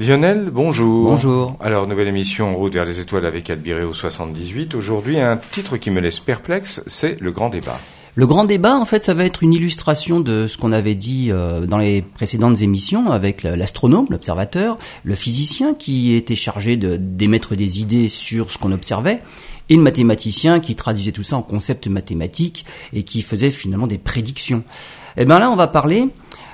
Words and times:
Lionel, 0.00 0.50
bonjour. 0.52 1.10
Bonjour. 1.10 1.56
Alors, 1.58 1.88
nouvelle 1.88 2.06
émission 2.06 2.52
en 2.52 2.54
route 2.54 2.72
vers 2.72 2.84
les 2.84 3.00
étoiles 3.00 3.26
avec 3.26 3.50
Albireo 3.50 3.92
78. 3.92 4.76
Aujourd'hui, 4.76 5.18
un 5.18 5.36
titre 5.36 5.76
qui 5.76 5.90
me 5.90 6.00
laisse 6.00 6.20
perplexe, 6.20 6.84
c'est 6.86 7.20
le 7.20 7.32
grand 7.32 7.48
débat. 7.48 7.80
Le 8.14 8.24
grand 8.24 8.44
débat, 8.44 8.76
en 8.76 8.84
fait, 8.84 9.04
ça 9.04 9.12
va 9.12 9.24
être 9.24 9.42
une 9.42 9.52
illustration 9.52 10.20
de 10.20 10.46
ce 10.46 10.56
qu'on 10.56 10.70
avait 10.70 10.94
dit 10.94 11.32
euh, 11.32 11.66
dans 11.66 11.78
les 11.78 12.02
précédentes 12.02 12.62
émissions 12.62 13.10
avec 13.10 13.42
l'astronome, 13.42 14.06
l'observateur, 14.08 14.78
le 15.02 15.16
physicien 15.16 15.74
qui 15.74 16.14
était 16.14 16.36
chargé 16.36 16.76
d'émettre 16.76 17.56
des 17.56 17.80
idées 17.80 18.08
sur 18.08 18.52
ce 18.52 18.58
qu'on 18.58 18.70
observait, 18.70 19.20
et 19.68 19.74
le 19.74 19.82
mathématicien 19.82 20.60
qui 20.60 20.76
traduisait 20.76 21.10
tout 21.10 21.24
ça 21.24 21.36
en 21.36 21.42
concepts 21.42 21.88
mathématiques 21.88 22.66
et 22.92 23.02
qui 23.02 23.20
faisait 23.20 23.50
finalement 23.50 23.88
des 23.88 23.98
prédictions. 23.98 24.62
Et 25.16 25.22
eh 25.22 25.24
bien 25.24 25.40
là, 25.40 25.50
on 25.50 25.56
va 25.56 25.66
parler 25.66 26.06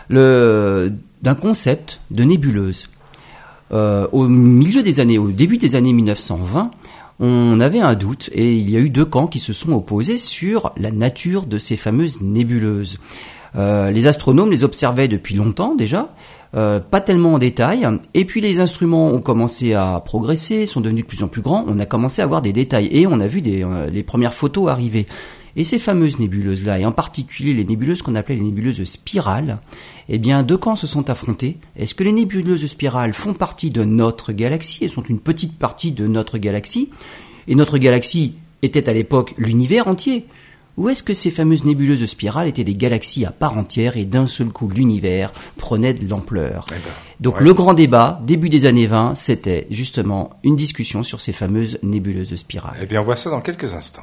d'un 0.09 1.35
concept 1.39 2.01
de 2.11 2.25
nébuleuse. 2.25 2.89
Euh, 3.75 4.07
au 4.13 4.29
milieu 4.29 4.83
des 4.83 5.01
années, 5.01 5.19
au 5.19 5.29
début 5.29 5.59
des 5.59 5.75
années 5.75 5.93
1920, 5.93 6.71
on 7.21 7.61
avait 7.61 7.81
un 7.81 7.95
doute 7.95 8.31
et 8.33 8.55
il 8.55 8.71
y 8.71 8.77
a 8.77 8.81
eu 8.81 8.91
deux 8.91 9.05
camps 9.05 9.27
qui 9.27 9.41
se 9.41 9.53
sont 9.53 9.73
opposés 9.73 10.19
sur 10.19 10.73
la 10.77 10.91
nature 10.91 11.47
de 11.47 11.59
ces 11.59 11.77
fameuses 11.77 12.21
nébuleuses. 12.21 12.99
Euh, 13.57 13.91
les 13.91 14.07
astronomes 14.07 14.51
les 14.51 14.65
observaient 14.65 15.09
depuis 15.09 15.35
longtemps 15.35 15.75
déjà, 15.75 16.09
euh, 16.57 16.81
pas 16.81 17.01
tellement 17.01 17.35
en 17.35 17.39
détail, 17.39 17.89
et 18.15 18.25
puis 18.25 18.41
les 18.41 18.61
instruments 18.61 19.09
ont 19.09 19.21
commencé 19.21 19.75
à 19.75 20.01
progresser, 20.05 20.67
sont 20.67 20.81
devenus 20.81 21.05
de 21.05 21.09
plus 21.09 21.23
en 21.23 21.29
plus 21.29 21.43
grands, 21.43 21.65
on 21.69 21.79
a 21.79 21.87
commencé 21.87 22.21
à 22.21 22.27
voir 22.27 22.43
des 22.43 22.53
détails 22.53 22.89
et 22.91 23.07
on 23.07 23.21
a 23.21 23.27
vu 23.27 23.41
des, 23.41 23.67
les 23.91 24.03
premières 24.03 24.35
photos 24.35 24.69
arriver. 24.69 25.07
Et 25.57 25.63
ces 25.63 25.79
fameuses 25.79 26.19
nébuleuses-là, 26.19 26.81
et 26.81 26.85
en 26.85 26.91
particulier 26.91 27.55
les 27.55 27.65
nébuleuses 27.65 28.03
qu'on 28.03 28.17
appelait 28.17 28.35
les 28.35 28.43
nébuleuses 28.43 28.83
spirales, 28.85 29.59
eh 30.09 30.19
bien, 30.19 30.43
deux 30.43 30.59
camps 30.59 30.77
se 30.77 30.87
sont 30.87 31.09
affrontés. 31.11 31.59
Est-ce 31.77 31.95
que 31.95 32.05
les 32.05 32.13
nébuleuses 32.13 32.67
spirales 32.67 33.15
font 33.15 33.35
partie 33.35 33.71
de 33.71 33.85
notre 33.85 34.33
galaxie 34.33 34.85
Elles 34.85 34.91
sont 34.91 35.03
une 35.03 35.21
petite 35.21 35.59
partie 35.59 35.93
de 35.93 36.07
notre 36.07 36.39
galaxie? 36.39 36.91
Et 37.49 37.55
notre 37.55 37.79
galaxie 37.79 38.35
était 38.63 38.89
à 38.89 38.93
l'époque 38.93 39.35
l'univers 39.39 39.89
entier. 39.89 40.27
Ou 40.77 40.89
est-ce 40.89 41.05
que 41.05 41.15
ces 41.15 41.31
fameuses 41.31 41.65
nébuleuses 41.65 42.05
spirales 42.05 42.49
étaient 42.49 42.65
des 42.65 42.75
galaxies 42.75 43.25
à 43.25 43.31
part 43.31 43.57
entière 43.57 43.97
et 43.97 44.05
d'un 44.05 44.27
seul 44.27 44.49
coup 44.49 44.69
l'univers 44.69 45.33
prenait 45.57 45.95
de 45.95 46.09
l'ampleur? 46.09 46.67
Eh 46.71 46.75
ben, 46.75 46.81
Donc 47.21 47.41
le 47.41 47.55
grand 47.55 47.75
débat, 47.75 48.21
début 48.25 48.49
des 48.49 48.67
années 48.67 48.89
20, 48.89 49.15
c'était 49.15 49.69
justement 49.71 50.31
une 50.43 50.57
discussion 50.57 51.05
sur 51.05 51.21
ces 51.21 51.33
fameuses 51.33 51.79
nébuleuses 51.85 52.35
spirales. 52.35 52.77
Eh 52.81 52.87
bien 52.87 53.01
on 53.01 53.05
voit 53.05 53.17
ça 53.17 53.31
dans 53.31 53.41
quelques 53.41 53.73
instants. 53.73 54.03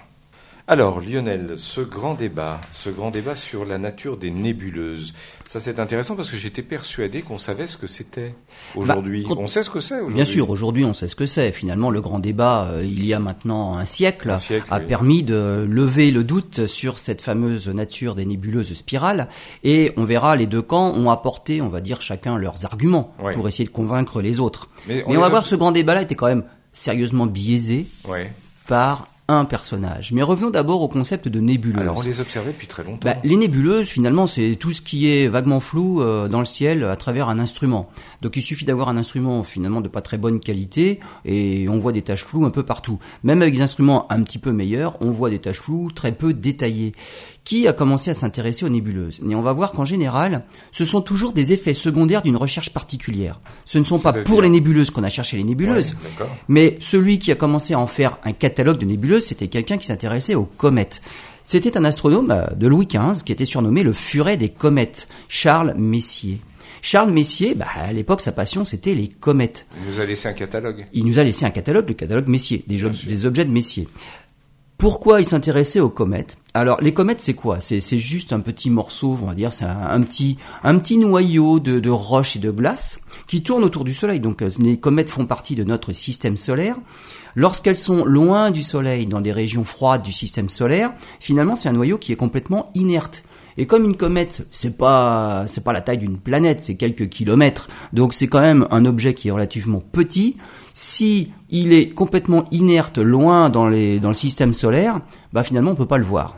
Alors 0.72 1.02
Lionel, 1.02 1.55
ce 1.58 1.81
grand 1.81 2.14
débat, 2.14 2.61
ce 2.72 2.89
grand 2.89 3.11
débat 3.11 3.36
sur 3.36 3.66
la 3.66 3.77
nature 3.77 4.16
des 4.16 4.31
nébuleuses, 4.31 5.13
ça 5.44 5.59
c'est 5.59 5.81
intéressant 5.81 6.16
parce 6.16 6.30
que 6.30 6.38
j'étais 6.38 6.61
persuadé 6.61 7.23
qu'on 7.23 7.38
savait 7.38 7.67
ce 7.67 7.75
que 7.75 7.88
c'était 7.88 8.33
aujourd'hui. 8.78 9.25
Bah, 9.28 9.36
on 9.38 9.47
sait 9.47 9.63
ce 9.63 9.69
que 9.69 9.81
c'est 9.81 9.95
aujourd'hui. 9.95 10.16
Bien 10.16 10.23
sûr, 10.23 10.50
aujourd'hui 10.50 10.86
on 10.86 10.94
sait 10.94 11.09
ce 11.09 11.17
que 11.17 11.25
c'est. 11.25 11.52
Finalement, 11.52 11.89
le 11.89 12.00
grand 12.00 12.19
débat, 12.19 12.69
euh, 12.72 12.86
il 12.86 13.05
y 13.05 13.13
a 13.13 13.19
maintenant 13.19 13.75
un 13.75 13.83
siècle, 13.83 14.33
a 14.69 14.80
permis 14.80 15.23
de 15.23 15.67
lever 15.69 16.09
le 16.09 16.23
doute 16.23 16.67
sur 16.67 17.00
cette 17.00 17.19
fameuse 17.19 17.67
nature 17.67 18.16
des 18.16 18.25
nébuleuses 18.25 18.73
spirales. 18.73 19.28
Et 19.66 19.91
on 19.97 20.06
verra, 20.06 20.38
les 20.38 20.47
deux 20.47 20.61
camps 20.61 20.94
ont 20.94 21.09
apporté, 21.09 21.61
on 21.61 21.67
va 21.67 21.81
dire, 21.81 22.02
chacun 22.02 22.38
leurs 22.38 22.63
arguments 22.63 23.13
pour 23.33 23.45
essayer 23.50 23.66
de 23.66 23.73
convaincre 23.73 24.22
les 24.22 24.39
autres. 24.39 24.69
Mais 24.88 25.03
on, 25.06 25.19
va 25.19 25.28
voir, 25.28 25.45
ce 25.45 25.56
grand 25.56 25.73
débat-là 25.73 26.03
était 26.03 26.16
quand 26.16 26.28
même 26.28 26.45
sérieusement 26.72 27.25
biaisé 27.25 27.88
par 28.69 29.09
un 29.31 29.45
personnage. 29.45 30.11
Mais 30.11 30.23
revenons 30.23 30.49
d'abord 30.49 30.81
au 30.81 30.87
concept 30.87 31.27
de 31.27 31.39
nébuleuse. 31.39 31.81
Alors 31.81 31.97
on 31.97 32.01
les 32.01 32.19
observait 32.19 32.51
depuis 32.51 32.67
très 32.67 32.83
longtemps. 32.83 33.07
Bah, 33.09 33.17
les 33.23 33.35
nébuleuses, 33.35 33.88
finalement, 33.88 34.27
c'est 34.27 34.55
tout 34.59 34.71
ce 34.71 34.81
qui 34.81 35.11
est 35.11 35.27
vaguement 35.27 35.59
flou 35.59 36.01
euh, 36.01 36.27
dans 36.27 36.39
le 36.39 36.45
ciel 36.45 36.83
à 36.83 36.95
travers 36.95 37.29
un 37.29 37.39
instrument. 37.39 37.89
Donc 38.21 38.38
il 38.38 38.41
suffit 38.41 38.65
d'avoir 38.65 38.89
un 38.89 38.97
instrument 38.97 39.43
finalement 39.43 39.81
de 39.81 39.88
pas 39.88 40.01
très 40.01 40.17
bonne 40.17 40.39
qualité 40.39 40.99
et 41.25 41.67
on 41.69 41.79
voit 41.79 41.91
des 41.91 42.01
taches 42.01 42.23
floues 42.23 42.45
un 42.45 42.51
peu 42.51 42.63
partout. 42.63 42.99
Même 43.23 43.41
avec 43.41 43.53
des 43.53 43.61
instruments 43.61 44.11
un 44.11 44.21
petit 44.23 44.39
peu 44.39 44.51
meilleurs, 44.51 44.97
on 45.01 45.11
voit 45.11 45.29
des 45.29 45.39
taches 45.39 45.59
floues 45.59 45.91
très 45.91 46.11
peu 46.11 46.33
détaillées. 46.33 46.93
Qui 47.44 47.68
a 47.68 47.74
commencé 47.74 48.12
à 48.12 48.13
s'intéresser 48.13 48.66
aux 48.66 48.69
nébuleuses 48.69 49.19
Et 49.28 49.35
on 49.35 49.41
va 49.41 49.52
voir 49.52 49.72
qu'en 49.72 49.84
général, 49.84 50.44
ce 50.72 50.85
sont 50.85 51.02
toujours 51.02 51.34
des 51.34 51.53
effets 51.53 51.74
secondaires 51.74 52.22
d'une 52.22 52.38
recherche 52.38 52.69
particulière. 52.69 53.40
Ce 53.66 53.79
ne 53.79 53.84
sont 53.84 54.00
pas 54.00 54.13
pour 54.13 54.41
les 54.44 54.50
nébuleuses 54.50 54.91
qu'on 54.91 55.03
a 55.03 55.09
cherché 55.09 55.38
les 55.38 55.44
nébuleuses, 55.44 55.96
mais 56.47 56.78
celui 56.81 57.18
qui 57.18 57.31
a 57.31 57.35
commencé 57.35 57.74
à 57.74 57.80
en 57.80 57.88
faire 57.88 58.18
un 58.24 58.34
catalogue 58.34 58.78
de 58.78 58.85
nébuleuses, 58.85 59.25
c'était 59.25 59.47
quelqu'un 59.47 59.78
qui 59.78 59.88
s'intéressait 59.88 60.35
aux 60.35 60.46
comètes. 60.46 61.01
C'était 61.44 61.78
un 61.78 61.84
astronome 61.84 62.31
euh, 62.31 62.46
de 62.56 62.68
Louis 62.68 62.88
XV 62.88 63.24
qui 63.25 63.31
était 63.31 63.46
surnommé 63.46 63.84
le 63.84 63.94
furet 63.94 64.38
des 64.38 64.50
comètes, 64.50 65.07
Charles 65.28 65.74
Messier. 65.78 66.40
Charles 66.81 67.12
Messier, 67.12 67.53
bah, 67.53 67.68
à 67.75 67.94
l'époque, 67.94 68.22
sa 68.22 68.31
passion, 68.31 68.66
c'était 68.66 68.96
les 68.96 69.07
comètes. 69.07 69.68
Il 69.78 69.94
nous 69.94 70.00
a 70.00 70.06
laissé 70.06 70.28
un 70.28 70.34
catalogue. 70.34 70.85
Il 70.94 71.06
nous 71.06 71.19
a 71.19 71.24
laissé 71.24 71.46
un 71.46 71.51
catalogue, 71.51 71.88
le 71.88 71.94
catalogue 71.94 72.28
Messier, 72.28 72.63
des, 72.68 72.81
des 73.07 73.25
objets 73.25 73.46
de 73.46 73.51
Messier. 73.51 73.88
Pourquoi 74.81 75.22
il 75.22 75.28
s'intéressait 75.28 75.80
aux 75.80 75.92
comètes? 75.92 76.38
Alors 76.56 76.81
les 76.81 76.92
comètes 76.92 77.22
c'est 77.22 77.36
quoi? 77.36 77.59
C'est, 77.59 78.00
juste 78.00 78.34
un 78.34 78.40
petit 78.40 78.72
morceau, 78.72 79.12
on 79.12 79.28
va 79.28 79.36
dire, 79.36 79.53
c'est 79.53 79.64
un, 79.64 80.02
petit, 80.02 80.38
noyau 80.97 81.59
de, 81.59 81.80
de 81.80 81.90
roches 81.92 82.38
et 82.38 82.40
de 82.40 82.50
glace 82.50 83.00
qui 83.28 83.44
tourne 83.44 83.64
autour 83.64 83.84
du 83.84 83.94
Soleil. 83.94 84.19
Donc 84.19 84.42
euh, 84.42 84.50
les 84.58 84.80
comètes 84.80 85.12
font 85.12 85.28
partie 85.28 85.53
de 85.53 85.64
notre 85.64 85.92
système 85.92 86.36
solaire. 86.36 86.78
Lorsqu'elles 87.36 87.78
sont 87.78 88.06
loin 88.06 88.50
du 88.50 88.64
Soleil, 88.64 89.06
dans 89.06 89.22
des 89.22 89.31
régions 89.31 89.64
froides 89.64 90.02
du 90.02 90.12
système 90.12 90.50
solaire, 90.50 90.92
finalement 91.19 91.56
c'est 91.56 91.69
un 91.69 91.74
noyau 91.74 92.00
qui 92.00 92.12
est 92.12 92.16
complètement 92.16 92.72
inerte. 92.74 93.24
Et 93.58 93.68
comme 93.68 93.86
une 93.86 93.98
comète, 93.98 94.48
c'est 94.50 94.80
pas 94.80 95.46
c'est 95.48 95.63
pas 95.63 95.74
la 95.74 95.81
taille 95.81 96.00
d'une 96.00 96.18
planète, 96.18 96.59
c'est 96.59 96.75
quelques 96.75 97.08
kilomètres. 97.08 97.69
Donc 97.94 98.16
c'est 98.16 98.28
quand 98.28 98.42
même 98.42 98.68
un 98.72 98.86
objet 98.86 99.13
qui 99.13 99.28
est 99.28 99.31
relativement 99.31 99.84
petit. 99.92 100.38
Si 100.74 101.31
il 101.51 101.73
est 101.73 101.89
complètement 101.89 102.45
inerte 102.51 102.97
loin 102.97 103.50
dans, 103.50 103.67
le 103.67 104.13
système 104.13 104.53
solaire, 104.53 105.01
bah 105.34 105.44
finalement 105.44 105.72
on 105.72 105.75
peut 105.75 105.85
pas 105.85 105.97
le 105.97 106.06
voir. 106.06 106.38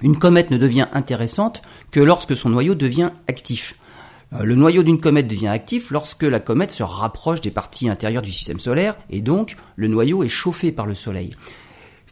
Une 0.00 0.18
comète 0.18 0.50
ne 0.50 0.58
devient 0.58 0.88
intéressante 0.92 1.62
que 1.90 2.00
lorsque 2.00 2.36
son 2.36 2.48
noyau 2.48 2.74
devient 2.74 3.10
actif. 3.28 3.76
Euh, 4.32 4.42
le 4.42 4.56
noyau 4.56 4.82
d'une 4.82 4.98
comète 4.98 5.28
devient 5.28 5.48
actif 5.48 5.90
lorsque 5.90 6.24
la 6.24 6.40
comète 6.40 6.72
se 6.72 6.82
rapproche 6.82 7.40
des 7.40 7.50
parties 7.50 7.88
intérieures 7.88 8.22
du 8.22 8.32
système 8.32 8.58
solaire 8.58 8.96
et 9.10 9.20
donc 9.20 9.56
le 9.76 9.86
noyau 9.86 10.24
est 10.24 10.28
chauffé 10.28 10.72
par 10.72 10.86
le 10.86 10.94
soleil 10.96 11.36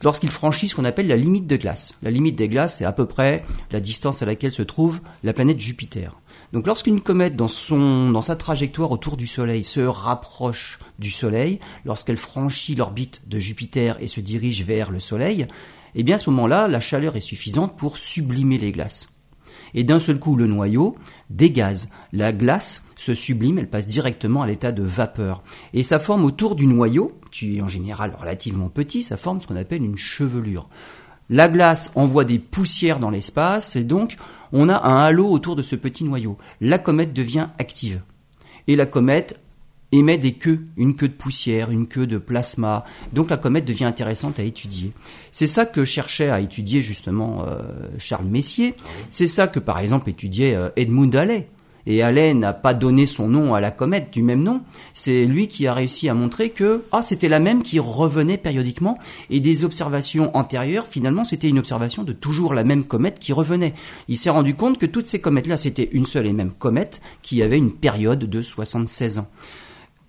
lorsqu'il 0.03 0.29
franchit 0.29 0.69
ce 0.69 0.75
qu'on 0.75 0.85
appelle 0.85 1.07
la 1.07 1.15
limite 1.15 1.47
de 1.47 1.57
glace. 1.57 1.95
La 2.01 2.11
limite 2.11 2.35
des 2.35 2.47
glaces, 2.47 2.77
c'est 2.77 2.85
à 2.85 2.91
peu 2.91 3.05
près 3.05 3.43
la 3.71 3.79
distance 3.79 4.21
à 4.21 4.25
laquelle 4.25 4.51
se 4.51 4.63
trouve 4.63 4.99
la 5.23 5.33
planète 5.33 5.59
Jupiter. 5.59 6.15
Donc 6.53 6.67
lorsqu'une 6.67 7.01
comète 7.01 7.35
dans, 7.35 7.47
son, 7.47 8.11
dans 8.11 8.21
sa 8.21 8.35
trajectoire 8.35 8.91
autour 8.91 9.15
du 9.15 9.27
Soleil 9.27 9.63
se 9.63 9.79
rapproche 9.79 10.79
du 10.99 11.09
Soleil, 11.09 11.59
lorsqu'elle 11.85 12.17
franchit 12.17 12.75
l'orbite 12.75 13.21
de 13.27 13.39
Jupiter 13.39 13.97
et 14.01 14.07
se 14.07 14.19
dirige 14.19 14.63
vers 14.63 14.91
le 14.91 14.99
Soleil, 14.99 15.47
eh 15.95 16.03
bien 16.03 16.15
à 16.15 16.19
ce 16.19 16.29
moment-là, 16.29 16.67
la 16.67 16.79
chaleur 16.79 17.15
est 17.15 17.21
suffisante 17.21 17.77
pour 17.77 17.97
sublimer 17.97 18.57
les 18.57 18.71
glaces. 18.71 19.07
Et 19.73 19.85
d'un 19.85 19.99
seul 19.99 20.19
coup, 20.19 20.35
le 20.35 20.47
noyau 20.47 20.97
dégaze. 21.29 21.91
La 22.11 22.33
glace 22.33 22.85
se 22.97 23.13
sublime, 23.13 23.57
elle 23.57 23.69
passe 23.69 23.87
directement 23.87 24.41
à 24.41 24.47
l'état 24.47 24.73
de 24.73 24.83
vapeur. 24.83 25.43
Et 25.73 25.83
ça 25.83 25.99
forme 25.99 26.25
autour 26.25 26.55
du 26.55 26.67
noyau, 26.67 27.19
qui 27.31 27.57
est 27.57 27.61
en 27.61 27.69
général 27.69 28.15
relativement 28.19 28.67
petit, 28.67 29.03
ça 29.03 29.15
forme 29.15 29.39
ce 29.39 29.47
qu'on 29.47 29.55
appelle 29.55 29.83
une 29.83 29.97
chevelure. 29.97 30.69
La 31.31 31.47
glace 31.47 31.91
envoie 31.95 32.25
des 32.25 32.39
poussières 32.39 32.99
dans 32.99 33.09
l'espace 33.09 33.77
et 33.77 33.85
donc 33.85 34.17
on 34.51 34.67
a 34.67 34.85
un 34.85 34.97
halo 34.97 35.27
autour 35.31 35.55
de 35.55 35.63
ce 35.63 35.77
petit 35.77 36.03
noyau. 36.03 36.37
La 36.59 36.77
comète 36.77 37.13
devient 37.13 37.47
active. 37.57 38.01
Et 38.67 38.75
la 38.75 38.85
comète 38.85 39.39
émet 39.93 40.17
des 40.17 40.33
queues, 40.33 40.65
une 40.75 40.95
queue 40.95 41.07
de 41.07 41.13
poussière, 41.13 41.71
une 41.71 41.87
queue 41.87 42.05
de 42.05 42.17
plasma. 42.17 42.83
Donc 43.13 43.29
la 43.29 43.37
comète 43.37 43.63
devient 43.63 43.85
intéressante 43.85 44.39
à 44.39 44.43
étudier. 44.43 44.91
C'est 45.31 45.47
ça 45.47 45.65
que 45.65 45.85
cherchait 45.85 46.29
à 46.29 46.41
étudier 46.41 46.81
justement 46.81 47.45
euh, 47.47 47.61
Charles 47.97 48.27
Messier. 48.27 48.75
C'est 49.09 49.27
ça 49.27 49.47
que 49.47 49.59
par 49.59 49.79
exemple 49.79 50.09
étudiait 50.09 50.55
euh, 50.55 50.69
Edmund 50.75 51.15
Halley. 51.15 51.47
Et 51.87 52.01
Halley 52.01 52.33
n'a 52.33 52.53
pas 52.53 52.73
donné 52.73 53.05
son 53.05 53.27
nom 53.27 53.53
à 53.53 53.61
la 53.61 53.71
comète 53.71 54.11
du 54.11 54.21
même 54.23 54.43
nom. 54.43 54.61
C'est 54.93 55.25
lui 55.25 55.47
qui 55.47 55.67
a 55.67 55.73
réussi 55.73 56.09
à 56.09 56.13
montrer 56.13 56.49
que 56.49 56.83
ah 56.91 57.01
c'était 57.01 57.29
la 57.29 57.39
même 57.39 57.63
qui 57.63 57.79
revenait 57.79 58.37
périodiquement 58.37 58.97
et 59.29 59.39
des 59.39 59.63
observations 59.63 60.35
antérieures 60.35 60.87
finalement 60.87 61.23
c'était 61.23 61.49
une 61.49 61.59
observation 61.59 62.03
de 62.03 62.13
toujours 62.13 62.53
la 62.53 62.63
même 62.63 62.83
comète 62.83 63.19
qui 63.19 63.33
revenait. 63.33 63.73
Il 64.07 64.17
s'est 64.17 64.29
rendu 64.29 64.55
compte 64.55 64.77
que 64.77 64.85
toutes 64.85 65.07
ces 65.07 65.21
comètes 65.21 65.47
là 65.47 65.57
c'était 65.57 65.89
une 65.91 66.05
seule 66.05 66.27
et 66.27 66.33
même 66.33 66.51
comète 66.51 67.01
qui 67.21 67.41
avait 67.41 67.57
une 67.57 67.71
période 67.71 68.19
de 68.19 68.41
76 68.41 69.19
ans. 69.19 69.27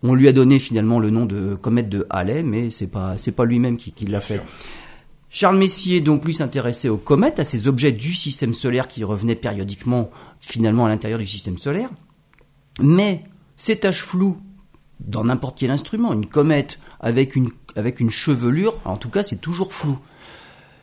On 0.03 0.15
lui 0.15 0.27
a 0.27 0.33
donné 0.33 0.59
finalement 0.59 0.99
le 0.99 1.11
nom 1.11 1.27
de 1.27 1.55
comète 1.55 1.89
de 1.89 2.07
Halley 2.11 2.43
mais 2.43 2.71
c'est 2.71 2.89
pas 2.89 3.15
c'est 3.17 3.33
pas 3.33 3.45
lui-même 3.45 3.77
qui, 3.77 3.93
qui 3.93 4.05
l'a 4.07 4.21
fait. 4.21 4.41
Charles 5.35 5.57
Messier 5.57 6.03
donc 6.03 6.27
lui 6.27 6.35
s'intéressait 6.35 6.91
aux 6.91 6.99
comètes, 6.99 7.41
à 7.41 7.45
ces 7.45 7.67
objets 7.67 7.91
du 7.91 8.13
système 8.13 8.53
solaire 8.53 8.87
qui 8.87 9.03
revenaient 9.03 9.35
périodiquement 9.35 10.11
finalement 10.41 10.85
à 10.85 10.91
l'intérieur 10.91 11.19
du 11.19 11.27
système 11.27 11.57
solaire. 11.57 11.89
Mais 12.81 13.25
ces 13.57 13.77
taches 13.77 14.03
floues 14.03 14.37
dans 15.01 15.25
n'importe 15.25 15.59
quel 15.59 15.71
instrument, 15.71 16.13
une 16.13 16.27
comète 16.27 16.79
avec 17.01 17.35
une, 17.35 17.49
avec 17.77 17.99
une 17.99 18.11
chevelure, 18.11 18.79
en 18.85 18.99
tout 18.99 19.09
cas 19.09 19.23
c'est 19.23 19.41
toujours 19.41 19.73
flou. 19.73 19.99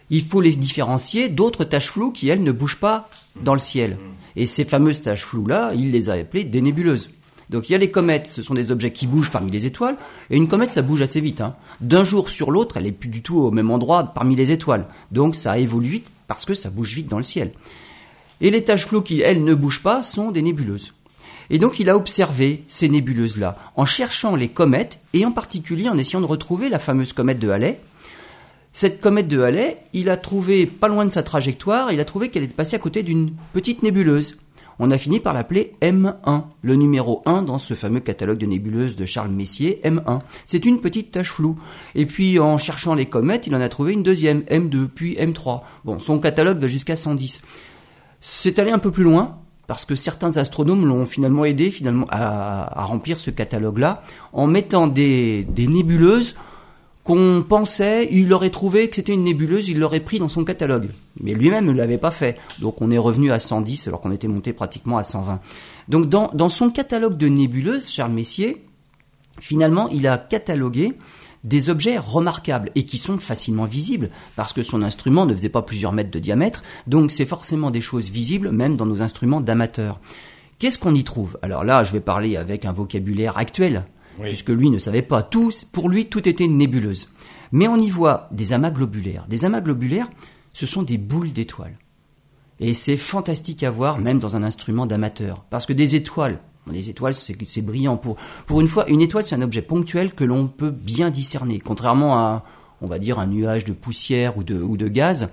Il 0.10 0.25
faut 0.25 0.42
les 0.42 0.56
différencier 0.56 1.30
d'autres 1.30 1.63
taches 1.63 1.92
floues 1.92 2.12
qui, 2.12 2.28
elles, 2.30 2.42
ne 2.42 2.52
bougent 2.52 2.80
pas 2.80 3.07
dans 3.44 3.54
le 3.54 3.60
ciel. 3.60 4.00
Et 4.36 4.48
ces 4.48 4.66
fameuses 4.66 5.04
taches 5.04 5.25
floues-là, 5.25 5.74
il 5.75 5.92
les 5.92 6.10
a 6.10 6.13
appelées 6.13 6.44
des 6.44 6.62
nébuleuses. 6.62 7.12
Donc 7.50 7.69
il 7.69 7.72
y 7.72 7.75
a 7.75 7.80
les 7.80 7.92
comètes, 7.92 8.28
ce 8.28 8.44
sont 8.44 8.54
des 8.54 8.72
objets 8.72 8.92
qui 8.92 9.07
bougent 9.07 9.31
parmi 9.31 9.51
les 9.51 9.66
étoiles, 9.66 9.98
et 10.30 10.38
une 10.38 10.48
comète 10.48 10.74
ça 10.74 10.81
bouge 10.81 11.01
assez 11.01 11.19
vite. 11.19 11.42
Hein. 11.42 11.56
D'un 11.81 12.04
jour 12.04 12.30
sur 12.30 12.51
l'autre, 12.51 12.78
elle 12.78 12.86
est 12.86 12.92
plus 12.92 13.10
du 13.10 13.22
tout 13.22 13.40
au 13.40 13.51
même 13.51 13.72
endroit 13.72 14.04
parmi 14.04 14.36
les 14.36 14.51
étoiles. 14.51 14.86
Donc 15.12 15.36
ça 15.36 15.57
évolue 15.57 15.90
vite 15.90 16.07
parce 16.28 16.46
que 16.46 16.54
ça 16.54 16.69
bouge 16.69 16.94
vite 16.94 17.07
dans 17.07 17.18
le 17.18 17.24
ciel. 17.24 17.54
Et 18.42 18.51
les 18.51 18.63
taches 18.63 18.86
floues 18.86 19.01
qui, 19.01 19.22
elles, 19.22 19.44
ne 19.44 19.54
bougent 19.54 19.84
pas, 19.84 20.04
sont 20.04 20.31
des 20.31 20.42
nébuleuses. 20.42 20.94
Et 21.50 21.57
donc 21.57 21.80
il 21.80 21.90
a 21.90 21.98
observé 21.98 22.63
ces 22.68 22.88
nébuleuses-là 22.88 23.57
en 23.75 23.86
cherchant 23.86 24.36
les 24.36 24.50
comètes 24.50 25.00
et 25.13 25.25
en 25.25 25.31
particulier 25.31 25.90
en 25.90 25.98
essayant 25.98 26.22
de 26.22 26.25
retrouver 26.25 26.69
la 26.69 26.80
fameuse 26.80 27.13
comète 27.13 27.40
de 27.40 27.50
Halley. 27.50 27.80
Cette 28.72 29.02
comète 29.02 29.28
de 29.28 29.42
Halley, 29.42 29.78
il 29.94 30.10
a 30.12 30.18
trouvé, 30.18 30.68
pas 30.68 30.88
loin 30.88 31.06
de 31.06 31.10
sa 31.10 31.24
trajectoire, 31.24 31.92
il 31.92 32.00
a 32.00 32.06
trouvé 32.06 32.30
qu'elle 32.30 32.44
était 32.44 32.54
passée 32.54 32.75
à 32.75 32.80
côté 32.80 33.02
d'une 33.02 33.31
petite 33.52 33.81
nébuleuse. 33.81 34.38
On 34.80 34.92
a 34.92 34.98
fini 34.98 35.20
par 35.20 35.34
l'appeler 35.34 35.74
M1, 35.81 36.44
le 36.62 36.76
numéro 36.76 37.22
1 37.26 37.42
dans 37.42 37.58
ce 37.58 37.74
fameux 37.74 38.00
catalogue 38.00 38.38
de 38.38 38.46
nébuleuses 38.46 38.96
de 38.96 39.06
Charles 39.06 39.31
Messier, 39.31 39.81
M1. 39.84 40.22
C'est 40.46 40.66
une 40.66 40.80
petite 40.80 41.12
tache 41.12 41.31
floue. 41.31 41.60
Et 41.96 42.06
puis 42.06 42.40
en 42.40 42.58
cherchant 42.58 42.96
les 42.96 43.08
comètes, 43.08 43.46
il 43.46 43.56
en 43.56 43.62
a 43.62 43.68
trouvé 43.68 43.94
une 43.94 44.04
deuxième, 44.04 44.42
M2, 44.42 44.88
puis 44.88 45.16
M3. 45.16 45.62
Bon, 45.84 46.00
son 46.00 46.20
catalogue 46.20 46.60
va 46.60 46.68
jusqu'à 46.68 46.96
110. 46.96 47.42
C'est 48.22 48.58
allé 48.58 48.72
un 48.72 48.80
peu 48.80 48.92
plus 48.92 49.04
loin, 49.04 49.40
parce 49.70 49.86
que 49.86 49.94
certains 49.94 50.38
astronomes 50.38 50.88
l'ont 50.88 51.06
finalement 51.06 51.46
aidé 51.46 51.70
finalement 51.70 52.08
à, 52.10 52.86
remplir 52.86 53.20
ce 53.20 53.30
catalogue-là 53.30 54.02
en 54.34 54.48
mettant 54.48 54.88
des, 54.88 55.46
nébuleuses 55.56 56.36
qu'on 57.10 57.42
pensait, 57.42 58.08
il 58.12 58.32
aurait 58.34 58.52
trouvé 58.52 58.88
que 58.88 58.98
c'était 58.98 59.16
une 59.16 59.24
nébuleuse, 59.24 59.68
il 59.68 59.80
l'aurait 59.80 60.00
pris 60.00 60.20
dans 60.20 60.28
son 60.28 60.44
catalogue. 60.44 60.90
Mais 61.20 61.34
lui-même 61.34 61.66
ne 61.66 61.72
l'avait 61.72 61.98
pas 61.98 62.12
fait. 62.12 62.38
Donc 62.60 62.84
on 62.84 62.92
est 62.92 63.00
revenu 63.00 63.32
à 63.32 63.40
110 63.40 63.88
alors 63.88 64.00
qu'on 64.00 64.12
était 64.12 64.28
monté 64.28 64.54
pratiquement 64.54 65.00
à 65.00 65.04
120. 65.04 65.40
Donc 65.88 66.08
dans, 66.08 66.30
dans 66.36 66.50
son 66.50 66.70
catalogue 66.70 67.18
de 67.18 67.28
nébuleuses, 67.28 67.90
Charles 67.90 68.12
Messier, 68.12 68.64
finalement, 69.42 69.90
il 69.90 70.06
a 70.06 70.20
catalogué 70.20 70.94
des 71.44 71.72
objets 71.72 71.98
remarquables 71.98 72.70
et 72.76 72.86
qui 72.86 73.00
sont 73.00 73.18
facilement 73.18 73.66
visibles 73.66 74.12
parce 74.36 74.54
que 74.54 74.62
son 74.62 74.84
instrument 74.84 75.26
ne 75.26 75.34
faisait 75.34 75.50
pas 75.50 75.64
plusieurs 75.64 75.94
mètres 75.94 76.12
de 76.12 76.20
diamètre, 76.20 76.62
donc 76.86 77.10
c'est 77.10 77.26
forcément 77.26 77.72
des 77.72 77.82
choses 77.82 78.12
visibles 78.12 78.52
même 78.52 78.78
dans 78.78 78.86
nos 78.86 79.02
instruments 79.02 79.42
d'amateurs. 79.42 80.00
Qu'est-ce 80.60 80.78
qu'on 80.78 80.94
y 80.94 81.04
trouve? 81.04 81.40
Alors 81.42 81.64
là, 81.64 81.84
je 81.84 81.92
vais 81.92 82.02
parler 82.02 82.38
avec 82.38 82.66
un 82.66 82.74
vocabulaire 82.74 83.36
actuel, 83.36 83.86
puisque 84.21 84.50
lui 84.50 84.69
ne 84.69 84.77
savait 84.77 85.01
pas 85.01 85.24
tout, 85.24 85.51
pour 85.71 85.89
lui 85.89 86.07
tout 86.07 86.27
était 86.27 86.48
nébuleuse. 86.48 87.10
Mais 87.51 87.68
on 87.68 87.77
y 87.77 87.89
voit 87.89 88.27
des 88.31 88.54
amas 88.54 88.71
globulaires. 88.71 89.25
Des 89.27 89.45
amas 89.45 89.62
globulaires, 89.62 90.10
ce 90.54 90.66
sont 90.66 90.83
des 90.83 90.98
boules 90.98 91.31
d'étoiles. 91.31 91.77
Et 92.60 92.74
c'est 92.74 92.98
fantastique 92.98 93.63
à 93.63 93.71
voir, 93.71 94.00
même 94.00 94.19
dans 94.19 94.36
un 94.36 94.44
instrument 94.44 94.86
d'amateur. 94.86 95.45
Parce 95.50 95.66
que 95.66 95.74
des 95.74 95.95
étoiles, 95.95 96.39
les 96.71 96.89
étoiles, 96.89 97.16
c'est 97.16 97.62
brillant. 97.62 97.98
Pour, 97.98 98.18
pour 98.45 98.62
une 98.62 98.68
fois, 98.68 98.88
une 98.89 99.01
étoile, 99.01 99.24
c'est 99.24 99.36
un 99.36 99.42
objet 99.42 99.62
ponctuel 99.62 100.13
que 100.13 100.24
l'on 100.24 100.48
peut 100.48 100.71
bien 100.71 101.10
discerner. 101.10 101.60
Contrairement 101.60 102.18
à, 102.18 102.44
on 102.81 102.88
va 102.88 103.00
dire, 103.00 103.19
un 103.19 103.27
nuage 103.27 103.66
de 103.66 103.74
poussière 103.74 104.38
ou 104.38 104.44
de, 104.44 104.62
ou 104.62 104.77
de 104.77 104.88
gaz, 104.88 105.30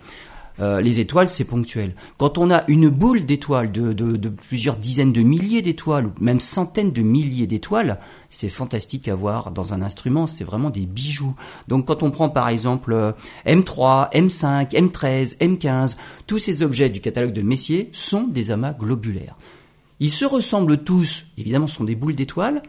euh, 0.61 0.81
les 0.81 1.01
étoiles, 1.01 1.29
c'est 1.29 1.45
ponctuel. 1.45 1.95
Quand 2.19 2.39
on 2.39 2.51
a 2.51 2.65
une 2.69 2.89
boule 2.89 3.25
d'étoiles, 3.25 3.71
de, 3.73 3.93
de, 3.93 4.29
plusieurs 4.29 4.77
dizaines 4.77 5.13
de 5.13 5.23
milliers 5.23 5.63
d'étoiles, 5.63 6.07
ou 6.07 6.13
même 6.21 6.41
centaines 6.41 6.93
de 6.93 7.03
milliers 7.03 7.47
d'étoiles, 7.47 7.99
c'est 8.31 8.49
fantastique 8.49 9.09
à 9.09 9.15
voir 9.15 9.51
dans 9.51 9.73
un 9.73 9.83
instrument, 9.83 10.27
c'est 10.27 10.45
vraiment 10.45 10.71
des 10.71 10.87
bijoux. 10.87 11.35
Donc 11.69 11.87
quand 11.87 12.03
on 12.03 12.11
prend 12.11 12.31
par 12.31 12.49
exemple 12.49 13.15
M3, 13.47 14.13
M5, 14.13 14.71
M13, 14.71 15.39
M15, 15.39 15.97
tous 16.27 16.39
ces 16.39 16.63
objets 16.63 16.89
du 16.89 17.01
catalogue 17.01 17.33
de 17.33 17.43
Messier 17.43 17.91
sont 17.93 18.25
des 18.25 18.51
amas 18.51 18.73
globulaires. 18.73 19.37
Ils 20.01 20.11
se 20.11 20.25
ressemblent 20.25 20.85
tous, 20.85 21.25
évidemment 21.39 21.67
ce 21.67 21.77
sont 21.77 21.85
des 21.85 21.95
boules 21.95 22.15
d'étoiles, 22.15 22.63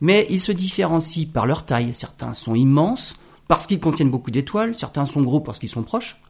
mais 0.00 0.26
ils 0.30 0.40
se 0.40 0.52
différencient 0.52 1.28
par 1.32 1.46
leur 1.46 1.64
taille. 1.64 1.94
Certains 1.94 2.34
sont 2.34 2.54
immenses 2.54 3.16
parce 3.48 3.66
qu'ils 3.66 3.80
contiennent 3.80 4.10
beaucoup 4.10 4.30
d'étoiles, 4.30 4.74
certains 4.74 5.06
sont 5.06 5.22
gros 5.22 5.40
parce 5.40 5.58
qu'ils 5.58 5.68
sont 5.68 5.82
proches. 5.82 6.20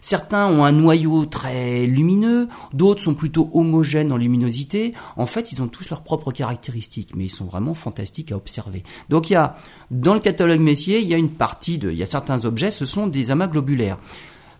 Certains 0.00 0.46
ont 0.46 0.64
un 0.64 0.72
noyau 0.72 1.26
très 1.26 1.86
lumineux, 1.86 2.48
d'autres 2.72 3.02
sont 3.02 3.14
plutôt 3.14 3.50
homogènes 3.52 4.12
en 4.12 4.16
luminosité. 4.16 4.94
En 5.16 5.26
fait, 5.26 5.52
ils 5.52 5.62
ont 5.62 5.68
tous 5.68 5.90
leurs 5.90 6.02
propres 6.02 6.32
caractéristiques, 6.32 7.14
mais 7.14 7.24
ils 7.24 7.30
sont 7.30 7.44
vraiment 7.44 7.74
fantastiques 7.74 8.32
à 8.32 8.36
observer. 8.36 8.82
Donc 9.08 9.30
il 9.30 9.34
y 9.34 9.36
a, 9.36 9.56
dans 9.90 10.14
le 10.14 10.20
catalogue 10.20 10.60
Messier, 10.60 11.00
il 11.00 11.08
y 11.08 11.14
a 11.14 11.18
une 11.18 11.30
partie 11.30 11.78
de, 11.78 11.90
il 11.90 11.96
y 11.96 12.02
a 12.02 12.06
certains 12.06 12.44
objets, 12.44 12.70
ce 12.70 12.86
sont 12.86 13.06
des 13.06 13.30
amas 13.30 13.46
globulaires. 13.46 13.98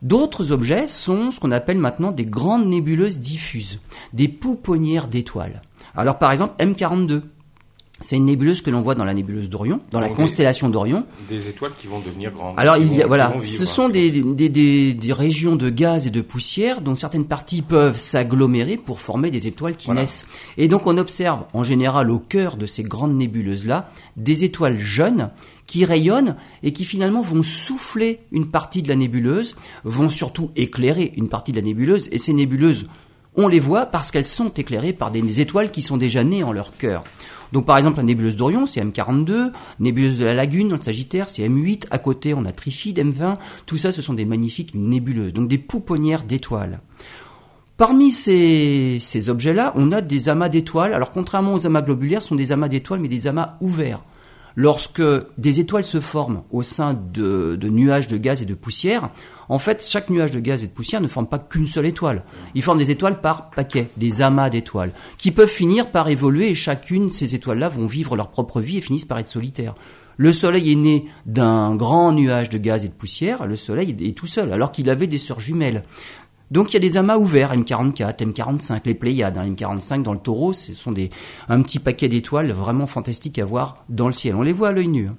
D'autres 0.02 0.50
objets 0.50 0.88
sont 0.88 1.30
ce 1.30 1.40
qu'on 1.40 1.52
appelle 1.52 1.76
maintenant 1.78 2.10
des 2.10 2.24
grandes 2.24 2.66
nébuleuses 2.66 3.20
diffuses, 3.20 3.80
des 4.14 4.28
pouponnières 4.28 5.08
d'étoiles. 5.08 5.62
Alors 5.94 6.18
par 6.18 6.32
exemple 6.32 6.54
M42, 6.62 7.22
c'est 8.00 8.16
une 8.16 8.24
nébuleuse 8.24 8.62
que 8.62 8.70
l'on 8.70 8.80
voit 8.80 8.94
dans 8.94 9.04
la 9.04 9.14
nébuleuse 9.14 9.50
d'Orion, 9.50 9.80
dans 9.90 10.00
la 10.00 10.08
constellation 10.08 10.68
d'Orion. 10.68 11.04
Des 11.28 11.48
étoiles 11.48 11.72
qui 11.78 11.86
vont 11.86 12.00
devenir 12.00 12.32
grandes. 12.32 12.54
Alors 12.56 12.76
il 12.76 12.94
y 12.94 13.02
a, 13.02 13.06
voilà, 13.06 13.34
ce 13.42 13.64
sont 13.64 13.88
des, 13.88 14.10
des, 14.10 14.48
des, 14.48 14.94
des, 14.94 15.12
régions 15.12 15.56
de 15.56 15.68
gaz 15.68 16.06
et 16.06 16.10
de 16.10 16.20
poussière 16.20 16.80
dont 16.80 16.94
certaines 16.94 17.26
parties 17.26 17.62
peuvent 17.62 17.98
s'agglomérer 17.98 18.76
pour 18.76 19.00
former 19.00 19.30
des 19.30 19.46
étoiles 19.46 19.76
qui 19.76 19.90
naissent. 19.90 20.26
Et 20.56 20.68
donc 20.68 20.86
on 20.86 20.96
observe 20.96 21.44
en 21.52 21.62
général 21.62 22.10
au 22.10 22.18
cœur 22.18 22.56
de 22.56 22.66
ces 22.66 22.82
grandes 22.82 23.14
nébuleuses 23.14 23.66
là 23.66 23.90
des 24.16 24.44
étoiles 24.44 24.78
jeunes 24.78 25.30
qui 25.66 25.84
rayonnent 25.84 26.34
et 26.62 26.72
qui 26.72 26.84
finalement 26.84 27.22
vont 27.22 27.44
souffler 27.44 28.20
une 28.32 28.50
partie 28.50 28.82
de 28.82 28.88
la 28.88 28.96
nébuleuse, 28.96 29.54
vont 29.84 30.08
surtout 30.08 30.50
éclairer 30.56 31.12
une 31.16 31.28
partie 31.28 31.52
de 31.52 31.58
la 31.58 31.62
nébuleuse, 31.62 32.08
et 32.10 32.18
ces 32.18 32.32
nébuleuses, 32.32 32.86
on 33.36 33.46
les 33.46 33.60
voit 33.60 33.86
parce 33.86 34.10
qu'elles 34.10 34.24
sont 34.24 34.48
éclairées 34.48 34.92
par 34.92 35.12
des 35.12 35.40
étoiles 35.40 35.70
qui 35.70 35.82
sont 35.82 35.96
déjà 35.96 36.24
nées 36.24 36.42
en 36.42 36.50
leur 36.50 36.76
cœur. 36.76 37.04
Donc 37.52 37.66
par 37.66 37.78
exemple 37.78 37.98
la 37.98 38.02
nébuleuse 38.04 38.36
d'Orion, 38.36 38.66
c'est 38.66 38.82
M42, 38.82 39.52
nébuleuse 39.78 40.18
de 40.18 40.24
la 40.24 40.34
Lagune 40.34 40.68
dans 40.68 40.76
le 40.76 40.82
Sagittaire, 40.82 41.28
c'est 41.28 41.48
M8, 41.48 41.86
à 41.90 41.98
côté 41.98 42.34
on 42.34 42.44
a 42.44 42.52
Trifide, 42.52 42.98
M20, 42.98 43.36
tout 43.66 43.76
ça 43.76 43.92
ce 43.92 44.02
sont 44.02 44.14
des 44.14 44.24
magnifiques 44.24 44.74
nébuleuses, 44.74 45.32
donc 45.32 45.48
des 45.48 45.58
pouponnières 45.58 46.22
d'étoiles. 46.22 46.80
Parmi 47.76 48.12
ces, 48.12 48.98
ces 49.00 49.30
objets-là, 49.30 49.72
on 49.74 49.90
a 49.90 50.02
des 50.02 50.28
amas 50.28 50.50
d'étoiles. 50.50 50.92
Alors 50.92 51.12
contrairement 51.12 51.54
aux 51.54 51.66
amas 51.66 51.80
globulaires, 51.80 52.20
ce 52.20 52.28
sont 52.28 52.34
des 52.34 52.52
amas 52.52 52.68
d'étoiles, 52.68 53.00
mais 53.00 53.08
des 53.08 53.26
amas 53.26 53.56
ouverts 53.62 54.02
lorsque 54.56 55.02
des 55.38 55.60
étoiles 55.60 55.84
se 55.84 56.00
forment 56.00 56.42
au 56.50 56.62
sein 56.62 56.94
de, 56.94 57.58
nuages 57.62 58.08
de 58.08 58.16
gaz 58.16 58.42
et 58.42 58.46
de 58.46 58.54
poussière, 58.54 59.10
en 59.50 59.58
fait, 59.58 59.84
chaque 59.84 60.10
nuage 60.10 60.30
de 60.30 60.38
gaz 60.38 60.62
et 60.62 60.68
de 60.68 60.72
poussière 60.72 61.00
ne 61.00 61.08
forme 61.08 61.26
pas 61.26 61.40
qu'une 61.40 61.66
seule 61.66 61.86
étoile. 61.86 62.22
Il 62.54 62.62
forme 62.62 62.78
des 62.78 62.92
étoiles 62.92 63.20
par 63.20 63.50
paquets, 63.50 63.88
des 63.96 64.22
amas 64.22 64.48
d'étoiles, 64.48 64.92
qui 65.18 65.32
peuvent 65.32 65.48
finir 65.48 65.90
par 65.90 66.08
évoluer 66.08 66.50
et 66.50 66.54
chacune 66.54 67.10
ces 67.10 67.34
étoiles-là 67.34 67.68
vont 67.68 67.86
vivre 67.86 68.14
leur 68.14 68.30
propre 68.30 68.60
vie 68.60 68.78
et 68.78 68.80
finissent 68.80 69.06
par 69.06 69.18
être 69.18 69.28
solitaires. 69.28 69.74
Le 70.16 70.32
Soleil 70.32 70.70
est 70.70 70.76
né 70.76 71.06
d'un 71.26 71.74
grand 71.74 72.12
nuage 72.12 72.48
de 72.48 72.58
gaz 72.58 72.84
et 72.84 72.88
de 72.88 72.92
poussière, 72.92 73.44
le 73.44 73.56
Soleil 73.56 73.96
est 74.00 74.16
tout 74.16 74.28
seul, 74.28 74.52
alors 74.52 74.70
qu'il 74.70 74.88
avait 74.88 75.08
des 75.08 75.18
sœurs 75.18 75.40
jumelles. 75.40 75.82
Donc 76.52 76.70
il 76.70 76.74
y 76.74 76.76
a 76.76 76.80
des 76.80 76.96
amas 76.96 77.16
ouverts, 77.16 77.52
M44, 77.52 78.18
M45, 78.18 78.82
les 78.84 78.94
Pléiades, 78.94 79.36
hein, 79.36 79.50
M45 79.50 80.04
dans 80.04 80.12
le 80.12 80.20
taureau, 80.20 80.52
ce 80.52 80.74
sont 80.74 80.92
des, 80.92 81.10
un 81.48 81.60
petit 81.62 81.80
paquet 81.80 82.08
d'étoiles 82.08 82.52
vraiment 82.52 82.86
fantastiques 82.86 83.40
à 83.40 83.44
voir 83.44 83.84
dans 83.88 84.06
le 84.06 84.12
ciel. 84.12 84.36
On 84.36 84.42
les 84.42 84.52
voit 84.52 84.68
à 84.68 84.72
l'œil 84.72 84.86
nu. 84.86 85.08
Hein. 85.08 85.16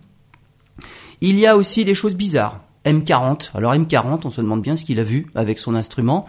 Il 1.20 1.38
y 1.38 1.46
a 1.46 1.58
aussi 1.58 1.84
des 1.84 1.96
choses 1.96 2.16
bizarres. 2.16 2.62
M40, 2.86 3.52
alors 3.54 3.74
M40, 3.74 4.22
on 4.26 4.30
se 4.32 4.42
demande 4.42 4.62
bien 4.62 4.76
ce 4.76 4.86
qu'il 4.86 5.00
a 5.00 5.04
vu 5.04 5.28
avec 5.36 5.60
son 5.60 5.76
instrument. 5.76 6.26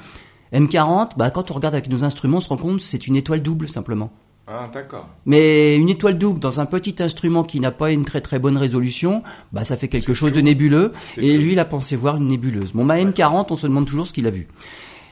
M40, 0.52 1.12
bah, 1.16 1.30
quand 1.30 1.50
on 1.50 1.54
regarde 1.54 1.74
avec 1.74 1.88
nos 1.88 2.04
instruments, 2.04 2.38
on 2.38 2.40
se 2.40 2.48
rend 2.48 2.58
compte 2.58 2.78
que 2.78 2.82
c'est 2.82 3.06
une 3.06 3.16
étoile 3.16 3.40
double 3.40 3.68
simplement. 3.68 4.10
Ah, 4.46 4.68
d'accord. 4.72 5.08
Mais 5.24 5.76
une 5.76 5.88
étoile 5.88 6.18
double 6.18 6.40
dans 6.40 6.60
un 6.60 6.66
petit 6.66 6.96
instrument 7.02 7.44
qui 7.44 7.60
n'a 7.60 7.70
pas 7.70 7.92
une 7.92 8.04
très 8.04 8.20
très 8.20 8.38
bonne 8.38 8.56
résolution, 8.56 9.22
bah 9.52 9.64
ça 9.64 9.76
fait 9.76 9.88
quelque 9.88 10.14
chose 10.14 10.32
de 10.32 10.40
nébuleux. 10.40 10.92
Et 11.16 11.38
lui, 11.38 11.52
il 11.52 11.58
a 11.58 11.64
pensé 11.64 11.96
voir 11.96 12.16
une 12.16 12.26
nébuleuse. 12.26 12.72
Bon, 12.72 12.84
bah 12.84 12.98
M40, 12.98 13.46
on 13.50 13.56
se 13.56 13.66
demande 13.66 13.86
toujours 13.86 14.06
ce 14.06 14.12
qu'il 14.12 14.26
a 14.26 14.30
vu. 14.30 14.48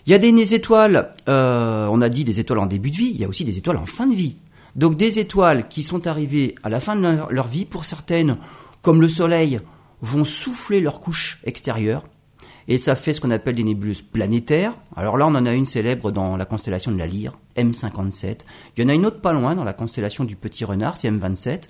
Il 0.07 0.13
y 0.13 0.15
a 0.15 0.19
des 0.19 0.55
étoiles, 0.55 1.13
euh, 1.29 1.87
on 1.91 2.03
a 2.03 2.09
dit 2.09 2.25
des 2.25 2.41
étoiles 2.41 2.59
en 2.59 2.67
début 2.67 2.91
de 2.91 2.97
vie, 2.97 3.13
il 3.15 3.21
y 3.21 3.25
a 3.25 3.29
aussi 3.29 3.45
des 3.45 3.57
étoiles 3.57 3.77
en 3.77 3.87
fin 3.87 4.07
de 4.07 4.15
vie. 4.15 4.37
Donc 4.75 4.97
des 4.97 5.19
étoiles 5.19 5.69
qui 5.69 5.83
sont 5.83 6.07
arrivées 6.07 6.55
à 6.63 6.69
la 6.69 6.81
fin 6.81 6.97
de 6.97 7.07
leur, 7.31 7.47
vie, 7.47 7.65
pour 7.65 7.85
certaines, 7.85 8.37
comme 8.83 9.01
le 9.01 9.09
Soleil, 9.09 9.61
vont 10.03 10.25
souffler 10.25 10.81
leur 10.81 11.01
couche 11.01 11.41
extérieure, 11.45 12.05
et 12.71 12.79
ça 12.79 12.95
fait 12.95 13.13
ce 13.13 13.21
qu'on 13.21 13.33
appelle 13.33 13.57
des 13.57 13.65
nébuleuses 13.65 14.03
planétaires. 14.03 14.75
Alors 14.95 15.17
là, 15.17 15.27
on 15.27 15.35
en 15.35 15.45
a 15.45 15.53
une 15.53 15.65
célèbre 15.65 16.13
dans 16.13 16.37
la 16.37 16.45
constellation 16.45 16.93
de 16.93 16.99
la 16.99 17.09
Lyre, 17.09 17.37
M57. 17.57 18.41
Il 18.77 18.83
y 18.83 18.87
en 18.87 18.89
a 18.89 18.95
une 18.95 19.07
autre 19.07 19.21
pas 19.21 19.33
loin 19.33 19.57
dans 19.57 19.65
la 19.65 19.73
constellation 19.73 20.23
du 20.23 20.37
Petit 20.37 20.65
Renard, 20.65 20.97
c'est 20.97 21.11
M27. 21.11 21.63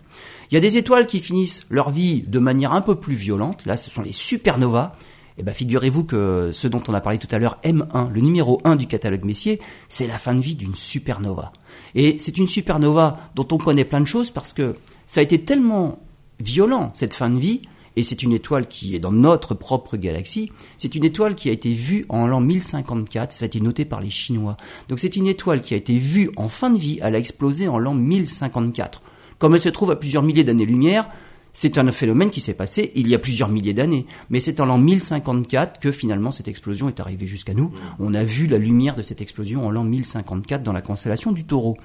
Il 0.51 0.55
y 0.55 0.59
a 0.59 0.61
des 0.61 0.77
étoiles 0.77 1.07
qui 1.07 1.21
finissent 1.21 1.65
leur 1.71 1.89
vie 1.89 2.23
de 2.23 2.39
manière 2.39 2.73
un 2.73 2.83
peu 2.83 2.97
plus 2.97 3.15
violente. 3.15 3.65
Là, 3.65 3.79
ce 3.79 3.89
sont 3.89 4.03
les 4.03 4.13
supernovas. 4.13 4.95
Eh 5.39 5.43
bien, 5.43 5.55
figurez-vous 5.55 6.05
que 6.05 6.51
ce 6.53 6.69
dont 6.69 6.83
on 6.87 6.93
a 6.93 7.01
parlé 7.01 7.17
tout 7.19 7.29
à 7.31 7.39
l'heure, 7.39 7.59
M1, 7.65 8.11
le 8.13 8.21
numéro 8.21 8.61
1 8.65 8.77
du 8.77 8.87
catalogue 8.87 9.25
Messier, 9.25 9.59
c'est 9.89 10.07
la 10.07 10.19
fin 10.19 10.35
de 10.35 10.43
vie 10.43 10.55
d'une 10.55 10.75
supernova. 10.75 11.53
Et 11.95 12.19
c'est 12.19 12.37
une 12.37 12.47
supernova 12.47 13.31
dont 13.35 13.49
on 13.53 13.57
connaît 13.57 13.87
plein 13.87 14.01
de 14.01 14.07
choses 14.07 14.31
parce 14.31 14.53
que 14.53 14.77
ça 15.07 15.21
a 15.21 15.23
été 15.23 15.43
tellement 15.43 15.99
violent, 16.41 16.91
cette 16.93 17.15
fin 17.15 17.31
de 17.31 17.39
vie, 17.39 17.63
et 17.97 18.03
c'est 18.03 18.23
une 18.23 18.33
étoile 18.33 18.69
qui 18.69 18.95
est 18.95 19.01
dans 19.01 19.13
notre 19.13 19.55
propre 19.55 19.97
galaxie, 19.97 20.53
c'est 20.79 20.95
une 20.95 21.05
étoile 21.05 21.35
qui 21.35 21.49
a 21.49 21.53
été 21.53 21.71
vue 21.71 22.07
en 22.09 22.27
l'an 22.27 22.41
1054, 22.41 23.33
ça 23.33 23.45
a 23.45 23.47
été 23.47 23.61
noté 23.61 23.85
par 23.85 24.01
les 24.01 24.11
Chinois. 24.11 24.57
Donc 24.89 25.01
c'est 25.01 25.17
une 25.17 25.27
étoile 25.27 25.61
qui 25.61 25.75
a 25.75 25.77
été 25.77 25.99
vue 25.99 26.31
en 26.37 26.49
fin 26.49 26.71
de 26.71 26.79
vie, 26.79 26.99
elle 27.03 27.15
a 27.15 27.19
explosé 27.19 27.69
en 27.69 27.79
l'an 27.79 27.95
1054. 27.95 29.03
Comme 29.39 29.55
elle 29.55 29.61
se 29.61 29.69
trouve 29.69 29.91
à 29.91 29.97
plusieurs 29.97 30.23
milliers 30.23 30.45
d'années-lumière, 30.45 31.09
c'est 31.53 31.79
un 31.79 31.91
phénomène 31.91 32.31
qui 32.31 32.41
s'est 32.41 32.55
passé 32.55 32.93
il 32.95 33.09
y 33.09 33.15
a 33.15 33.19
plusieurs 33.19 33.49
milliers 33.49 33.73
d'années. 33.73 34.07
Mais 34.29 34.41
c'est 34.41 34.61
en 34.61 34.67
l'an 34.67 34.79
1054 34.79 35.81
que 35.81 35.91
finalement 35.91 36.31
cette 36.31 36.49
explosion 36.49 36.89
est 36.89 37.01
arrivée 37.01 37.27
jusqu'à 37.27 37.55
nous. 37.55 37.73
On 37.99 38.15
a 38.15 38.23
vu 38.23 38.47
la 38.47 38.59
lumière 38.59 38.97
de 38.97 39.03
cette 39.03 39.21
explosion 39.21 39.67
en 39.67 39.71
l'an 39.71 39.85
1054 39.85 40.63
dans 40.63 40.73
la 40.73 40.83
constellation 40.83 41.33
du 41.33 41.45
taureau. 41.45 41.77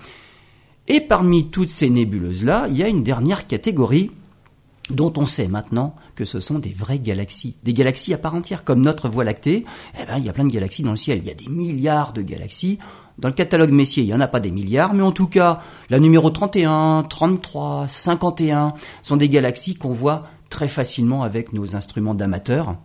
Et 0.87 1.01
parmi 1.01 1.49
toutes 1.49 1.69
ces 1.69 1.89
nébuleuses-là, 1.89 2.67
il 2.69 2.77
y 2.77 2.83
a 2.83 2.87
une 2.87 3.01
dernière 3.01 3.47
catégorie 3.47 4.11
dont 4.89 5.11
on 5.17 5.25
sait 5.25 5.47
maintenant 5.47 5.95
que 6.15 6.25
ce 6.25 6.39
sont 6.39 6.59
des 6.59 6.73
vraies 6.73 6.99
galaxies, 6.99 7.55
des 7.63 7.73
galaxies 7.73 8.13
à 8.13 8.17
part 8.17 8.35
entière, 8.35 8.63
comme 8.63 8.81
notre 8.81 9.09
Voie 9.09 9.23
lactée. 9.23 9.65
Eh 9.99 10.05
ben, 10.05 10.17
il 10.17 10.25
y 10.25 10.29
a 10.29 10.33
plein 10.33 10.45
de 10.45 10.51
galaxies 10.51 10.83
dans 10.83 10.91
le 10.91 10.97
ciel. 10.97 11.19
Il 11.19 11.27
y 11.27 11.31
a 11.31 11.35
des 11.35 11.47
milliards 11.47 12.13
de 12.13 12.21
galaxies. 12.21 12.77
Dans 13.17 13.29
le 13.29 13.33
catalogue 13.33 13.71
Messier, 13.71 14.03
il 14.03 14.07
n'y 14.07 14.13
en 14.13 14.19
a 14.19 14.27
pas 14.27 14.39
des 14.39 14.51
milliards, 14.51 14.93
mais 14.93 15.01
en 15.01 15.11
tout 15.11 15.27
cas, 15.27 15.61
la 15.89 15.99
numéro 15.99 16.29
31, 16.29 17.03
33, 17.09 17.87
51 17.87 18.73
sont 19.01 19.17
des 19.17 19.29
galaxies 19.29 19.75
qu'on 19.75 19.93
voit 19.93 20.27
très 20.49 20.67
facilement 20.67 21.23
avec 21.23 21.53
nos 21.53 21.75
instruments 21.75 22.13
d'amateurs, 22.13 22.75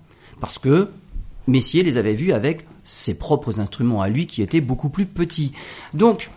parce 0.40 0.58
que 0.58 0.90
Messier 1.46 1.82
les 1.82 1.96
avait 1.96 2.14
vues 2.14 2.32
avec 2.32 2.66
ses 2.84 3.18
propres 3.18 3.60
instruments 3.60 4.00
à 4.00 4.08
lui 4.08 4.26
qui 4.26 4.40
étaient 4.40 4.60
beaucoup 4.60 4.88
plus 4.88 5.06
petits. 5.06 5.52
Donc, 5.94 6.30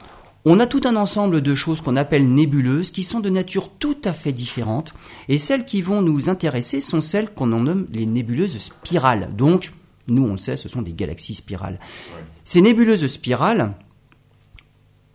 on 0.45 0.59
a 0.59 0.65
tout 0.65 0.81
un 0.85 0.95
ensemble 0.95 1.41
de 1.41 1.55
choses 1.55 1.81
qu'on 1.81 1.95
appelle 1.95 2.27
nébuleuses 2.27 2.91
qui 2.91 3.03
sont 3.03 3.19
de 3.19 3.29
nature 3.29 3.69
tout 3.79 3.97
à 4.03 4.13
fait 4.13 4.33
différente 4.33 4.93
et 5.29 5.37
celles 5.37 5.65
qui 5.65 5.81
vont 5.81 6.01
nous 6.01 6.29
intéresser 6.29 6.81
sont 6.81 7.01
celles 7.01 7.29
qu'on 7.29 7.47
nomme 7.47 7.87
les 7.91 8.05
nébuleuses 8.05 8.57
spirales. 8.57 9.29
Donc, 9.35 9.71
nous 10.07 10.25
on 10.25 10.33
le 10.33 10.37
sait, 10.37 10.57
ce 10.57 10.67
sont 10.67 10.81
des 10.81 10.93
galaxies 10.93 11.35
spirales. 11.35 11.79
Ces 12.43 12.61
nébuleuses 12.61 13.07
spirales, 13.07 13.73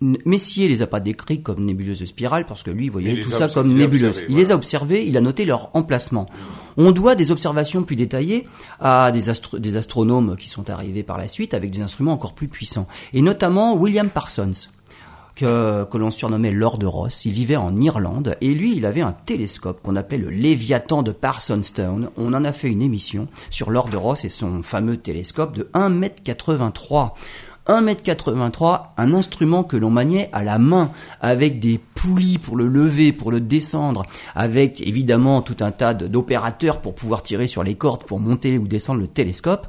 Messier 0.01 0.69
les 0.69 0.81
a 0.81 0.87
pas 0.87 1.01
décrites 1.01 1.43
comme 1.43 1.65
nébuleuses 1.65 2.05
spirales 2.05 2.47
parce 2.47 2.63
que 2.63 2.71
lui 2.71 2.85
il 2.85 2.91
voyait 2.91 3.21
tout 3.21 3.31
ça 3.31 3.49
comme 3.49 3.75
nébuleuses. 3.75 4.23
Il 4.29 4.37
les 4.37 4.53
a 4.53 4.55
observées, 4.55 5.05
il 5.05 5.17
a 5.17 5.21
noté 5.21 5.45
leur 5.45 5.75
emplacement. 5.75 6.29
On 6.77 6.93
doit 6.93 7.17
des 7.17 7.33
observations 7.33 7.83
plus 7.83 7.97
détaillées 7.97 8.47
à 8.79 9.11
des, 9.11 9.25
des 9.59 9.77
astronomes 9.77 10.37
qui 10.37 10.49
sont 10.49 10.71
arrivés 10.71 11.03
par 11.03 11.19
la 11.19 11.27
suite 11.27 11.53
avec 11.53 11.73
des 11.73 11.81
instruments 11.81 12.13
encore 12.13 12.35
plus 12.35 12.47
puissants. 12.47 12.87
Et 13.13 13.23
notamment 13.23 13.75
William 13.75 14.09
Parsons 14.09 14.69
que, 15.39 15.97
l'on 15.97 16.11
surnommait 16.11 16.51
Lord 16.51 16.81
Ross. 16.83 17.25
Il 17.25 17.33
vivait 17.33 17.57
en 17.57 17.77
Irlande 17.77 18.37
et 18.41 18.55
lui, 18.55 18.77
il 18.77 18.85
avait 18.85 19.01
un 19.01 19.13
télescope 19.13 19.81
qu'on 19.83 19.97
appelait 19.97 20.19
le 20.19 20.31
Léviathan 20.31 21.03
de 21.03 21.13
Parsonstown. 21.13 22.11
On 22.17 22.35
en 22.35 22.45
a 22.45 22.53
fait 22.53 22.69
une 22.69 22.83
émission 22.83 23.29
sur 23.51 23.71
Lord 23.71 23.91
Ross 23.95 24.25
et 24.25 24.29
son 24.29 24.63
fameux 24.63 24.97
télescope 24.97 25.57
de 25.57 25.71
1m83. 25.75 27.13
1m83, 27.69 28.87
un 28.97 29.13
instrument 29.13 29.63
que 29.63 29.77
l'on 29.77 29.91
maniait 29.91 30.31
à 30.33 30.43
la 30.43 30.59
main, 30.59 30.91
avec 31.21 31.61
des 31.61 31.79
poulies 31.79 32.39
pour 32.39 32.57
le 32.57 32.67
lever, 32.67 33.13
pour 33.13 33.31
le 33.31 33.41
descendre, 33.41 34.05
avec 34.35 34.81
évidemment 34.81 35.43
tout 35.43 35.57
un 35.61 35.71
tas 35.71 35.93
d'opérateurs 35.93 36.81
pour 36.81 36.95
pouvoir 36.95 37.23
tirer 37.23 37.47
sur 37.47 37.63
les 37.63 37.75
cordes 37.75 38.05
pour 38.05 38.21
monter 38.21 38.57
ou 38.57 38.67
descendre 38.67 39.01
le 39.01 39.07
télescope. 39.07 39.69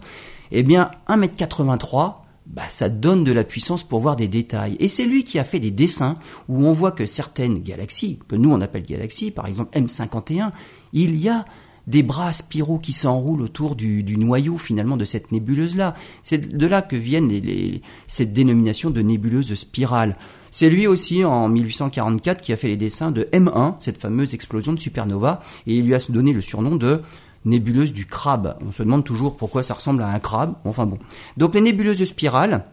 Eh 0.52 0.64
bien, 0.64 0.92
1m83, 1.10 2.14
bah, 2.50 2.64
ça 2.68 2.90
donne 2.90 3.24
de 3.24 3.32
la 3.32 3.44
puissance 3.44 3.84
pour 3.84 4.00
voir 4.00 4.16
des 4.16 4.28
détails. 4.28 4.76
Et 4.80 4.88
c'est 4.88 5.06
lui 5.06 5.24
qui 5.24 5.38
a 5.38 5.44
fait 5.44 5.60
des 5.60 5.72
dessins 5.72 6.18
où 6.48 6.66
on 6.66 6.74
voit 6.74 6.92
que 6.92 7.06
certaines 7.06 7.60
galaxies, 7.60 8.20
que 8.28 8.36
nous 8.36 8.52
on 8.52 8.62
appelle 8.62 8.86
galaxies, 8.86 9.32
par 9.32 9.46
exemple 9.46 9.78
M51, 9.78 10.52
il 10.92 11.16
y 11.16 11.30
a 11.30 11.46
des 11.86 12.04
bras 12.04 12.32
spiraux 12.34 12.78
qui 12.78 12.94
s'enroulent 12.94 13.42
autour 13.42 13.76
du, 13.76 14.04
noyau 14.18 14.58
finalement 14.58 14.98
de 14.98 15.06
cette 15.06 15.32
nébuleuse-là. 15.32 15.96
C'est 16.22 16.56
de 16.56 16.68
là 16.68 16.82
que 16.82 16.96
viennent 16.96 17.30
les, 17.30 17.82
cette 18.08 18.34
dénomination 18.34 18.92
de 18.92 19.02
nébuleuse 19.02 19.54
spirale. 19.56 20.16
C'est 20.52 20.70
lui 20.70 20.88
aussi 20.88 21.26
en 21.26 21.50
1844 21.50 22.42
qui 22.42 22.54
a 22.54 22.58
fait 22.58 22.68
les 22.68 22.78
dessins 22.78 23.12
de 23.12 23.24
M1, 23.32 23.76
cette 23.80 24.00
fameuse 24.00 24.34
explosion 24.34 24.74
de 24.74 24.80
supernova, 24.80 25.42
et 25.68 25.76
il 25.76 25.86
lui 25.86 25.96
a 25.96 26.00
donné 26.10 26.32
le 26.32 26.42
surnom 26.42 26.76
de 26.76 27.02
nébuleuse 27.46 27.94
du 27.94 28.06
crabe. 28.06 28.58
On 28.66 28.72
se 28.72 28.84
demande 28.84 29.04
toujours 29.04 29.38
pourquoi 29.38 29.64
ça 29.64 29.74
ressemble 29.74 30.04
à 30.04 30.08
un 30.08 30.20
crabe. 30.20 30.56
Enfin 30.66 30.86
bon. 30.86 31.00
Donc 31.38 31.56
les 31.56 31.62
nébuleuses 31.62 32.04
spirales, 32.04 32.66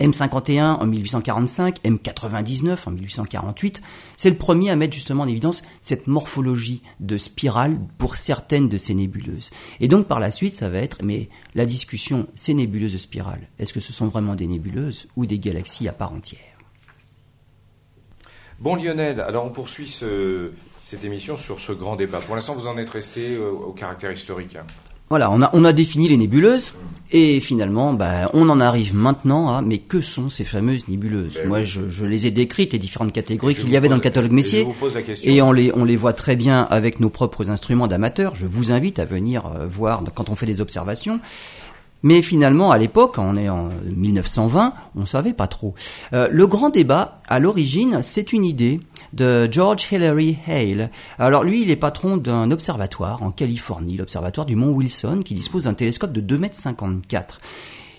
M51 0.00 0.78
en 0.80 0.86
1845, 0.86 1.82
M99 1.84 2.78
en 2.86 2.90
1848, 2.92 3.82
c'est 4.16 4.30
le 4.30 4.36
premier 4.36 4.70
à 4.70 4.76
mettre 4.76 4.94
justement 4.94 5.24
en 5.24 5.28
évidence 5.28 5.62
cette 5.82 6.06
morphologie 6.06 6.82
de 7.00 7.18
spirale 7.18 7.78
pour 7.98 8.16
certaines 8.16 8.68
de 8.68 8.78
ces 8.78 8.94
nébuleuses. 8.94 9.50
Et 9.78 9.88
donc 9.88 10.06
par 10.06 10.18
la 10.18 10.30
suite, 10.30 10.56
ça 10.56 10.70
va 10.70 10.78
être, 10.78 10.98
mais 11.02 11.28
la 11.54 11.66
discussion, 11.66 12.26
ces 12.34 12.54
nébuleuses 12.54 12.96
spirales, 12.96 13.48
est-ce 13.58 13.74
que 13.74 13.80
ce 13.80 13.92
sont 13.92 14.08
vraiment 14.08 14.34
des 14.34 14.46
nébuleuses 14.46 15.06
ou 15.16 15.26
des 15.26 15.38
galaxies 15.38 15.88
à 15.88 15.92
part 15.92 16.12
entière? 16.12 16.40
Bon 18.58 18.76
Lionel, 18.76 19.20
alors 19.20 19.46
on 19.46 19.50
poursuit 19.50 19.88
ce, 19.88 20.52
cette 20.90 21.04
émission 21.04 21.36
sur 21.36 21.60
ce 21.60 21.70
grand 21.70 21.94
débat. 21.94 22.18
Pour 22.18 22.34
l'instant, 22.34 22.54
vous 22.54 22.66
en 22.66 22.76
êtes 22.76 22.90
resté 22.90 23.36
euh, 23.36 23.48
au 23.50 23.70
caractère 23.70 24.10
historique. 24.10 24.56
Hein. 24.56 24.64
Voilà, 25.08 25.30
on 25.30 25.40
a, 25.40 25.50
on 25.52 25.64
a 25.64 25.72
défini 25.72 26.08
les 26.08 26.16
nébuleuses 26.16 26.72
et 27.12 27.38
finalement, 27.38 27.92
bah, 27.94 28.28
on 28.32 28.48
en 28.48 28.58
arrive 28.60 28.94
maintenant 28.94 29.54
à 29.54 29.62
mais 29.62 29.78
que 29.78 30.00
sont 30.00 30.28
ces 30.28 30.44
fameuses 30.44 30.88
nébuleuses 30.88 31.34
ben 31.34 31.48
Moi, 31.48 31.62
je, 31.62 31.88
je, 31.88 32.04
les 32.04 32.26
ai 32.26 32.32
décrites, 32.32 32.72
les 32.72 32.78
différentes 32.80 33.12
catégories 33.12 33.54
qu'il 33.54 33.70
y 33.70 33.76
avait 33.76 33.88
dans 33.88 33.96
le 33.96 34.00
catalogue 34.00 34.32
Messier, 34.32 34.66
et, 35.22 35.36
et 35.36 35.42
on 35.42 35.52
les, 35.52 35.72
on 35.74 35.84
les 35.84 35.96
voit 35.96 36.12
très 36.12 36.34
bien 36.34 36.62
avec 36.70 36.98
nos 36.98 37.10
propres 37.10 37.50
instruments 37.50 37.86
d'amateurs. 37.86 38.34
Je 38.34 38.46
vous 38.46 38.72
invite 38.72 38.98
à 38.98 39.04
venir 39.04 39.46
euh, 39.46 39.68
voir 39.68 40.02
quand 40.14 40.28
on 40.28 40.34
fait 40.34 40.46
des 40.46 40.60
observations. 40.60 41.20
Mais 42.02 42.22
finalement, 42.22 42.70
à 42.70 42.78
l'époque, 42.78 43.16
on 43.18 43.36
est 43.36 43.48
en 43.48 43.68
1920, 43.84 44.74
on 44.96 45.06
savait 45.06 45.32
pas 45.32 45.46
trop. 45.46 45.74
Euh, 46.12 46.28
le 46.30 46.46
grand 46.46 46.70
débat, 46.70 47.18
à 47.28 47.38
l'origine, 47.38 48.00
c'est 48.02 48.32
une 48.32 48.44
idée 48.44 48.80
de 49.12 49.48
George 49.50 49.86
Hilary 49.92 50.38
Hale. 50.46 50.90
Alors 51.18 51.44
lui, 51.44 51.62
il 51.62 51.70
est 51.70 51.76
patron 51.76 52.16
d'un 52.16 52.50
observatoire 52.50 53.22
en 53.22 53.30
Californie, 53.30 53.96
l'observatoire 53.96 54.46
du 54.46 54.56
Mont 54.56 54.70
Wilson, 54.70 55.22
qui 55.24 55.34
dispose 55.34 55.64
d'un 55.64 55.74
télescope 55.74 56.12
de 56.12 56.20
2,54 56.20 56.78
m. 56.78 57.24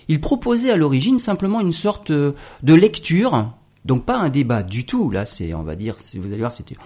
Il 0.08 0.20
proposait 0.20 0.72
à 0.72 0.76
l'origine 0.76 1.18
simplement 1.18 1.60
une 1.60 1.72
sorte 1.72 2.10
de 2.10 2.34
lecture, 2.74 3.52
donc 3.84 4.04
pas 4.04 4.18
un 4.18 4.30
débat 4.30 4.62
du 4.62 4.84
tout. 4.84 5.10
Là, 5.10 5.26
c'est, 5.26 5.54
on 5.54 5.62
va 5.62 5.76
dire, 5.76 5.96
vous 6.16 6.28
allez 6.28 6.38
voir, 6.38 6.52
c'était 6.52 6.76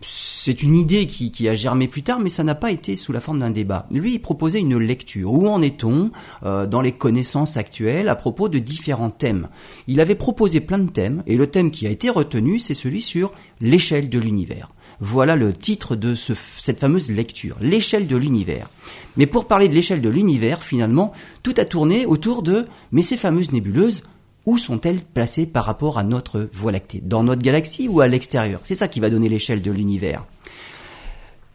c'est 0.00 0.62
une 0.62 0.76
idée 0.76 1.06
qui, 1.06 1.48
a 1.48 1.54
germé 1.54 1.88
plus 1.88 2.02
tard, 2.02 2.20
mais 2.20 2.30
ça 2.30 2.44
n'a 2.44 2.54
pas 2.54 2.70
été 2.70 2.94
sous 2.94 3.12
la 3.12 3.20
forme 3.20 3.40
d'un 3.40 3.50
débat. 3.50 3.86
Lui, 3.92 4.14
il 4.14 4.18
proposait 4.20 4.60
une 4.60 4.78
lecture. 4.78 5.32
Où 5.32 5.48
en 5.48 5.60
est-on 5.60 6.10
euh, 6.44 6.66
dans 6.66 6.80
les 6.80 6.92
connaissances 6.92 7.56
actuelles 7.56 8.08
à 8.08 8.14
propos 8.14 8.48
de 8.48 8.58
différents 8.60 9.10
thèmes? 9.10 9.48
Il 9.88 10.00
avait 10.00 10.14
proposé 10.14 10.60
plein 10.60 10.78
de 10.78 10.90
thèmes, 10.90 11.22
et 11.26 11.36
le 11.36 11.48
thème 11.48 11.70
qui 11.70 11.86
a 11.86 11.90
été 11.90 12.10
retenu, 12.10 12.60
c'est 12.60 12.74
celui 12.74 13.02
sur 13.02 13.32
l'échelle 13.60 14.08
de 14.08 14.18
l'univers. 14.18 14.70
Voilà 15.00 15.36
le 15.36 15.52
titre 15.52 15.96
de 15.96 16.14
cette 16.14 16.80
fameuse 16.80 17.10
lecture, 17.10 17.56
l'échelle 17.60 18.06
de 18.06 18.16
l'univers. 18.16 18.68
Mais 19.16 19.26
pour 19.26 19.46
parler 19.46 19.68
de 19.68 19.74
l'échelle 19.74 20.00
de 20.00 20.08
l'univers, 20.08 20.62
finalement, 20.62 21.12
tout 21.42 21.54
a 21.56 21.64
tourné 21.64 22.06
autour 22.06 22.42
de 22.42 22.66
mais 22.92 23.02
ces 23.02 23.16
fameuses 23.16 23.52
nébuleuses, 23.52 24.02
où 24.48 24.56
sont-elles 24.56 25.02
placées 25.02 25.44
par 25.44 25.66
rapport 25.66 25.98
à 25.98 26.04
notre 26.04 26.48
Voie 26.54 26.72
lactée? 26.72 27.02
Dans 27.04 27.22
notre 27.22 27.42
galaxie 27.42 27.86
ou 27.86 28.00
à 28.00 28.08
l'extérieur? 28.08 28.60
C'est 28.64 28.74
ça 28.74 28.88
qui 28.88 28.98
va 28.98 29.10
donner 29.10 29.28
l'échelle 29.28 29.60
de 29.60 29.70
l'univers. 29.70 30.24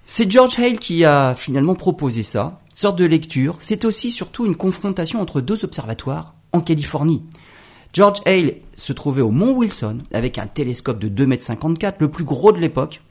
C'est 0.06 0.30
George 0.30 0.60
Hale 0.60 0.78
qui 0.78 1.04
a 1.04 1.34
finalement 1.34 1.74
proposé 1.74 2.22
ça, 2.22 2.60
sorte 2.72 3.00
de 3.00 3.06
lecture. 3.06 3.56
C'est 3.60 3.84
aussi 3.86 4.12
surtout 4.12 4.46
une 4.46 4.56
confrontation 4.56 5.22
entre 5.22 5.42
deux 5.42 5.66
observatoires 5.66 6.36
en 6.52 6.62
Californie. 6.62 7.24
George 7.94 8.22
Hale 8.28 8.58
se 8.76 8.94
trouvait 8.94 9.24
au 9.24 9.32
Mont 9.32 9.54
Wilson 9.54 9.98
avec 10.14 10.38
un 10.38 10.46
télescope 10.46 11.00
de 11.00 11.10
2,54 11.10 11.86
m, 11.86 11.94
le 11.98 12.12
plus 12.12 12.26
gros 12.26 12.52
de 12.52 12.60
l'époque. 12.60 13.02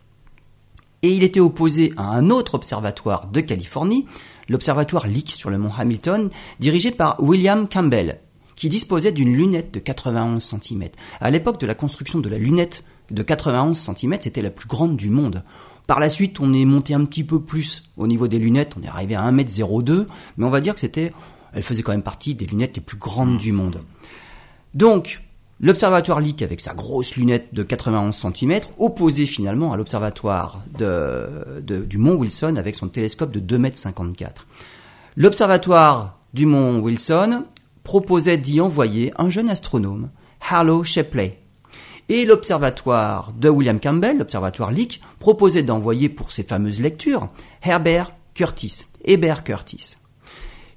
Et 1.03 1.11
il 1.11 1.25
était 1.25 1.41
opposé 1.41 1.93
à 1.97 2.05
un 2.05 2.31
autre 2.31 2.55
observatoire 2.55 3.27
de 3.27 3.41
Californie, 3.41 4.07
l'observatoire 4.49 5.09
Lick 5.09 5.33
sur 5.33 5.51
le 5.51 5.59
mont 5.59 5.73
Hamilton, 5.77 6.31
dirigé 6.61 6.93
par 6.93 7.21
William 7.21 7.67
Campbell, 7.69 8.21
qui 8.63 8.69
disposait 8.69 9.11
d'une 9.11 9.35
lunette 9.35 9.75
de 9.75 9.81
91 9.81 10.41
cm. 10.41 10.91
À 11.21 11.31
l'époque 11.31 11.59
de 11.59 11.67
la 11.67 11.75
construction 11.75 12.21
de 12.21 12.29
la 12.29 12.39
lunette 12.39 12.85
de 13.11 13.25
91 13.25 13.77
cm, 13.77 14.19
c'était 14.21 14.41
la 14.41 14.51
plus 14.51 14.69
grande 14.69 14.97
du 14.97 15.11
monde. 15.11 15.43
Par 15.89 15.99
la 15.99 16.09
suite, 16.09 16.39
on 16.39 16.55
est 16.55 16.65
monté 16.65 16.95
un 16.95 17.05
petit 17.05 17.25
peu 17.25 17.41
plus 17.41 17.91
au 17.97 18.07
niveau 18.07 18.29
des 18.29 18.39
lunettes, 18.39 18.75
on 18.79 18.85
est 18.85 18.89
arrivé 18.89 19.17
à 19.17 19.29
1m02, 19.33 20.07
mais 20.37 20.47
on 20.47 20.51
va 20.51 20.61
dire 20.61 20.75
que 20.75 20.81
c'était, 20.81 21.13
elle 21.53 21.65
faisait 21.65 21.83
quand 21.83 21.91
même 21.91 22.05
partie 22.05 22.37
des 22.37 22.47
lunettes 22.47 22.77
les 22.77 22.83
plus 22.83 22.99
grandes 22.99 23.37
du 23.37 23.51
monde. 23.51 23.81
Donc, 24.75 25.23
l'observatoire 25.59 26.21
Lick 26.21 26.41
avec 26.41 26.61
sa 26.61 26.73
grosse 26.73 27.17
lunette 27.17 27.53
de 27.53 27.65
91 27.65 28.15
cm, 28.15 28.61
opposé 28.79 29.27
finalement 29.27 29.73
à 29.73 29.77
l'observatoire 29.77 30.63
du 30.79 31.99
Mont 31.99 32.15
Wilson 32.15 32.55
avec 32.55 32.77
son 32.77 32.87
télescope 32.87 33.33
de 33.33 33.41
2,54 33.41 34.23
m. 34.23 34.31
L'observatoire 35.17 36.21
du 36.33 36.47
Mont 36.47 36.79
Wilson 36.79 37.43
proposait 37.85 38.39
d'y 38.39 38.61
envoyer 38.61 39.13
un 39.17 39.31
jeune 39.31 39.51
astronome, 39.51 40.11
Harlow 40.49 40.85
Shapley. 40.85 41.39
Et 42.09 42.25
l'observatoire 42.25 43.33
de 43.33 43.49
William 43.49 43.81
Campbell, 43.81 44.19
l'observatoire 44.19 44.71
Lick, 44.71 45.01
proposait 45.19 45.63
d'envoyer 45.63 46.09
pour 46.09 46.33
ses 46.33 46.43
fameuses 46.43 46.81
lectures 46.81 47.29
Herbert 47.63 48.13
Curtis, 48.35 48.87
Herbert 49.05 49.45
Curtis. 49.45 49.97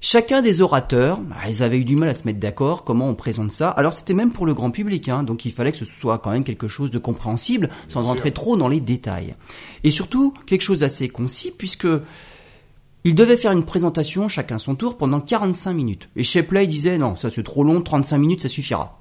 Chacun 0.00 0.40
des 0.40 0.60
orateurs, 0.60 1.18
bah, 1.18 1.36
ils 1.48 1.62
avaient 1.62 1.80
eu 1.80 1.84
du 1.84 1.96
mal 1.96 2.08
à 2.10 2.14
se 2.14 2.24
mettre 2.24 2.38
d'accord 2.38 2.84
comment 2.84 3.08
on 3.08 3.14
présente 3.14 3.50
ça. 3.50 3.70
Alors 3.70 3.92
c'était 3.92 4.14
même 4.14 4.30
pour 4.30 4.46
le 4.46 4.54
grand 4.54 4.70
public, 4.70 5.08
hein, 5.08 5.22
donc 5.22 5.44
il 5.44 5.52
fallait 5.52 5.72
que 5.72 5.78
ce 5.78 5.84
soit 5.84 6.18
quand 6.18 6.30
même 6.30 6.44
quelque 6.44 6.68
chose 6.68 6.90
de 6.90 6.98
compréhensible, 6.98 7.70
sans 7.88 8.02
rentrer 8.02 8.30
trop 8.30 8.56
dans 8.56 8.68
les 8.68 8.80
détails. 8.80 9.34
Et 9.84 9.90
surtout 9.90 10.32
quelque 10.46 10.62
chose 10.62 10.80
d'assez 10.80 11.08
concis, 11.08 11.50
puisque 11.50 11.88
ils 13.06 13.14
devaient 13.14 13.36
faire 13.36 13.52
une 13.52 13.62
présentation 13.62 14.26
chacun 14.26 14.58
son 14.58 14.74
tour 14.74 14.96
pendant 14.96 15.20
45 15.20 15.72
minutes. 15.72 16.08
Et 16.16 16.24
Shepley 16.24 16.66
disait 16.66 16.98
non, 16.98 17.14
ça 17.14 17.30
c'est 17.30 17.44
trop 17.44 17.62
long, 17.62 17.80
35 17.80 18.18
minutes 18.18 18.42
ça 18.42 18.48
suffira. 18.48 19.00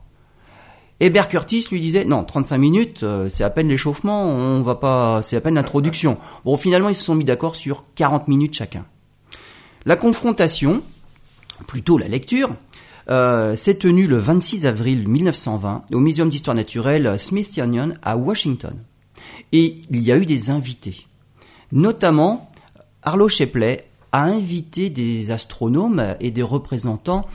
Et 1.00 1.10
Bert 1.10 1.28
Curtis 1.28 1.66
lui 1.72 1.80
disait 1.80 2.06
non, 2.06 2.24
35 2.24 2.58
minutes, 2.60 3.02
euh, 3.02 3.30
c'est 3.30 3.44
à 3.44 3.50
peine 3.50 3.68
l'échauffement, 3.68 4.30
on 4.30 4.62
va 4.62 4.76
pas, 4.76 5.24
c'est 5.24 5.36
à 5.36 5.42
peine 5.42 5.56
l'introduction. 5.56 6.20
Bon, 6.46 6.56
finalement, 6.56 6.90
ils 6.90 6.96
se 6.96 7.04
sont 7.04 7.16
mis 7.16 7.26
d'accord 7.26 7.56
sur 7.56 7.84
40 7.96 8.28
minutes 8.28 8.54
chacun. 8.54 8.86
La 9.86 9.96
confrontation, 9.96 10.84
plutôt 11.66 11.98
la 11.98 12.08
lecture, 12.08 12.54
euh, 13.10 13.56
s'est 13.56 13.80
tenue 13.80 14.06
le 14.06 14.20
26 14.20 14.68
avril 14.68 15.08
1920 15.08 15.86
au 15.94 16.00
Muséum 16.00 16.30
d'histoire 16.30 16.56
naturelle 16.56 17.18
Smithsonian 17.18 17.94
à 18.04 18.18
Washington. 18.18 18.76
Et 19.52 19.78
il 19.90 20.04
y 20.04 20.12
a 20.12 20.18
eu 20.18 20.28
des 20.28 20.52
invités. 20.52 21.08
Notamment, 21.72 22.52
Arlo 23.02 23.28
Shepley 23.28 23.84
a 24.15 24.22
invité 24.22 24.89
des 24.89 25.31
astronomes 25.31 26.15
et 26.22 26.31
des 26.31 26.41
représentants 26.41 27.25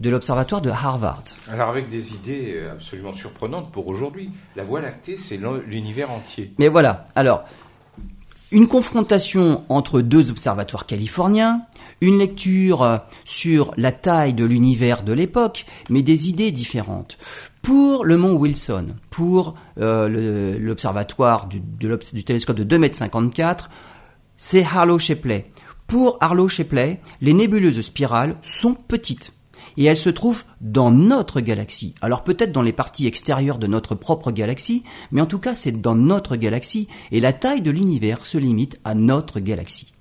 de 0.00 0.10
l'observatoire 0.10 0.60
de 0.60 0.70
Harvard. 0.70 1.22
Alors 1.48 1.68
avec 1.68 1.88
des 1.88 2.12
idées 2.12 2.54
euh, 2.56 2.72
absolument 2.72 3.12
surprenantes 3.12 3.70
pour 3.70 3.86
aujourd'hui. 3.86 4.30
La 4.56 4.64
Voie 4.64 4.80
lactée, 4.80 5.16
c'est 5.16 5.38
l'univers 5.68 6.10
entier. 6.10 6.52
Mais 6.58 6.66
voilà, 6.66 7.04
alors, 7.14 7.44
une 8.50 8.66
confrontation 8.66 9.62
entre 9.68 10.00
deux 10.00 10.30
observatoires 10.30 10.86
californiens, 10.86 11.62
une 12.00 12.18
lecture 12.18 12.82
euh, 12.82 12.96
sur 13.24 13.72
la 13.76 13.92
taille 13.92 14.34
de 14.34 14.44
l'univers 14.44 15.04
de 15.04 15.12
l'époque, 15.12 15.66
mais 15.88 16.02
des 16.02 16.28
idées 16.28 16.50
différentes. 16.50 17.16
Pour 17.62 18.04
le 18.04 18.16
mont 18.16 18.34
Wilson, 18.34 18.88
pour 19.10 19.54
euh, 19.78 20.58
l'observatoire 20.58 21.46
du, 21.46 21.60
du, 21.60 22.24
télescope 22.24 22.56
de 22.56 22.76
2,54 22.76 23.40
m, 23.40 23.56
c'est 24.36 24.64
Harlow 24.64 24.98
Shapley. 24.98 25.48
Pour 25.86 26.16
Harlow 26.20 26.48
Shapley, 26.48 27.00
les 27.20 27.34
nébuleuses 27.34 27.80
spirales 27.82 28.36
sont 28.42 28.74
petites 28.74 29.32
et 29.76 29.84
elle 29.84 29.96
se 29.96 30.10
trouve 30.10 30.44
dans 30.60 30.90
notre 30.90 31.40
galaxie. 31.40 31.94
Alors 32.00 32.24
peut-être 32.24 32.52
dans 32.52 32.62
les 32.62 32.72
parties 32.72 33.06
extérieures 33.06 33.58
de 33.58 33.66
notre 33.66 33.94
propre 33.94 34.30
galaxie, 34.30 34.84
mais 35.10 35.20
en 35.20 35.26
tout 35.26 35.38
cas 35.38 35.54
c'est 35.54 35.80
dans 35.80 35.94
notre 35.94 36.36
galaxie, 36.36 36.88
et 37.10 37.20
la 37.20 37.32
taille 37.32 37.62
de 37.62 37.70
l'univers 37.70 38.26
se 38.26 38.38
limite 38.38 38.78
à 38.84 38.94
notre 38.94 39.40
galaxie. 39.40 39.92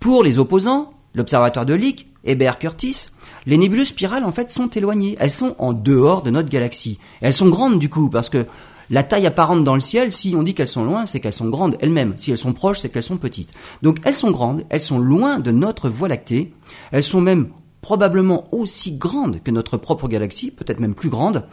Pour 0.00 0.22
les 0.22 0.38
opposants, 0.38 0.92
l'observatoire 1.14 1.66
de 1.66 1.74
Lick, 1.74 2.08
Hébert 2.24 2.58
Curtis, 2.58 3.08
les 3.46 3.58
nébuleuses 3.58 3.88
spirales 3.88 4.24
en 4.24 4.32
fait 4.32 4.50
sont 4.50 4.68
éloignées, 4.68 5.16
elles 5.20 5.30
sont 5.30 5.54
en 5.58 5.72
dehors 5.72 6.22
de 6.22 6.30
notre 6.30 6.48
galaxie. 6.48 6.98
elles 7.20 7.34
sont 7.34 7.48
grandes 7.48 7.78
du 7.78 7.88
coup, 7.88 8.08
parce 8.08 8.28
que 8.28 8.46
la 8.90 9.02
taille 9.02 9.26
apparente 9.26 9.64
dans 9.64 9.74
le 9.74 9.80
ciel, 9.80 10.12
si 10.12 10.34
on 10.36 10.42
dit 10.42 10.54
qu'elles 10.54 10.66
sont 10.66 10.84
loin, 10.84 11.06
c'est 11.06 11.20
qu'elles 11.20 11.32
sont 11.32 11.48
grandes 11.48 11.76
elles-mêmes. 11.80 12.14
Si 12.16 12.30
elles 12.30 12.38
sont 12.38 12.52
proches, 12.52 12.80
c'est 12.80 12.88
qu'elles 12.88 13.02
sont 13.02 13.18
petites. 13.18 13.52
Donc 13.82 13.98
elles 14.04 14.14
sont 14.14 14.30
grandes, 14.30 14.64
elles 14.70 14.80
sont 14.80 14.98
loin 14.98 15.40
de 15.40 15.50
notre 15.50 15.90
Voie 15.90 16.08
lactée, 16.08 16.52
elles 16.90 17.02
sont 17.02 17.20
même 17.20 17.48
probablement 17.80 18.52
aussi 18.52 18.96
grande 18.96 19.42
que 19.42 19.50
notre 19.50 19.76
propre 19.76 20.08
galaxie, 20.08 20.50
peut-être 20.50 20.80
même 20.80 20.94
plus 20.94 21.10
grande, 21.10 21.44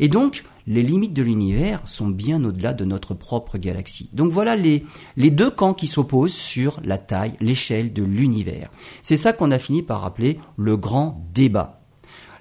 et 0.00 0.08
donc 0.08 0.44
les 0.66 0.82
limites 0.82 1.12
de 1.12 1.22
l'univers 1.22 1.80
sont 1.84 2.08
bien 2.08 2.42
au-delà 2.42 2.72
de 2.72 2.84
notre 2.84 3.12
propre 3.12 3.58
galaxie. 3.58 4.08
Donc 4.12 4.32
voilà 4.32 4.56
les, 4.56 4.84
les 5.16 5.30
deux 5.30 5.50
camps 5.50 5.74
qui 5.74 5.86
s'opposent 5.86 6.32
sur 6.32 6.80
la 6.84 6.96
taille, 6.96 7.34
l'échelle 7.40 7.92
de 7.92 8.02
l'univers. 8.02 8.70
C'est 9.02 9.18
ça 9.18 9.32
qu'on 9.34 9.50
a 9.50 9.58
fini 9.58 9.82
par 9.82 10.04
appeler 10.04 10.38
le 10.56 10.76
grand 10.76 11.22
débat. 11.34 11.80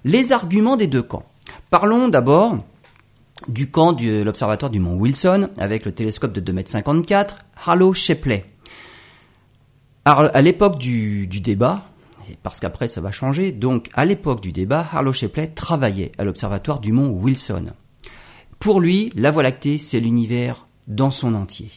Les 0.05 0.31
arguments 0.31 0.77
des 0.77 0.87
deux 0.87 1.03
camps. 1.03 1.25
Parlons 1.69 2.07
d'abord 2.07 2.59
du 3.47 3.69
camp 3.69 3.93
de 3.93 4.21
l'observatoire 4.21 4.71
du 4.71 4.79
mont 4.79 4.95
Wilson 4.95 5.49
avec 5.57 5.85
le 5.85 5.91
télescope 5.91 6.33
de 6.33 6.41
2,54 6.53 7.13
m, 7.13 7.25
Harlow 7.65 7.93
Shapley. 7.93 8.45
À 10.05 10.41
l'époque 10.41 10.77
du, 10.77 11.27
du 11.27 11.39
débat, 11.39 11.85
parce 12.41 12.59
qu'après 12.59 12.87
ça 12.87 13.01
va 13.01 13.11
changer. 13.11 13.51
Donc, 13.51 13.89
à 13.93 14.05
l'époque 14.05 14.41
du 14.41 14.51
débat, 14.51 14.87
Harlow 14.91 15.13
Shapley 15.13 15.47
travaillait 15.47 16.11
à 16.17 16.23
l'observatoire 16.23 16.79
du 16.79 16.91
mont 16.91 17.09
Wilson. 17.09 17.67
Pour 18.59 18.79
lui, 18.79 19.11
la 19.15 19.31
Voie 19.31 19.43
lactée, 19.43 19.77
c'est 19.77 19.99
l'univers 19.99 20.67
dans 20.87 21.11
son 21.11 21.35
entier. 21.35 21.69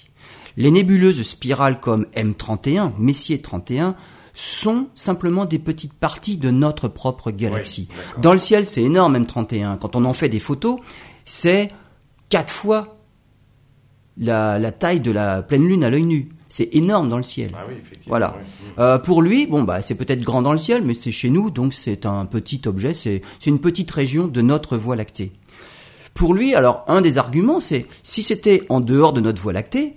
Les 0.57 0.71
nébuleuses 0.71 1.23
spirales 1.23 1.81
comme 1.81 2.07
M31, 2.17 2.93
Messier 2.99 3.41
31, 3.41 3.97
sont 4.35 4.89
simplement 4.95 5.47
des 5.47 5.59
petites 5.59 5.95
parties 5.95 6.37
de 6.37 6.51
notre 6.51 6.89
propre 6.89 7.31
galaxie. 7.31 7.89
Dans 8.21 8.33
le 8.33 8.39
ciel, 8.39 8.67
c'est 8.67 8.83
énorme 8.83 9.17
M31. 9.17 9.79
Quand 9.79 9.97
on 9.97 10.05
en 10.05 10.13
fait 10.13 10.29
des 10.29 10.41
photos, 10.41 10.79
c'est 11.27 11.71
quatre 12.31 12.51
fois 12.51 12.97
la, 14.17 14.59
la 14.59 14.73
taille 14.73 15.01
de 15.01 15.11
la 15.11 15.43
pleine 15.43 15.69
lune 15.69 15.85
à 15.85 15.91
l'œil 15.91 16.05
nu. 16.05 16.31
C'est 16.49 16.75
énorme 16.75 17.09
dans 17.09 17.17
le 17.17 17.25
ciel. 17.25 17.51
Ah 17.55 17.67
voilà. 18.07 18.37
Euh, 18.79 18.99
pour 18.99 19.21
lui, 19.21 19.47
bon 19.47 19.65
bah 19.65 19.83
c'est 19.83 19.97
peut-être 19.97 20.23
grand 20.23 20.43
dans 20.43 20.53
le 20.53 20.59
ciel, 20.59 20.83
mais 20.83 20.95
c'est 20.95 21.11
chez 21.11 21.29
nous, 21.29 21.51
donc 21.51 21.75
c'est 21.75 22.07
un 22.07 22.25
petit 22.25 22.63
objet, 22.67 22.95
c'est 22.95 23.21
une 23.45 23.59
petite 23.59 23.91
région 23.91 24.29
de 24.29 24.41
notre 24.41 24.77
Voie 24.77 24.97
lactée. 24.97 25.33
Pour 26.15 26.33
lui, 26.33 26.55
alors 26.55 26.85
un 26.87 27.01
des 27.01 27.19
arguments, 27.19 27.61
c'est 27.61 27.87
si 28.05 28.23
c'était 28.23 28.65
en 28.69 28.81
dehors 28.81 29.13
de 29.13 29.21
notre 29.21 29.43
Voie 29.43 29.53
lactée, 29.53 29.97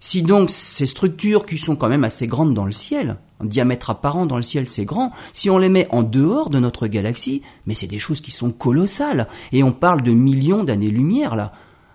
si 0.00 0.22
donc 0.22 0.50
ces 0.50 0.86
structures 0.86 1.44
qui 1.44 1.58
sont 1.58 1.76
quand 1.76 1.88
même 1.88 2.04
assez 2.04 2.26
grandes 2.26 2.54
dans 2.54 2.64
le 2.64 2.72
ciel, 2.72 3.18
diamètre 3.44 3.90
apparent 3.90 4.26
dans 4.26 4.36
le 4.36 4.42
ciel 4.42 4.68
c'est 4.68 4.84
grand, 4.84 5.12
si 5.32 5.50
on 5.50 5.58
les 5.58 5.68
met 5.68 5.86
en 5.90 6.02
dehors 6.02 6.50
de 6.50 6.58
notre 6.58 6.86
galaxie, 6.86 7.42
mais 7.66 7.74
c'est 7.74 7.86
des 7.86 7.98
choses 7.98 8.20
qui 8.20 8.30
sont 8.30 8.50
colossales, 8.50 9.28
et 9.52 9.62
on 9.62 9.72
parle 9.72 10.02
de 10.02 10.12
millions 10.12 10.64
d'années-lumière 10.64 11.36
là. 11.36 11.52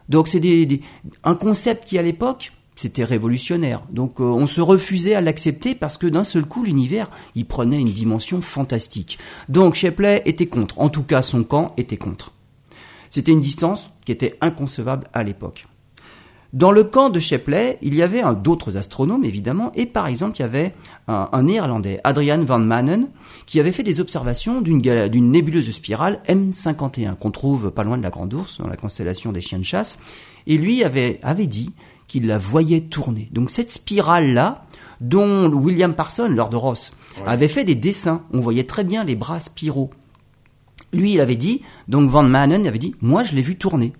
Donc 0.09 0.27
c'est 0.27 0.39
des, 0.39 0.81
un 1.23 1.35
concept 1.35 1.85
qui 1.85 1.97
à 1.97 2.01
l'époque 2.01 2.51
c'était 2.75 3.03
révolutionnaire. 3.03 3.83
Donc 3.91 4.19
euh, 4.19 4.23
on 4.23 4.47
se 4.47 4.61
refusait 4.61 5.13
à 5.13 5.21
l'accepter 5.21 5.75
parce 5.75 5.97
que 5.97 6.07
d'un 6.07 6.23
seul 6.23 6.45
coup 6.45 6.63
l'univers 6.63 7.09
il 7.35 7.45
prenait 7.45 7.79
une 7.79 7.91
dimension 7.91 8.41
fantastique. 8.41 9.19
Donc 9.49 9.75
Shapley 9.75 10.21
était 10.25 10.47
contre, 10.47 10.79
en 10.79 10.89
tout 10.89 11.03
cas 11.03 11.21
son 11.21 11.43
camp 11.43 11.73
était 11.77 11.97
contre. 11.97 12.31
C'était 13.09 13.31
une 13.31 13.41
distance 13.41 13.91
qui 14.05 14.11
était 14.11 14.37
inconcevable 14.41 15.07
à 15.13 15.23
l'époque. 15.23 15.67
Dans 16.53 16.71
le 16.71 16.83
camp 16.83 17.09
de 17.09 17.19
Shapley, 17.19 17.79
il 17.81 17.95
y 17.95 18.03
avait 18.03 18.21
d'autres 18.43 18.77
astronomes 18.77 19.25
évidemment, 19.25 19.71
et 19.73 19.87
par 19.87 20.05
exemple 20.05 20.37
il 20.37 20.41
y 20.41 20.45
avait 20.45 20.75
un, 21.07 21.41
néerlandais, 21.41 21.99
Adrian 22.03 22.43
van 22.43 22.59
Manen, 22.59 23.07
qui 23.47 23.59
avait 23.59 23.71
fait 23.71 23.81
des 23.81 23.99
observations 23.99 24.61
d'une 24.61 25.31
nébuleuse 25.31 25.71
spirale 25.71 26.21
M51 26.27 27.15
qu'on 27.15 27.31
trouve 27.31 27.71
pas 27.71 27.83
loin 27.83 27.97
de 27.97 28.03
la 28.03 28.11
Grande 28.11 28.35
Ourse, 28.35 28.59
dans 28.59 28.67
la 28.67 28.77
constellation 28.77 29.31
des 29.31 29.41
chiens 29.41 29.57
de 29.57 29.63
chasse, 29.63 29.97
et 30.45 30.57
lui 30.57 30.83
avait, 30.83 31.19
avait 31.23 31.47
dit 31.47 31.71
qu'il 32.07 32.27
la 32.27 32.37
voyait 32.37 32.81
tourner. 32.81 33.29
Donc 33.31 33.49
cette 33.49 33.71
spirale-là, 33.71 34.67
dont 35.01 35.51
William 35.51 35.95
Parson, 35.95 36.29
lors 36.29 36.49
de 36.49 36.55
Ross, 36.55 36.91
avait 37.25 37.47
fait 37.47 37.63
des 37.63 37.73
dessins, 37.73 38.25
on 38.31 38.41
voyait 38.41 38.65
très 38.65 38.83
bien 38.83 39.03
les 39.03 39.15
bras 39.15 39.39
spiraux. 39.39 39.89
Lui, 40.91 41.13
il 41.13 41.19
avait 41.19 41.35
dit, 41.35 41.63
donc 41.87 42.11
Van 42.11 42.21
Manen 42.21 42.67
avait 42.67 42.77
dit, 42.77 42.93
moi 43.01 43.23
je 43.23 43.33
l'ai 43.33 43.41
vu 43.41 43.57
tourner. 43.57 43.93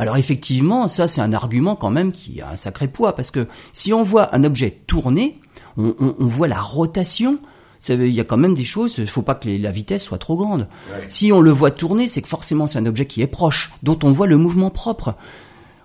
Alors 0.00 0.16
effectivement, 0.16 0.88
ça 0.88 1.08
c'est 1.08 1.20
un 1.20 1.34
argument 1.34 1.76
quand 1.76 1.90
même 1.90 2.10
qui 2.10 2.40
a 2.40 2.52
un 2.52 2.56
sacré 2.56 2.88
poids, 2.88 3.14
parce 3.14 3.30
que 3.30 3.46
si 3.74 3.92
on 3.92 4.02
voit 4.02 4.34
un 4.34 4.44
objet 4.44 4.80
tourner, 4.86 5.38
on, 5.76 6.14
voit 6.20 6.48
la 6.48 6.58
rotation, 6.58 7.38
il 7.86 8.06
y 8.06 8.18
a 8.18 8.24
quand 8.24 8.38
même 8.38 8.54
des 8.54 8.64
choses, 8.64 8.94
il 8.96 9.04
ne 9.04 9.10
faut 9.10 9.20
pas 9.20 9.34
que 9.34 9.50
la 9.50 9.70
vitesse 9.70 10.02
soit 10.02 10.16
trop 10.16 10.38
grande. 10.38 10.68
Si 11.10 11.32
on 11.32 11.42
le 11.42 11.50
voit 11.50 11.70
tourner, 11.70 12.08
c'est 12.08 12.22
que 12.22 12.28
forcément 12.28 12.66
c'est 12.66 12.78
un 12.78 12.86
objet 12.86 13.04
qui 13.04 13.20
est 13.20 13.26
proche, 13.26 13.72
dont 13.82 13.98
on 14.02 14.10
voit 14.10 14.26
le 14.26 14.38
mouvement 14.38 14.70
propre. 14.70 15.16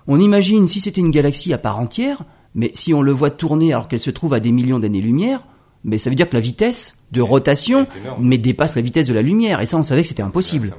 On 0.07 0.17
imagine 0.17 0.65
si 0.69 0.79
c'était 0.79 1.01
une 1.01 1.11
galaxie 1.11 1.51
à 1.51 1.57
part 1.57 1.77
entière, 1.77 2.23
mais 2.53 2.71
si 2.73 2.93
on 2.93 3.01
le 3.01 3.11
voit 3.11 3.31
tourner 3.31 3.73
alors 3.73 3.89
qu'elle 3.89 3.99
se 3.99 4.11
trouve 4.11 4.33
à 4.33 4.39
des 4.39 4.53
millions 4.53 4.79
d'années-lumière, 4.79 5.45
mais 5.83 5.97
ça 5.97 6.09
veut 6.09 6.15
dire 6.15 6.29
que 6.29 6.35
la 6.35 6.41
vitesse 6.41 6.99
de 7.11 7.19
rotation 7.19 7.85
mais 8.17 8.37
dépasse 8.37 8.75
la 8.75 8.81
vitesse 8.81 9.07
de 9.07 9.13
la 9.13 9.21
lumière. 9.21 9.59
Et 9.59 9.65
ça, 9.65 9.75
on 9.75 9.83
savait 9.83 10.03
que 10.03 10.07
c'était 10.07 10.23
impossible. 10.23 10.73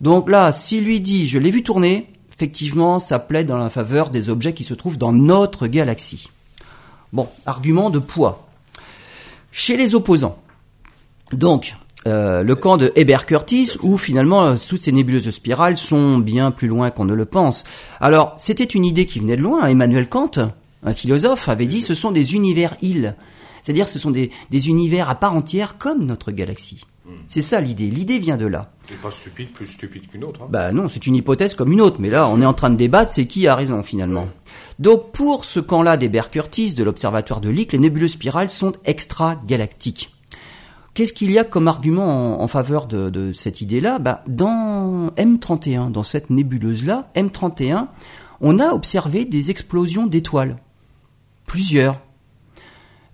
Donc 0.00 0.28
là, 0.28 0.50
s'il 0.50 0.84
lui 0.84 1.00
dit 1.00 1.28
je 1.28 1.38
l'ai 1.38 1.52
vu 1.52 1.62
tourner, 1.62 2.08
effectivement, 2.40 2.98
ça 2.98 3.18
plaide 3.18 3.48
dans 3.48 3.58
la 3.58 3.68
faveur 3.68 4.08
des 4.08 4.30
objets 4.30 4.54
qui 4.54 4.64
se 4.64 4.72
trouvent 4.72 4.96
dans 4.96 5.12
notre 5.12 5.66
galaxie. 5.66 6.30
Bon, 7.12 7.28
argument 7.44 7.90
de 7.90 7.98
poids. 7.98 8.48
Chez 9.52 9.76
les 9.76 9.94
opposants. 9.94 10.38
Donc, 11.32 11.74
euh, 12.06 12.42
le 12.42 12.54
camp 12.54 12.78
de 12.78 12.92
Hébert 12.96 13.26
Curtis, 13.26 13.72
où 13.82 13.98
finalement 13.98 14.44
euh, 14.44 14.56
toutes 14.66 14.80
ces 14.80 14.90
nébuleuses 14.90 15.28
spirales 15.28 15.76
sont 15.76 16.16
bien 16.16 16.50
plus 16.50 16.66
loin 16.66 16.90
qu'on 16.90 17.04
ne 17.04 17.12
le 17.12 17.26
pense. 17.26 17.64
Alors, 18.00 18.36
c'était 18.38 18.64
une 18.64 18.86
idée 18.86 19.04
qui 19.04 19.20
venait 19.20 19.36
de 19.36 19.42
loin. 19.42 19.66
Emmanuel 19.66 20.08
Kant, 20.08 20.30
un 20.82 20.94
philosophe, 20.94 21.50
avait 21.50 21.66
dit 21.66 21.82
ce 21.82 21.94
sont 21.94 22.10
des 22.10 22.34
univers-îles. 22.34 23.16
C'est-à-dire 23.62 23.86
ce 23.86 23.98
sont 23.98 24.12
des, 24.12 24.30
univers 24.50 25.10
à 25.10 25.14
part 25.14 25.34
entière 25.34 25.76
comme 25.76 26.06
notre 26.06 26.32
galaxie. 26.32 26.86
C'est 27.28 27.42
ça 27.42 27.60
l'idée. 27.60 27.88
L'idée 27.88 28.18
vient 28.18 28.36
de 28.36 28.46
là. 28.46 28.72
C'est 28.88 29.00
pas 29.00 29.10
stupide, 29.10 29.52
plus 29.52 29.66
stupide 29.66 30.08
qu'une 30.08 30.24
autre. 30.24 30.42
Hein. 30.42 30.48
Bah 30.50 30.72
non, 30.72 30.88
c'est 30.88 31.06
une 31.06 31.16
hypothèse 31.16 31.54
comme 31.54 31.72
une 31.72 31.80
autre. 31.80 31.96
Mais 32.00 32.10
là, 32.10 32.28
on 32.28 32.40
est 32.40 32.46
en 32.46 32.54
train 32.54 32.70
de 32.70 32.76
débattre, 32.76 33.12
c'est 33.12 33.26
qui 33.26 33.46
a 33.46 33.54
raison 33.54 33.82
finalement. 33.82 34.28
Donc 34.78 35.12
pour 35.12 35.44
ce 35.44 35.60
camp-là 35.60 35.96
d'Hébert 35.96 36.30
Curtis, 36.30 36.74
de 36.74 36.82
l'observatoire 36.82 37.40
de 37.40 37.50
Lick, 37.50 37.72
les 37.72 37.78
nébuleuses 37.78 38.12
spirales 38.12 38.50
sont 38.50 38.72
extra-galactiques. 38.84 40.14
Qu'est-ce 40.94 41.12
qu'il 41.12 41.30
y 41.30 41.38
a 41.38 41.44
comme 41.44 41.68
argument 41.68 42.42
en, 42.42 42.48
faveur 42.48 42.86
de, 42.86 43.32
cette 43.32 43.60
idée-là? 43.60 43.98
Bah, 43.98 44.24
Dans 44.26 45.08
M31, 45.16 45.92
dans 45.92 46.02
cette 46.02 46.30
nébuleuse-là, 46.30 47.06
M31, 47.14 47.86
on 48.40 48.58
a 48.58 48.72
observé 48.72 49.24
des 49.24 49.50
explosions 49.50 50.06
d'étoiles. 50.06 50.56
Plusieurs. 51.46 52.00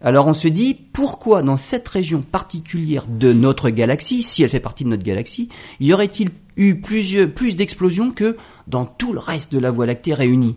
Alors 0.06 0.28
on 0.28 0.34
se 0.34 0.46
dit, 0.46 0.74
pourquoi 0.92 1.42
dans 1.42 1.56
cette 1.56 1.88
région 1.88 2.20
particulière 2.20 3.06
de 3.08 3.32
notre 3.32 3.70
galaxie, 3.70 4.22
si 4.22 4.44
elle 4.44 4.50
fait 4.50 4.60
partie 4.60 4.84
de 4.84 4.88
notre 4.88 5.02
galaxie, 5.02 5.48
y 5.80 5.92
aurait-il 5.92 6.28
eu 6.56 6.76
plus 6.76 7.56
d'explosions 7.56 8.12
que 8.12 8.36
dans 8.68 8.84
tout 8.84 9.12
le 9.12 9.18
reste 9.18 9.52
de 9.52 9.58
la 9.58 9.72
Voie 9.72 9.84
lactée 9.84 10.14
réunie? 10.14 10.54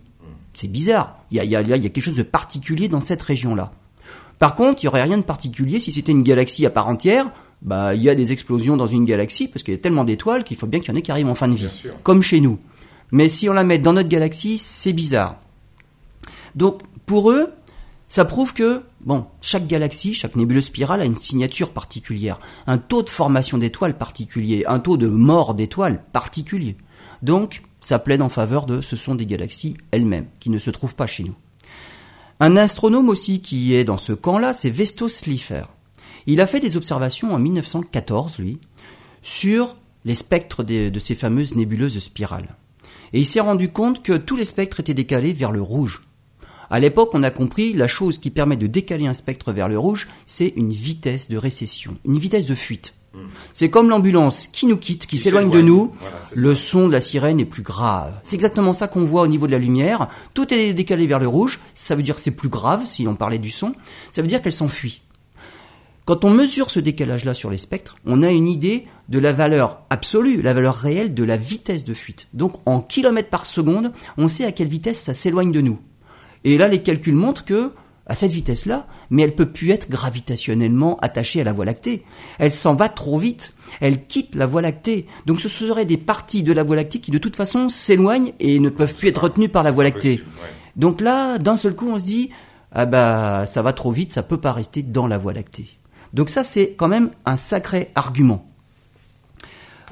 C'est 0.53 0.67
bizarre. 0.67 1.17
Il 1.31 1.43
y, 1.43 1.55
a, 1.55 1.63
quelque 1.63 1.99
chose 1.99 2.13
de 2.13 2.21
particulier 2.21 2.89
dans 2.89 3.01
cette 3.01 3.23
région-là. 3.23 3.71
Par 4.37 4.53
contre, 4.53 4.83
il 4.83 4.85
n'y 4.85 4.89
aurait 4.89 5.01
rien 5.01 5.17
de 5.17 5.23
particulier 5.23 5.79
si 5.79 5.91
c'était 5.91 6.11
une 6.11 6.21
galaxie 6.21 6.67
à 6.67 6.69
part 6.69 6.87
entière. 6.87 7.31
Bah, 7.63 7.95
il 7.95 8.03
y 8.03 8.09
a 8.11 8.13
des 8.13 8.31
explosions 8.31 8.77
dans 8.77 8.85
une 8.85 9.03
galaxie 9.03 9.47
parce 9.47 9.63
qu'il 9.63 9.73
y 9.73 9.77
a 9.77 9.79
tellement 9.79 10.03
d'étoiles 10.03 10.43
qu'il 10.43 10.57
faut 10.57 10.67
bien 10.67 10.79
qu'il 10.79 10.89
y 10.89 10.91
en 10.91 10.95
ait 10.95 11.01
qui 11.01 11.11
arrivent 11.11 11.27
en 11.27 11.33
fin 11.33 11.47
de 11.47 11.55
vie, 11.55 11.69
comme 12.03 12.21
chez 12.21 12.39
nous. 12.39 12.59
Mais 13.11 13.29
si 13.29 13.49
on 13.49 13.53
la 13.53 13.63
met 13.63 13.79
dans 13.79 13.93
notre 13.93 14.09
galaxie, 14.09 14.59
c'est 14.59 14.93
bizarre. 14.93 15.37
Donc, 16.53 16.81
pour 17.07 17.31
eux, 17.31 17.49
ça 18.09 18.25
prouve 18.25 18.53
que, 18.53 18.81
bon, 19.01 19.27
chaque 19.39 19.67
galaxie, 19.67 20.15
chaque 20.15 20.35
nébuleuse 20.35 20.65
spirale 20.65 21.01
a 21.01 21.05
une 21.05 21.15
signature 21.15 21.69
particulière, 21.69 22.39
un 22.65 22.79
taux 22.79 23.03
de 23.03 23.09
formation 23.09 23.59
d'étoiles 23.59 23.97
particulier, 23.97 24.65
un 24.67 24.79
taux 24.79 24.97
de 24.97 25.07
mort 25.07 25.53
d'étoiles 25.53 26.03
particulier. 26.11 26.75
Donc, 27.21 27.63
ça 27.81 27.99
plaide 27.99 28.23
en 28.23 28.29
faveur 28.29 28.65
de 28.65 28.81
ce 28.81 28.95
sont 28.95 29.13
des 29.13 29.27
galaxies 29.27 29.77
elles-mêmes, 29.91 30.27
qui 30.39 30.49
ne 30.49 30.57
se 30.57 30.71
trouvent 30.71 30.95
pas 30.95 31.07
chez 31.07 31.23
nous. 31.23 31.35
Un 32.39 32.57
astronome 32.57 33.09
aussi 33.09 33.41
qui 33.41 33.75
est 33.75 33.83
dans 33.83 33.97
ce 33.97 34.13
camp-là, 34.13 34.53
c'est 34.53 34.71
Vestos 34.71 35.09
Slipher. 35.09 35.65
Il 36.25 36.41
a 36.41 36.47
fait 36.47 36.59
des 36.59 36.77
observations 36.77 37.33
en 37.33 37.39
1914, 37.39 38.39
lui, 38.39 38.57
sur 39.21 39.75
les 40.03 40.15
spectres 40.15 40.63
de 40.63 40.99
ces 40.99 41.15
fameuses 41.15 41.55
nébuleuses 41.55 41.99
spirales. 41.99 42.55
Et 43.13 43.19
il 43.19 43.25
s'est 43.25 43.39
rendu 43.39 43.67
compte 43.69 44.01
que 44.01 44.17
tous 44.17 44.35
les 44.35 44.45
spectres 44.45 44.79
étaient 44.79 44.93
décalés 44.93 45.33
vers 45.33 45.51
le 45.51 45.61
rouge. 45.61 46.08
À 46.69 46.79
l'époque, 46.79 47.11
on 47.13 47.23
a 47.23 47.31
compris 47.31 47.73
la 47.73 47.87
chose 47.87 48.19
qui 48.19 48.29
permet 48.29 48.57
de 48.57 48.67
décaler 48.67 49.07
un 49.07 49.13
spectre 49.13 49.51
vers 49.51 49.69
le 49.69 49.77
rouge, 49.77 50.07
c'est 50.25 50.53
une 50.55 50.71
vitesse 50.71 51.29
de 51.29 51.37
récession, 51.37 51.97
une 52.05 52.19
vitesse 52.19 52.45
de 52.45 52.55
fuite. 52.55 52.93
Hmm. 53.13 53.27
C'est 53.53 53.71
comme 53.71 53.89
l'ambulance 53.89 54.45
qui 54.45 54.67
nous 54.67 54.77
quitte, 54.77 55.07
qui, 55.07 55.17
s'éloigne 55.17 55.49
de 55.49 55.61
nous. 55.61 55.93
le 56.35 56.53
son 56.53 56.87
de 56.87 56.93
la 56.93 57.01
sirène 57.01 57.39
est 57.39 57.45
plus 57.45 57.63
grave. 57.63 58.13
C'est 58.23 58.35
exactement 58.35 58.73
ça 58.73 58.87
qu'on 58.87 59.03
voit 59.03 59.23
au 59.23 59.27
niveau 59.27 59.47
de 59.47 59.51
la 59.51 59.57
lumière. 59.57 60.09
Tout 60.35 60.53
est 60.53 60.73
décalé 60.73 61.07
vers 61.07 61.19
le 61.19 61.27
rouge. 61.27 61.59
Ça 61.73 61.95
veut 61.95 62.03
dire 62.03 62.15
que 62.15 62.21
c'est 62.21 62.31
plus 62.31 62.49
grave, 62.49 62.85
si 62.85 63.07
on 63.07 63.15
parlait 63.15 63.39
du 63.39 63.49
son. 63.49 63.73
Ça 64.11 64.21
veut 64.21 64.27
dire 64.27 64.43
qu'elle 64.43 64.53
s'enfuit. 64.53 65.01
Quand 66.05 66.25
on 66.25 66.31
mesure 66.31 66.71
ce 66.71 66.79
décalage-là 66.79 67.35
sur 67.35 67.51
les 67.51 67.57
spectres, 67.57 67.95
on 68.05 68.23
a 68.23 68.31
une 68.31 68.47
idée 68.47 68.87
de 69.09 69.19
la 69.19 69.31
valeur 69.31 69.81
absolue, 69.89 70.41
la 70.41 70.53
valeur 70.53 70.75
réelle 70.75 71.13
de 71.13 71.23
la 71.23 71.37
vitesse 71.37 71.83
de 71.83 71.93
fuite. 71.93 72.27
Donc 72.33 72.53
en 72.65 72.81
kilomètres 72.81 73.29
par 73.29 73.45
seconde, 73.45 73.91
on 74.17 74.27
sait 74.27 74.45
à 74.45 74.51
quelle 74.51 74.69
vitesse 74.69 74.99
ça 74.99 75.13
s'éloigne 75.13 75.51
de 75.51 75.61
nous. 75.61 75.79
Et 76.43 76.57
là, 76.57 76.67
les 76.67 76.81
calculs 76.81 77.15
montrent 77.15 77.45
que, 77.45 77.71
à 78.05 78.15
cette 78.15 78.31
vitesse-là, 78.31 78.87
mais 79.09 79.21
elle 79.21 79.35
peut 79.35 79.45
plus 79.45 79.69
être 79.71 79.89
gravitationnellement 79.89 80.97
attachée 80.99 81.41
à 81.41 81.43
la 81.43 81.53
Voie 81.53 81.65
lactée. 81.65 82.03
Elle 82.39 82.51
s'en 82.51 82.73
va 82.73 82.89
trop 82.89 83.19
vite. 83.19 83.53
Elle 83.81 84.05
quitte 84.05 84.35
la 84.35 84.47
Voie 84.47 84.61
lactée. 84.61 85.05
Donc 85.25 85.41
ce 85.41 85.49
seraient 85.49 85.85
des 85.85 85.97
parties 85.97 86.41
de 86.41 86.51
la 86.51 86.63
Voie 86.63 86.75
lactée 86.75 86.99
qui 86.99 87.11
de 87.11 87.19
toute 87.19 87.35
façon 87.35 87.69
s'éloignent 87.69 88.33
et 88.39 88.59
ne 88.59 88.69
peuvent 88.69 88.95
plus 88.95 89.09
être 89.09 89.23
retenues 89.23 89.49
par 89.49 89.63
la 89.63 89.71
Voie 89.71 89.83
lactée. 89.83 90.23
Donc 90.75 91.01
là, 91.01 91.37
d'un 91.37 91.57
seul 91.57 91.75
coup, 91.75 91.89
on 91.89 91.99
se 91.99 92.05
dit, 92.05 92.31
ah 92.71 92.85
bah, 92.85 93.45
ça 93.45 93.61
va 93.61 93.73
trop 93.73 93.91
vite, 93.91 94.11
ça 94.11 94.23
peut 94.23 94.37
pas 94.37 94.53
rester 94.53 94.81
dans 94.81 95.05
la 95.05 95.17
Voie 95.17 95.33
lactée. 95.33 95.67
Donc 96.13 96.29
ça, 96.29 96.43
c'est 96.43 96.71
quand 96.71 96.87
même 96.87 97.11
un 97.25 97.37
sacré 97.37 97.91
argument. 97.95 98.45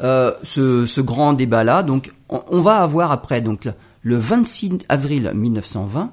Euh, 0.03 0.33
ce, 0.43 1.01
grand 1.01 1.33
débat-là, 1.33 1.81
donc 1.83 2.11
on, 2.29 2.61
va 2.61 2.81
avoir 2.81 3.11
après 3.11 3.41
donc 3.41 3.67
le 4.03 4.17
26 4.17 4.79
avril 4.89 5.31
1920 5.33 6.11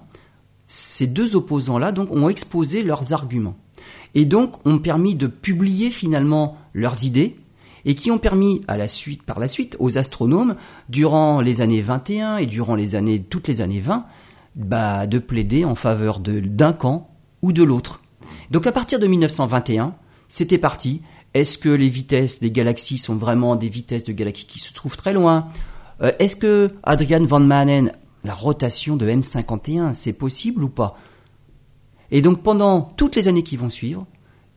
ces 0.66 1.06
deux 1.06 1.36
opposants-là 1.36 1.92
donc 1.92 2.10
ont 2.10 2.28
exposé 2.28 2.82
leurs 2.82 3.12
arguments 3.12 3.56
et 4.14 4.24
donc 4.24 4.64
ont 4.66 4.78
permis 4.78 5.14
de 5.14 5.26
publier 5.26 5.90
finalement 5.90 6.56
leurs 6.72 7.04
idées 7.04 7.36
et 7.84 7.94
qui 7.94 8.10
ont 8.10 8.18
permis 8.18 8.62
à 8.66 8.76
la 8.76 8.88
suite, 8.88 9.22
par 9.22 9.38
la 9.38 9.48
suite, 9.48 9.76
aux 9.78 9.98
astronomes, 9.98 10.56
durant 10.88 11.40
les 11.40 11.60
années 11.60 11.82
21 11.82 12.38
et 12.38 12.46
durant 12.46 12.76
les 12.76 12.94
années, 12.94 13.20
toutes 13.20 13.48
les 13.48 13.60
années 13.60 13.80
20, 13.80 14.06
bah, 14.56 15.06
de 15.06 15.18
plaider 15.18 15.64
en 15.64 15.74
faveur 15.74 16.20
d'un 16.20 16.72
camp 16.72 17.10
ou 17.42 17.52
de 17.52 17.62
l'autre. 17.62 18.00
Donc 18.50 18.66
à 18.66 18.72
partir 18.72 18.98
de 18.98 19.06
1921, 19.06 19.94
c'était 20.28 20.58
parti. 20.58 21.02
Est-ce 21.34 21.58
que 21.58 21.68
les 21.68 21.88
vitesses 21.88 22.40
des 22.40 22.50
galaxies 22.50 22.98
sont 22.98 23.16
vraiment 23.16 23.56
des 23.56 23.68
vitesses 23.68 24.04
de 24.04 24.12
galaxies 24.12 24.46
qui 24.46 24.60
se 24.60 24.72
trouvent 24.72 24.96
très 24.96 25.12
loin? 25.12 25.48
Euh, 26.00 26.12
Est-ce 26.18 26.36
que 26.36 26.72
Adrian 26.84 27.24
van 27.26 27.40
Manen 27.40 27.92
la 28.24 28.34
rotation 28.34 28.96
de 28.96 29.06
M51, 29.08 29.94
c'est 29.94 30.14
possible 30.14 30.64
ou 30.64 30.68
pas? 30.68 30.98
Et 32.10 32.22
donc 32.22 32.42
pendant 32.42 32.80
toutes 32.80 33.16
les 33.16 33.28
années 33.28 33.42
qui 33.42 33.56
vont 33.56 33.70
suivre, 33.70 34.06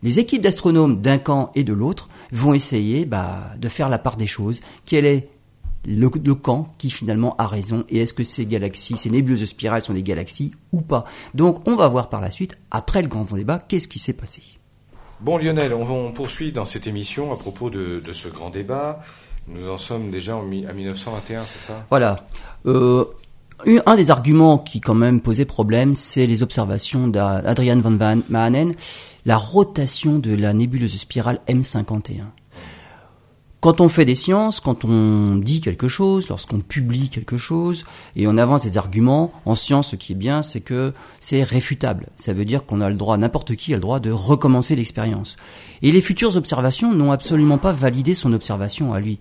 les 0.03 0.19
équipes 0.19 0.41
d'astronomes 0.41 1.01
d'un 1.01 1.17
camp 1.17 1.51
et 1.56 1.63
de 1.63 1.73
l'autre 1.73 2.10
vont 2.32 2.53
essayer 2.53 3.06
bah, 3.06 3.51
de 3.58 3.67
faire 3.67 3.89
la 3.89 3.97
part 3.97 4.17
des 4.17 4.27
choses. 4.27 4.62
Quel 4.86 5.06
est 5.06 5.30
le, 5.86 6.10
camp 6.36 6.71
qui 6.77 6.89
finalement 6.89 7.36
a 7.38 7.47
raison? 7.47 7.84
Et 7.89 7.99
est-ce 7.99 8.13
que 8.13 8.23
ces 8.23 8.45
galaxies, 8.45 8.97
ces 8.97 9.10
nébuleuses 9.10 9.45
spirales 9.45 9.82
sont 9.82 9.93
des 9.93 10.03
galaxies 10.03 10.53
ou 10.71 10.82
pas? 10.82 11.06
Donc 11.34 11.67
on 11.67 11.75
va 11.75 11.88
voir 11.88 12.10
par 12.10 12.21
la 12.21 12.30
suite, 12.30 12.58
après 12.69 13.01
le 13.01 13.08
grand 13.08 13.23
débat, 13.23 13.60
qu'est-ce 13.60 13.88
qui 13.88 13.99
s'est 13.99 14.13
passé. 14.13 14.43
Bon 15.19 15.39
Lionel, 15.39 15.73
on, 15.73 16.12
poursuit 16.12 16.51
dans 16.51 16.65
cette 16.65 16.86
émission 16.86 17.34
à 17.34 17.38
propos 17.38 17.71
de, 17.71 17.99
ce 18.12 18.27
grand 18.27 18.51
débat. 18.51 19.01
Nous 19.47 19.67
en 19.67 19.77
sommes 19.77 20.12
déjà 20.12 20.36
en, 20.36 20.41
à 20.41 20.73
1921, 20.73 21.43
c'est 21.45 21.60
ça? 21.60 21.86
Voilà. 21.89 22.27
Euh, 22.67 23.06
un 23.65 23.96
des 23.96 24.12
arguments 24.12 24.58
qui 24.58 24.82
quand 24.82 24.96
même 24.96 25.22
posait 25.22 25.46
problème, 25.46 25.96
c'est 25.96 26.28
les 26.28 26.43
observations 26.43 27.08
d'Adrian 27.08 27.80
van 27.80 28.22
Maanen, 28.30 28.74
la 29.26 29.38
rotation 29.38 30.20
de 30.20 30.34
la 30.34 30.54
nébuleuse 30.54 30.98
spirale 30.98 31.39
M51. 31.48 32.26
Quand 33.67 33.82
on 33.82 33.89
fait 33.89 34.06
des 34.06 34.15
sciences, 34.15 34.62
quand 34.62 34.86
on 34.86 35.36
dit 35.36 35.60
quelque 35.60 35.89
chose, 35.89 36.30
lorsqu'on 36.30 36.62
publie 36.62 37.10
quelque 37.10 37.36
chose, 37.36 37.84
et 38.15 38.25
on 38.25 38.38
avance 38.38 38.62
des 38.62 38.77
arguments, 38.77 39.34
en 39.43 39.56
science, 39.56 39.89
ce 39.89 39.97
qui 39.97 40.13
est 40.13 40.15
bien, 40.15 40.41
c'est 40.41 40.62
que 40.62 40.93
c'est 41.19 41.43
réfutable. 41.43 42.08
Ça 42.15 42.32
veut 42.32 42.45
dire 42.45 42.65
qu'on 42.65 42.80
a 42.80 42.89
le 42.89 42.95
droit, 42.95 43.17
n'importe 43.17 43.58
qui 43.58 43.73
a 43.73 43.75
le 43.75 43.82
droit 43.82 43.99
de 43.99 44.10
recommencer 44.10 44.77
l'expérience. 44.77 45.36
Et 45.82 45.91
les 45.91 45.99
futures 45.99 46.38
observations 46.38 46.93
n'ont 46.93 47.12
absolument 47.12 47.58
pas 47.58 47.73
validé 47.73 48.13
son 48.13 48.32
observation 48.32 48.93
à 48.93 49.01
lui. 49.01 49.19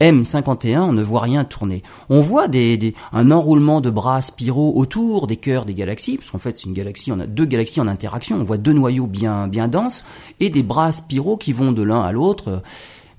M51, 0.00 0.82
on 0.82 0.92
ne 0.92 1.02
voit 1.02 1.22
rien 1.22 1.42
tourner. 1.42 1.82
On 2.08 2.20
voit 2.20 2.46
des, 2.46 2.94
un 3.12 3.32
enroulement 3.32 3.80
de 3.80 3.90
bras 3.90 4.22
spiraux 4.22 4.74
autour 4.76 5.26
des 5.26 5.38
cœurs 5.38 5.64
des 5.64 5.74
galaxies, 5.74 6.18
parce 6.18 6.30
qu'en 6.30 6.38
fait 6.38 6.56
c'est 6.56 6.66
une 6.66 6.72
galaxie, 6.72 7.10
on 7.10 7.18
a 7.18 7.26
deux 7.26 7.46
galaxies 7.46 7.80
en 7.80 7.88
interaction, 7.88 8.36
on 8.36 8.44
voit 8.44 8.58
deux 8.58 8.72
noyaux 8.72 9.08
bien, 9.08 9.48
bien 9.48 9.66
denses, 9.66 10.04
et 10.38 10.50
des 10.50 10.62
bras 10.62 10.92
spiraux 10.92 11.36
qui 11.36 11.52
vont 11.52 11.72
de 11.72 11.82
l'un 11.82 12.00
à 12.00 12.12
l'autre 12.12 12.62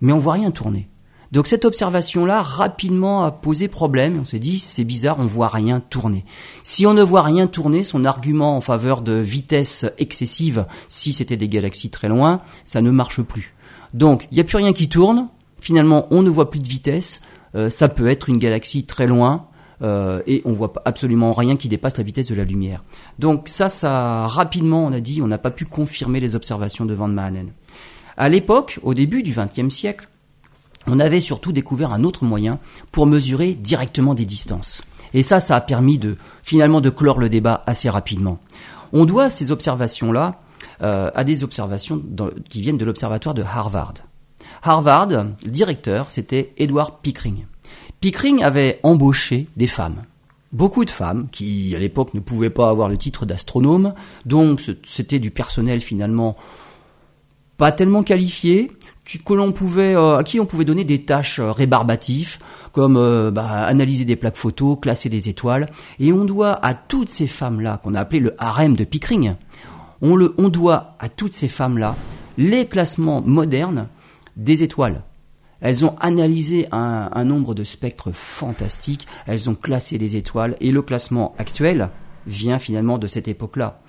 mais 0.02 0.14
on 0.14 0.20
voit 0.20 0.34
rien 0.34 0.52
tourner. 0.52 0.90
Donc 1.32 1.46
cette 1.46 1.66
observation-là 1.66 2.42
rapidement 2.42 3.24
a 3.24 3.32
posé 3.32 3.68
problème. 3.68 4.20
On 4.22 4.26
s'est 4.26 4.40
dit 4.40 4.58
c'est 4.58 4.84
bizarre, 4.84 5.20
on 5.20 5.28
voit 5.28 5.50
rien 5.50 5.80
tourner. 5.80 6.26
Si 6.64 6.88
on 6.88 6.94
ne 6.94 7.04
voit 7.04 7.22
rien 7.22 7.46
tourner, 7.46 7.84
son 7.84 8.04
argument 8.04 8.58
en 8.58 8.62
faveur 8.62 9.02
de 9.02 9.14
vitesse 9.14 9.86
excessive, 10.00 10.66
si 10.88 11.14
c'était 11.14 11.38
des 11.38 11.50
galaxies 11.50 11.92
très 11.92 12.10
loin, 12.10 12.42
ça 12.64 12.82
ne 12.82 12.90
marche 12.90 13.22
plus. 13.22 13.54
Donc 13.94 14.28
il 14.32 14.36
n'y 14.36 14.42
a 14.42 14.44
plus 14.44 14.58
rien 14.58 14.74
qui 14.74 14.90
tourne. 14.90 15.28
Finalement, 15.60 16.08
on 16.10 16.24
ne 16.24 16.30
voit 16.30 16.50
plus 16.50 16.60
de 16.60 16.68
vitesse. 16.68 17.22
Euh, 17.54 17.70
ça 17.70 17.90
peut 17.90 18.08
être 18.08 18.30
une 18.30 18.40
galaxie 18.40 18.86
très 18.86 19.06
loin. 19.08 19.46
Euh, 19.82 20.22
et 20.28 20.42
on 20.44 20.54
voit 20.54 20.74
absolument 20.84 21.32
rien 21.32 21.56
qui 21.56 21.70
dépasse 21.70 21.98
la 21.98 22.04
vitesse 22.04 22.28
de 22.28 22.36
la 22.36 22.44
lumière. 22.44 22.84
Donc 23.18 23.48
ça, 23.48 23.70
ça 23.70 24.28
rapidement, 24.28 24.86
on 24.86 24.92
a 24.92 25.00
dit, 25.00 25.22
on 25.22 25.28
n'a 25.28 25.38
pas 25.38 25.52
pu 25.52 25.64
confirmer 25.64 26.20
les 26.20 26.36
observations 26.36 26.86
de 26.86 26.94
Van 26.94 27.08
Maanen. 27.08 27.52
À 28.20 28.28
l'époque, 28.28 28.80
au 28.84 28.94
début 28.94 29.24
du 29.24 29.34
XXe 29.34 29.74
siècle, 29.74 30.10
on 30.88 31.00
avait 31.00 31.22
surtout 31.22 31.54
découvert 31.54 31.94
un 31.94 32.04
autre 32.04 32.26
moyen 32.26 32.60
pour 32.92 33.06
mesurer 33.06 33.54
directement 33.54 34.14
des 34.14 34.26
distances. 34.26 34.84
Et 35.14 35.24
ça, 35.24 35.40
ça 35.40 35.56
a 35.56 35.62
permis 35.62 35.98
de 35.98 36.18
finalement 36.44 36.82
de 36.82 36.90
clore 36.90 37.18
le 37.18 37.30
débat 37.30 37.64
assez 37.66 37.90
rapidement. 37.90 38.38
On 38.92 39.06
doit 39.06 39.30
ces 39.30 39.52
observations-là 39.52 40.42
euh, 40.82 41.10
à 41.16 41.24
des 41.24 41.46
observations 41.46 42.04
qui 42.50 42.60
viennent 42.60 42.78
de 42.78 42.84
l'observatoire 42.84 43.34
de 43.34 43.42
Harvard. 43.42 43.94
Harvard, 44.64 45.08
le 45.08 45.50
directeur, 45.50 46.12
c'était 46.12 46.52
Edward 46.58 46.96
Pickering. 47.02 47.46
Pickering 48.02 48.44
avait 48.44 48.82
embauché 48.84 49.48
des 49.56 49.68
femmes. 49.68 50.04
Beaucoup 50.52 50.84
de 50.84 50.90
femmes 50.90 51.30
qui, 51.32 51.74
à 51.74 51.80
l'époque, 51.80 52.14
ne 52.14 52.20
pouvaient 52.20 52.50
pas 52.50 52.70
avoir 52.70 52.90
le 52.90 52.98
titre 52.98 53.26
d'astronome, 53.26 53.94
donc 54.26 54.62
c'était 54.86 55.20
du 55.20 55.32
personnel 55.32 55.80
finalement 55.80 56.36
pas 57.60 57.74
tellement 57.74 58.04
qualifiés, 58.04 58.72
que 59.26 59.34
l'on 59.34 59.52
pouvait, 59.52 59.93
euh, 59.93 60.17
à 60.17 60.24
qui 60.24 60.39
on 60.39 60.45
pouvait 60.45 60.63
donner 60.63 60.86
des 60.86 61.04
tâches 61.04 61.39
euh, 61.39 61.52
rébarbatives, 61.52 62.38
comme 62.72 62.95
euh, 62.95 63.32
bah, 63.32 63.65
analyser 63.65 64.06
des 64.06 64.15
plaques 64.15 64.38
photos, 64.38 64.78
classer 64.82 65.10
des 65.10 65.28
étoiles. 65.28 65.69
Et 66.00 66.13
on 66.13 66.24
doit 66.24 66.65
à 66.65 66.74
toutes 66.74 67.10
ces 67.10 67.28
femmes-là, 67.28 67.82
qu'on 67.84 67.95
a 67.95 68.00
appelé 68.00 68.22
le 68.22 68.34
harem 68.38 68.78
de 68.78 68.86
Pickering, 68.86 69.36
on, 70.02 70.15
le, 70.15 70.34
on 70.38 70.48
doit 70.48 70.95
à 71.00 71.10
toutes 71.10 71.34
ces 71.34 71.50
femmes-là 71.50 71.98
les 72.38 72.65
classements 72.65 73.22
modernes 73.22 73.89
des 74.38 74.63
étoiles. 74.63 75.02
Elles 75.60 75.84
ont 75.84 75.98
analysé 76.00 76.67
un, 76.72 77.10
un, 77.12 77.26
nombre 77.26 77.54
de 77.54 77.65
spectres 77.65 78.13
fantastiques, 78.13 79.06
elles 79.28 79.50
ont 79.50 79.56
classé 79.56 79.98
les 79.98 80.15
étoiles, 80.15 80.56
et 80.62 80.72
le 80.72 80.82
classement 80.82 81.36
actuel 81.38 81.89
vient 82.26 82.60
finalement 82.60 82.98
de 82.98 83.08
cette 83.08 83.28
époque-là. 83.28 83.82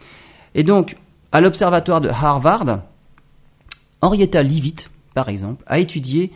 Et 0.57 0.65
donc, 0.65 0.97
à 1.31 1.41
l'observatoire 1.41 2.01
de 2.01 2.09
Harvard, 2.09 2.81
Henrietta 4.03 4.43
Leavitt, 4.43 4.91
par 5.15 5.29
exemple, 5.29 5.63
a 5.67 5.79
étudié 5.79 6.33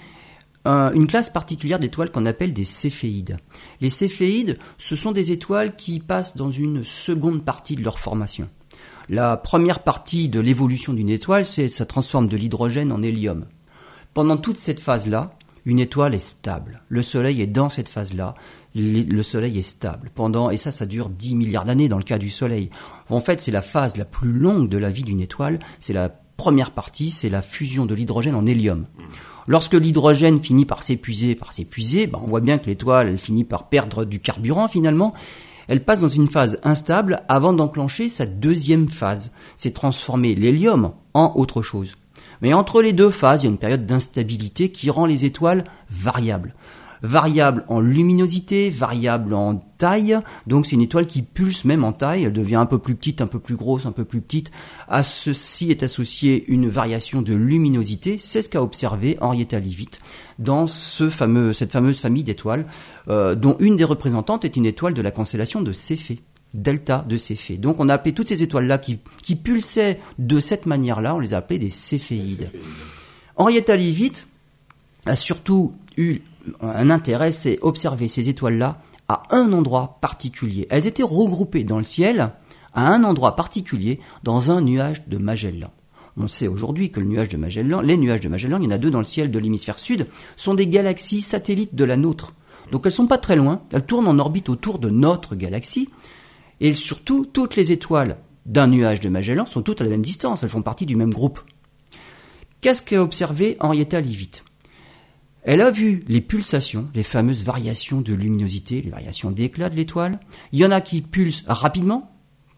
une 0.66 1.06
classe 1.06 1.28
particulière 1.28 1.78
d'étoiles 1.78 2.10
qu'on 2.10 2.24
appelle 2.24 2.54
des 2.54 2.64
céphéides. 2.64 3.36
Les 3.82 3.90
céphéides, 3.90 4.58
ce 4.78 4.96
sont 4.96 5.12
des 5.12 5.30
étoiles 5.30 5.76
qui 5.76 6.00
passent 6.00 6.36
dans 6.36 6.50
une 6.50 6.84
seconde 6.84 7.44
partie 7.44 7.76
de 7.76 7.84
leur 7.84 7.98
formation. 7.98 8.48
La 9.10 9.36
première 9.36 9.80
partie 9.80 10.30
de 10.30 10.40
l'évolution 10.40 10.94
d'une 10.94 11.10
étoile, 11.10 11.44
c'est 11.44 11.68
ça 11.68 11.84
transforme 11.84 12.28
de 12.28 12.38
l'hydrogène 12.38 12.92
en 12.92 13.02
hélium. 13.02 13.44
Pendant 14.14 14.38
toute 14.38 14.56
cette 14.56 14.80
phase-là, 14.80 15.36
une 15.66 15.78
étoile 15.78 16.14
est 16.14 16.18
stable. 16.18 16.82
Le 16.88 17.02
Soleil 17.02 17.42
est 17.42 17.46
dans 17.46 17.68
cette 17.68 17.90
phase-là. 17.90 18.34
Le 18.74 19.22
Soleil 19.22 19.58
est 19.58 19.62
stable. 19.62 20.10
Pendant, 20.14 20.48
et 20.48 20.56
ça, 20.56 20.70
ça 20.70 20.86
dure 20.86 21.10
10 21.10 21.34
milliards 21.34 21.64
d'années 21.64 21.88
dans 21.88 21.98
le 21.98 22.04
cas 22.04 22.18
du 22.18 22.30
Soleil. 22.30 22.70
En 23.10 23.20
fait, 23.20 23.42
c'est 23.42 23.50
la 23.50 23.62
phase 23.62 23.96
la 23.96 24.04
plus 24.06 24.32
longue 24.32 24.70
de 24.70 24.78
la 24.78 24.90
vie 24.90 25.04
d'une 25.04 25.20
étoile. 25.20 25.58
C'est 25.80 25.92
la 25.92 26.08
première 26.36 26.70
partie, 26.70 27.10
c'est 27.10 27.28
la 27.28 27.42
fusion 27.42 27.86
de 27.86 27.94
l'hydrogène 27.94 28.34
en 28.34 28.46
hélium. 28.46 28.86
Lorsque 29.46 29.74
l'hydrogène 29.74 30.40
finit 30.40 30.64
par 30.64 30.82
s'épuiser, 30.82 31.34
par 31.34 31.52
s'épuiser, 31.52 32.06
ben 32.06 32.20
on 32.22 32.28
voit 32.28 32.40
bien 32.40 32.58
que 32.58 32.66
l'étoile 32.66 33.08
elle 33.08 33.18
finit 33.18 33.44
par 33.44 33.68
perdre 33.68 34.04
du 34.04 34.20
carburant 34.20 34.68
finalement. 34.68 35.14
Elle 35.68 35.84
passe 35.84 36.00
dans 36.00 36.08
une 36.08 36.28
phase 36.28 36.58
instable 36.62 37.22
avant 37.28 37.52
d'enclencher 37.52 38.08
sa 38.08 38.26
deuxième 38.26 38.88
phase. 38.88 39.32
C'est 39.56 39.72
transformer 39.72 40.34
l'hélium 40.34 40.92
en 41.12 41.32
autre 41.36 41.62
chose. 41.62 41.96
Mais 42.42 42.52
entre 42.52 42.82
les 42.82 42.92
deux 42.92 43.10
phases, 43.10 43.42
il 43.42 43.46
y 43.46 43.48
a 43.48 43.52
une 43.52 43.58
période 43.58 43.86
d'instabilité 43.86 44.70
qui 44.70 44.90
rend 44.90 45.06
les 45.06 45.24
étoiles 45.24 45.64
variables 45.90 46.54
variable 47.04 47.64
en 47.68 47.80
luminosité, 47.80 48.70
variable 48.70 49.34
en 49.34 49.56
taille. 49.78 50.18
Donc 50.46 50.64
c'est 50.64 50.72
une 50.72 50.80
étoile 50.80 51.06
qui 51.06 51.22
pulse 51.22 51.64
même 51.64 51.84
en 51.84 51.92
taille. 51.92 52.24
Elle 52.24 52.32
devient 52.32 52.56
un 52.56 52.66
peu 52.66 52.78
plus 52.78 52.94
petite, 52.94 53.20
un 53.20 53.26
peu 53.26 53.38
plus 53.38 53.56
grosse, 53.56 53.84
un 53.84 53.92
peu 53.92 54.04
plus 54.04 54.22
petite. 54.22 54.50
À 54.88 55.02
ceci 55.02 55.70
est 55.70 55.82
associée 55.82 56.44
une 56.48 56.68
variation 56.68 57.20
de 57.20 57.34
luminosité. 57.34 58.16
C'est 58.18 58.40
ce 58.40 58.48
qu'a 58.48 58.62
observé 58.62 59.18
Henrietta 59.20 59.58
Leavitt 59.60 60.00
dans 60.38 60.66
ce 60.66 61.10
fameux, 61.10 61.52
cette 61.52 61.72
fameuse 61.72 62.00
famille 62.00 62.24
d'étoiles, 62.24 62.66
euh, 63.08 63.34
dont 63.34 63.56
une 63.60 63.76
des 63.76 63.84
représentantes 63.84 64.46
est 64.46 64.56
une 64.56 64.66
étoile 64.66 64.94
de 64.94 65.02
la 65.02 65.10
constellation 65.10 65.60
de 65.60 65.72
Céphée 65.72 66.22
delta 66.54 67.04
de 67.06 67.16
Céphée. 67.16 67.58
Donc 67.58 67.80
on 67.80 67.88
a 67.88 67.94
appelé 67.94 68.14
toutes 68.14 68.28
ces 68.28 68.44
étoiles-là 68.44 68.78
qui, 68.78 69.00
qui 69.22 69.34
pulsaient 69.34 70.00
de 70.20 70.38
cette 70.38 70.66
manière-là, 70.66 71.16
on 71.16 71.18
les 71.18 71.34
a 71.34 71.38
appelées 71.38 71.58
des 71.58 71.68
céphéides. 71.70 72.52
Henrietta 73.34 73.74
Leavitt 73.74 74.28
a 75.04 75.16
surtout 75.16 75.74
eu 75.96 76.20
un 76.60 76.90
intérêt, 76.90 77.32
c'est 77.32 77.58
observer 77.62 78.08
ces 78.08 78.28
étoiles-là 78.28 78.80
à 79.08 79.22
un 79.30 79.52
endroit 79.52 79.98
particulier. 80.00 80.66
Elles 80.70 80.86
étaient 80.86 81.02
regroupées 81.02 81.64
dans 81.64 81.78
le 81.78 81.84
ciel 81.84 82.32
à 82.72 82.92
un 82.92 83.04
endroit 83.04 83.36
particulier 83.36 84.00
dans 84.22 84.50
un 84.50 84.60
nuage 84.60 85.06
de 85.06 85.18
Magellan. 85.18 85.70
On 86.16 86.28
sait 86.28 86.48
aujourd'hui 86.48 86.90
que 86.90 87.00
le 87.00 87.06
nuage 87.06 87.28
de 87.28 87.36
Magellan, 87.36 87.80
les 87.80 87.96
nuages 87.96 88.20
de 88.20 88.28
Magellan, 88.28 88.58
il 88.58 88.64
y 88.64 88.66
en 88.68 88.70
a 88.70 88.78
deux 88.78 88.90
dans 88.90 88.98
le 88.98 89.04
ciel 89.04 89.30
de 89.30 89.38
l'hémisphère 89.38 89.78
sud, 89.78 90.06
sont 90.36 90.54
des 90.54 90.68
galaxies 90.68 91.20
satellites 91.20 91.74
de 91.74 91.84
la 91.84 91.96
nôtre. 91.96 92.34
Donc 92.70 92.86
elles 92.86 92.92
sont 92.92 93.08
pas 93.08 93.18
très 93.18 93.36
loin, 93.36 93.62
elles 93.72 93.84
tournent 93.84 94.06
en 94.06 94.18
orbite 94.18 94.48
autour 94.48 94.78
de 94.78 94.90
notre 94.90 95.34
galaxie, 95.34 95.90
et 96.60 96.72
surtout, 96.72 97.26
toutes 97.26 97.56
les 97.56 97.72
étoiles 97.72 98.18
d'un 98.46 98.68
nuage 98.68 99.00
de 99.00 99.08
Magellan 99.08 99.46
sont 99.46 99.62
toutes 99.62 99.80
à 99.80 99.84
la 99.84 99.90
même 99.90 100.02
distance, 100.02 100.42
elles 100.42 100.48
font 100.48 100.62
partie 100.62 100.86
du 100.86 100.96
même 100.96 101.12
groupe. 101.12 101.40
Qu'est-ce 102.60 102.82
qu'a 102.82 103.02
observé 103.02 103.56
Henrietta 103.60 104.00
Leavitt? 104.00 104.44
Elle 105.44 105.60
a 105.60 105.70
vu 105.70 106.02
les 106.08 106.22
pulsations, 106.22 106.88
les 106.94 107.02
fameuses 107.02 107.44
variations 107.44 108.00
de 108.00 108.14
luminosité, 108.14 108.80
les 108.80 108.90
variations 108.90 109.30
d'éclat 109.30 109.68
de 109.68 109.76
l'étoile. 109.76 110.18
Il 110.52 110.58
y 110.58 110.64
en 110.64 110.70
a 110.70 110.80
qui 110.80 111.02
pulsent 111.02 111.44
rapidement, 111.46 112.10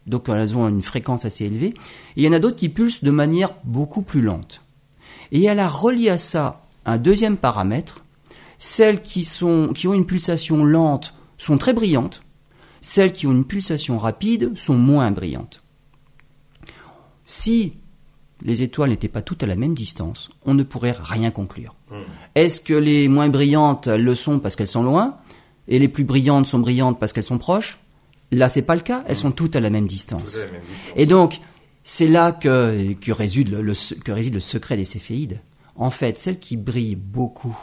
donc 0.07 0.29
elles 0.29 0.57
ont 0.57 0.69
une 0.69 0.83
fréquence 0.83 1.25
assez 1.25 1.47
élevée, 1.47 1.75
et 1.75 1.75
il 2.17 2.23
y 2.23 2.29
en 2.29 2.33
a 2.33 2.39
d'autres 2.39 2.57
qui 2.57 2.69
pulsent 2.69 3.03
de 3.03 3.11
manière 3.11 3.55
beaucoup 3.65 4.03
plus 4.03 4.23
lente. 4.23 4.63
Et 5.33 5.43
elle 5.45 5.59
a 5.59 5.69
relié 5.69 6.11
à 6.11 6.19
ça 6.19 6.65
un 6.85 6.99
deuxième 6.99 7.37
paramètre. 7.37 8.05
Celles 8.59 9.03
qui, 9.03 9.29
qui 9.75 9.89
ont 9.89 9.95
une 9.95 10.07
pulsation 10.07 10.65
lente 10.65 11.15
sont 11.39 11.59
très 11.59 11.75
brillantes, 11.75 12.23
celles 12.81 13.13
qui 13.13 13.27
ont 13.27 13.33
une 13.33 13.45
pulsation 13.45 13.99
rapide 13.99 14.57
sont 14.57 14.79
moins 14.79 15.11
brillantes. 15.11 15.63
Si 17.25 17.75
les 18.43 18.63
étoiles 18.63 18.91
n'étaient 18.91 19.09
pas 19.09 19.23
toutes 19.23 19.43
à 19.43 19.47
la 19.47 19.57
même 19.57 19.75
distance, 19.75 20.31
on 20.45 20.55
ne 20.55 20.63
pourrait 20.63 20.97
rien 20.99 21.33
conclure. 21.33 21.76
Hmm. 21.91 22.03
Est-ce 22.35 22.61
que 22.61 22.75
les 22.75 23.09
moins 23.09 23.29
brillantes 23.29 23.87
le 23.87 24.15
sont 24.15 24.39
parce 24.39 24.57
qu'elles 24.57 24.67
sont 24.67 24.83
loin 24.83 25.19
et 25.69 25.79
les 25.79 25.89
plus 25.89 26.05
brillantes 26.05 26.47
sont 26.47 26.59
brillantes 26.59 26.99
parce 26.99 27.13
qu'elles 27.13 27.23
sont 27.23 27.39
proches? 27.39 27.79
Là, 28.33 28.49
c'est 28.49 28.63
pas 28.63 28.75
le 28.75 28.81
cas. 28.81 29.05
Elles 29.07 29.15
hmm. 29.15 29.21
sont 29.21 29.31
toutes 29.31 29.57
à 29.57 29.61
la 29.61 29.71
même 29.71 29.87
distance. 29.87 30.39
Et 30.97 31.07
donc, 31.07 31.41
c'est 31.85 32.09
là 32.09 32.33
que, 32.33 32.93
que, 32.95 33.13
réside 33.13 33.51
le, 33.51 33.73
que 34.05 34.13
réside 34.13 34.35
le 34.35 34.41
secret 34.41 34.77
des 34.77 34.85
céphéides. 34.85 35.41
En 35.77 35.91
fait, 35.91 36.19
celles 36.19 36.41
qui 36.41 36.57
brillent 36.57 36.97
beaucoup, 36.97 37.57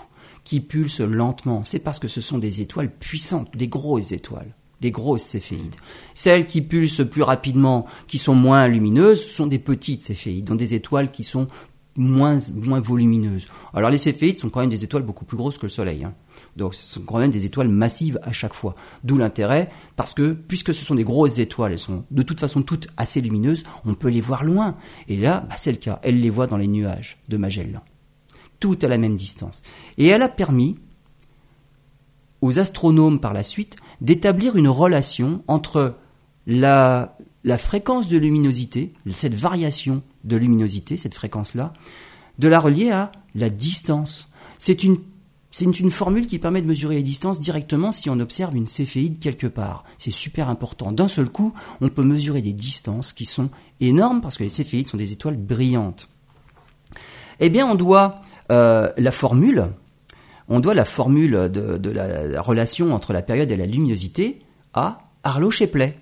qui 0.44 0.60
pulsent 0.62 1.02
lentement, 1.02 1.64
c'est 1.66 1.80
parce 1.80 2.00
que 2.00 2.08
ce 2.08 2.22
sont 2.22 2.38
des 2.38 2.62
étoiles 2.62 2.92
puissantes, 2.92 3.56
des 3.58 3.68
grosses 3.68 4.12
étoiles 4.12 4.54
des 4.84 4.92
grosses 4.92 5.24
céphéides. 5.24 5.76
Celles 6.14 6.46
qui 6.46 6.62
pulsent 6.62 7.08
plus 7.10 7.24
rapidement, 7.24 7.86
qui 8.06 8.18
sont 8.18 8.36
moins 8.36 8.68
lumineuses, 8.68 9.26
sont 9.26 9.48
des 9.48 9.58
petites 9.58 10.04
céphéides, 10.04 10.46
donc 10.46 10.60
des 10.60 10.76
étoiles 10.76 11.10
qui 11.10 11.24
sont 11.24 11.48
moins, 11.95 12.38
volumineuses. 12.79 13.47
Alors 13.73 13.89
les 13.89 13.97
céphéides 13.97 14.38
sont 14.38 14.49
quand 14.49 14.62
même 14.62 14.69
des 14.69 14.84
étoiles 14.84 15.03
beaucoup 15.03 15.25
plus 15.25 15.38
grosses 15.38 15.58
que 15.58 15.65
le 15.65 15.69
Soleil. 15.69 16.03
Hein. 16.03 16.13
Donc 16.56 16.73
ce 16.75 16.93
sont 16.93 17.01
quand 17.01 17.19
même 17.19 17.29
des 17.29 17.45
étoiles 17.45 17.67
massives 17.67 18.19
à 18.23 18.32
chaque 18.32 18.53
fois. 18.53 18.75
D'où 19.03 19.17
l'intérêt, 19.17 19.69
parce 19.95 20.13
que 20.13 20.34
puisque 20.34 20.73
ce 20.73 20.84
sont 20.84 20.95
des 20.95 21.03
grosses 21.03 21.39
étoiles, 21.39 21.73
elles 21.73 21.79
sont 21.79 22.06
de 22.10 22.23
toute 22.23 22.39
façon 22.39 22.62
toutes 22.62 22.88
assez 22.97 23.21
lumineuses, 23.21 23.63
on 23.86 23.93
peut 23.93 24.10
les 24.10 24.21
voir 24.21 24.43
loin. 24.43 24.75
Et 25.08 25.17
là, 25.17 25.45
bah, 25.49 25.56
c'est 25.58 25.71
le 25.71 25.77
cas. 25.77 25.99
Elle 26.03 26.19
les 26.19 26.29
voit 26.29 26.47
dans 26.47 26.58
les 26.58 26.67
nuages 26.67 27.17
de 27.29 27.38
Magellan. 27.38 27.82
Tout 28.60 28.79
à 28.82 28.88
la 28.88 28.97
même 28.97 29.15
distance. 29.15 29.62
Et 29.97 30.08
elle 30.08 30.23
a 30.23 30.29
permis 30.29 30.77
aux 32.41 32.60
astronomes 32.60 33.19
par 33.19 33.34
la 33.34 33.43
suite 33.43 33.75
d'établir 34.01 34.56
une 34.56 34.67
relation 34.67 35.43
entre 35.47 35.95
la 36.45 37.15
fréquence 37.58 38.08
de 38.08 38.17
luminosité, 38.17 38.93
cette 39.12 39.36
variation 39.36 40.03
de 40.24 40.38
luminosité, 40.38 40.98
cette 40.98 41.14
fréquence-là, 41.14 41.74
de 42.40 42.48
la 42.48 42.60
relier 42.60 42.92
à 42.92 43.12
la 43.36 43.50
distance. 43.50 44.32
C'est 44.58 44.84
une, 44.84 45.00
formule 45.92 46.28
qui 46.28 46.40
permet 46.40 46.62
de 46.62 46.68
mesurer 46.68 46.96
les 46.96 47.04
distances 47.04 47.40
directement 47.40 47.92
si 47.92 48.10
on 48.10 48.20
observe 48.20 48.56
une 48.56 48.68
céphéide 48.68 49.20
quelque 49.20 49.48
part. 49.48 49.84
C'est 49.98 50.12
super 50.12 50.50
important. 50.50 50.92
D'un 50.92 51.08
seul 51.08 51.30
coup, 51.30 51.54
on 51.82 51.90
peut 51.90 52.04
mesurer 52.04 52.42
des 52.42 52.54
distances 52.54 53.14
qui 53.14 53.26
sont 53.26 53.50
énormes 53.80 54.22
parce 54.22 54.38
que 54.38 54.44
les 54.44 54.50
céphéides 54.50 54.88
sont 54.88 54.98
des 54.98 55.12
étoiles 55.12 55.38
brillantes. 55.38 56.08
Eh 57.40 57.50
bien, 57.50 57.68
on 57.68 57.76
doit 57.76 58.22
euh, 58.52 58.92
la 58.98 59.12
formule 59.12 59.70
on 60.50 60.60
doit 60.60 60.74
la 60.74 60.86
formule 60.86 61.50
de, 61.52 61.90
la, 61.90 62.42
relation 62.42 62.94
entre 62.94 63.14
la 63.14 63.22
période 63.22 63.50
et 63.52 63.56
la 63.56 63.66
luminosité 63.66 64.42
à 64.74 65.00
Arlo 65.24 65.52
Shapley. 65.52 65.98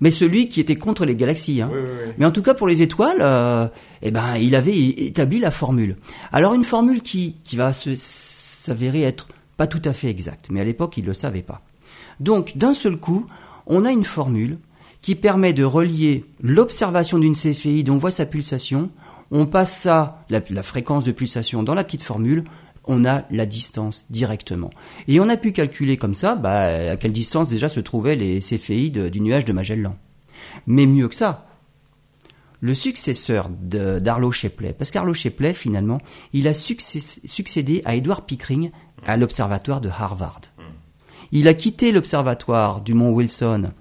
Mais 0.00 0.10
celui 0.10 0.48
qui 0.48 0.60
était 0.60 0.76
contre 0.76 1.04
les 1.04 1.14
galaxies. 1.14 1.62
Hein. 1.62 1.70
Mais 2.18 2.26
en 2.26 2.32
tout 2.32 2.42
cas 2.42 2.54
pour 2.54 2.66
les 2.66 2.82
étoiles, 2.82 3.18
euh, 3.20 3.68
eh 4.02 4.10
ben 4.10 4.36
il 4.36 4.54
avait 4.54 4.76
établi 4.76 5.38
la 5.38 5.50
formule. 5.50 5.96
Alors 6.32 6.54
une 6.54 6.64
formule 6.64 7.00
qui, 7.02 7.36
qui 7.44 7.56
va 7.56 7.72
s'avérer 7.72 9.02
être 9.02 9.28
pas 9.56 9.66
tout 9.66 9.82
à 9.84 9.92
fait 9.92 10.08
exacte, 10.08 10.48
mais 10.50 10.60
à 10.60 10.64
l'époque 10.64 10.96
il 10.96 11.02
ne 11.02 11.08
le 11.08 11.14
savait 11.14 11.42
pas. 11.42 11.62
Donc 12.20 12.56
d'un 12.56 12.74
seul 12.74 12.96
coup, 12.96 13.26
on 13.66 13.84
a 13.84 13.92
une 13.92 14.04
formule 14.04 14.58
qui 15.00 15.14
permet 15.14 15.52
de 15.52 15.64
relier 15.64 16.24
l'observation 16.40 17.18
d'une 17.18 17.34
céphéide, 17.34 17.90
on 17.90 17.98
voit 17.98 18.10
sa 18.10 18.26
pulsation, 18.26 18.90
on 19.30 19.46
passe 19.46 19.76
ça, 19.76 20.24
la, 20.30 20.40
la 20.50 20.62
fréquence 20.62 21.04
de 21.04 21.12
pulsation 21.12 21.62
dans 21.62 21.74
la 21.74 21.84
petite 21.84 22.02
formule, 22.02 22.44
on 22.86 23.04
a 23.04 23.24
la 23.30 23.46
distance 23.46 24.06
directement. 24.10 24.70
Et 25.08 25.20
on 25.20 25.28
a 25.28 25.36
pu 25.36 25.52
calculer 25.52 25.96
comme 25.96 26.14
ça 26.14 26.34
bah, 26.34 26.92
à 26.92 26.96
quelle 26.96 27.12
distance 27.12 27.48
déjà 27.48 27.68
se 27.68 27.80
trouvaient 27.80 28.16
les 28.16 28.40
céphéides 28.40 29.10
du 29.10 29.20
nuage 29.20 29.44
de 29.44 29.52
Magellan. 29.52 29.96
Mais 30.66 30.86
mieux 30.86 31.08
que 31.08 31.14
ça, 31.14 31.46
le 32.60 32.74
successeur 32.74 33.48
d'Arlo 33.50 34.32
Shapley, 34.32 34.72
parce 34.72 34.90
qu'Arlo 34.90 35.14
Shapley, 35.14 35.52
finalement, 35.52 36.00
il 36.32 36.48
a 36.48 36.54
succédé 36.54 37.82
à 37.84 37.96
Edward 37.96 38.24
Pickering 38.24 38.70
à 39.06 39.16
l'observatoire 39.16 39.80
de 39.80 39.88
Harvard. 39.88 40.40
Il 41.32 41.48
a 41.48 41.54
quitté 41.54 41.92
l'observatoire 41.92 42.80
du 42.80 42.94
mont 42.94 43.10
Wilson 43.10 43.72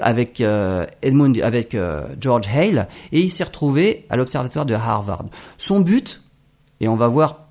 avec 0.00 0.40
euh, 0.40 0.86
Edmund, 1.02 1.38
avec 1.42 1.74
euh, 1.74 2.08
George 2.18 2.48
Hale, 2.48 2.88
et 3.12 3.20
il 3.20 3.30
s'est 3.30 3.44
retrouvé 3.44 4.06
à 4.08 4.16
l'observatoire 4.16 4.64
de 4.64 4.74
Harvard. 4.74 5.26
Son 5.58 5.80
but, 5.80 6.22
et 6.80 6.88
on 6.88 6.96
va 6.96 7.08
voir 7.08 7.41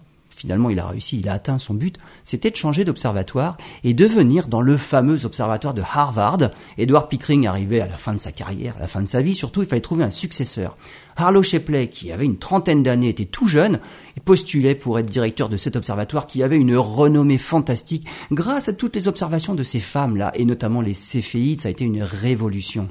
finalement 0.41 0.71
il 0.71 0.79
a 0.79 0.87
réussi, 0.87 1.19
il 1.19 1.29
a 1.29 1.33
atteint 1.33 1.59
son 1.59 1.75
but, 1.75 1.97
c'était 2.23 2.49
de 2.49 2.55
changer 2.55 2.83
d'observatoire 2.83 3.57
et 3.83 3.93
de 3.93 4.05
venir 4.05 4.47
dans 4.47 4.61
le 4.61 4.75
fameux 4.75 5.23
observatoire 5.23 5.75
de 5.75 5.83
Harvard. 5.83 6.49
Edward 6.79 7.09
Pickering 7.09 7.45
arrivait 7.45 7.79
à 7.79 7.87
la 7.87 7.97
fin 7.97 8.13
de 8.13 8.19
sa 8.19 8.31
carrière, 8.31 8.75
à 8.77 8.81
la 8.81 8.87
fin 8.87 9.01
de 9.01 9.07
sa 9.07 9.21
vie, 9.21 9.35
surtout 9.35 9.61
il 9.61 9.67
fallait 9.67 9.81
trouver 9.81 10.03
un 10.03 10.09
successeur. 10.09 10.77
Harlow 11.15 11.43
Shapley, 11.43 11.89
qui 11.89 12.11
avait 12.11 12.25
une 12.25 12.39
trentaine 12.39 12.81
d'années, 12.81 13.09
était 13.09 13.25
tout 13.25 13.47
jeune, 13.47 13.79
et 14.17 14.19
postulait 14.19 14.73
pour 14.73 14.97
être 14.97 15.11
directeur 15.11 15.47
de 15.47 15.57
cet 15.57 15.75
observatoire 15.75 16.25
qui 16.25 16.41
avait 16.41 16.57
une 16.57 16.75
renommée 16.75 17.37
fantastique 17.37 18.07
grâce 18.31 18.67
à 18.67 18.73
toutes 18.73 18.95
les 18.95 19.07
observations 19.07 19.53
de 19.53 19.63
ces 19.63 19.79
femmes-là, 19.79 20.31
et 20.33 20.45
notamment 20.45 20.81
les 20.81 20.95
céphéides, 20.95 21.61
ça 21.61 21.67
a 21.67 21.71
été 21.71 21.85
une 21.85 22.01
révolution. 22.01 22.89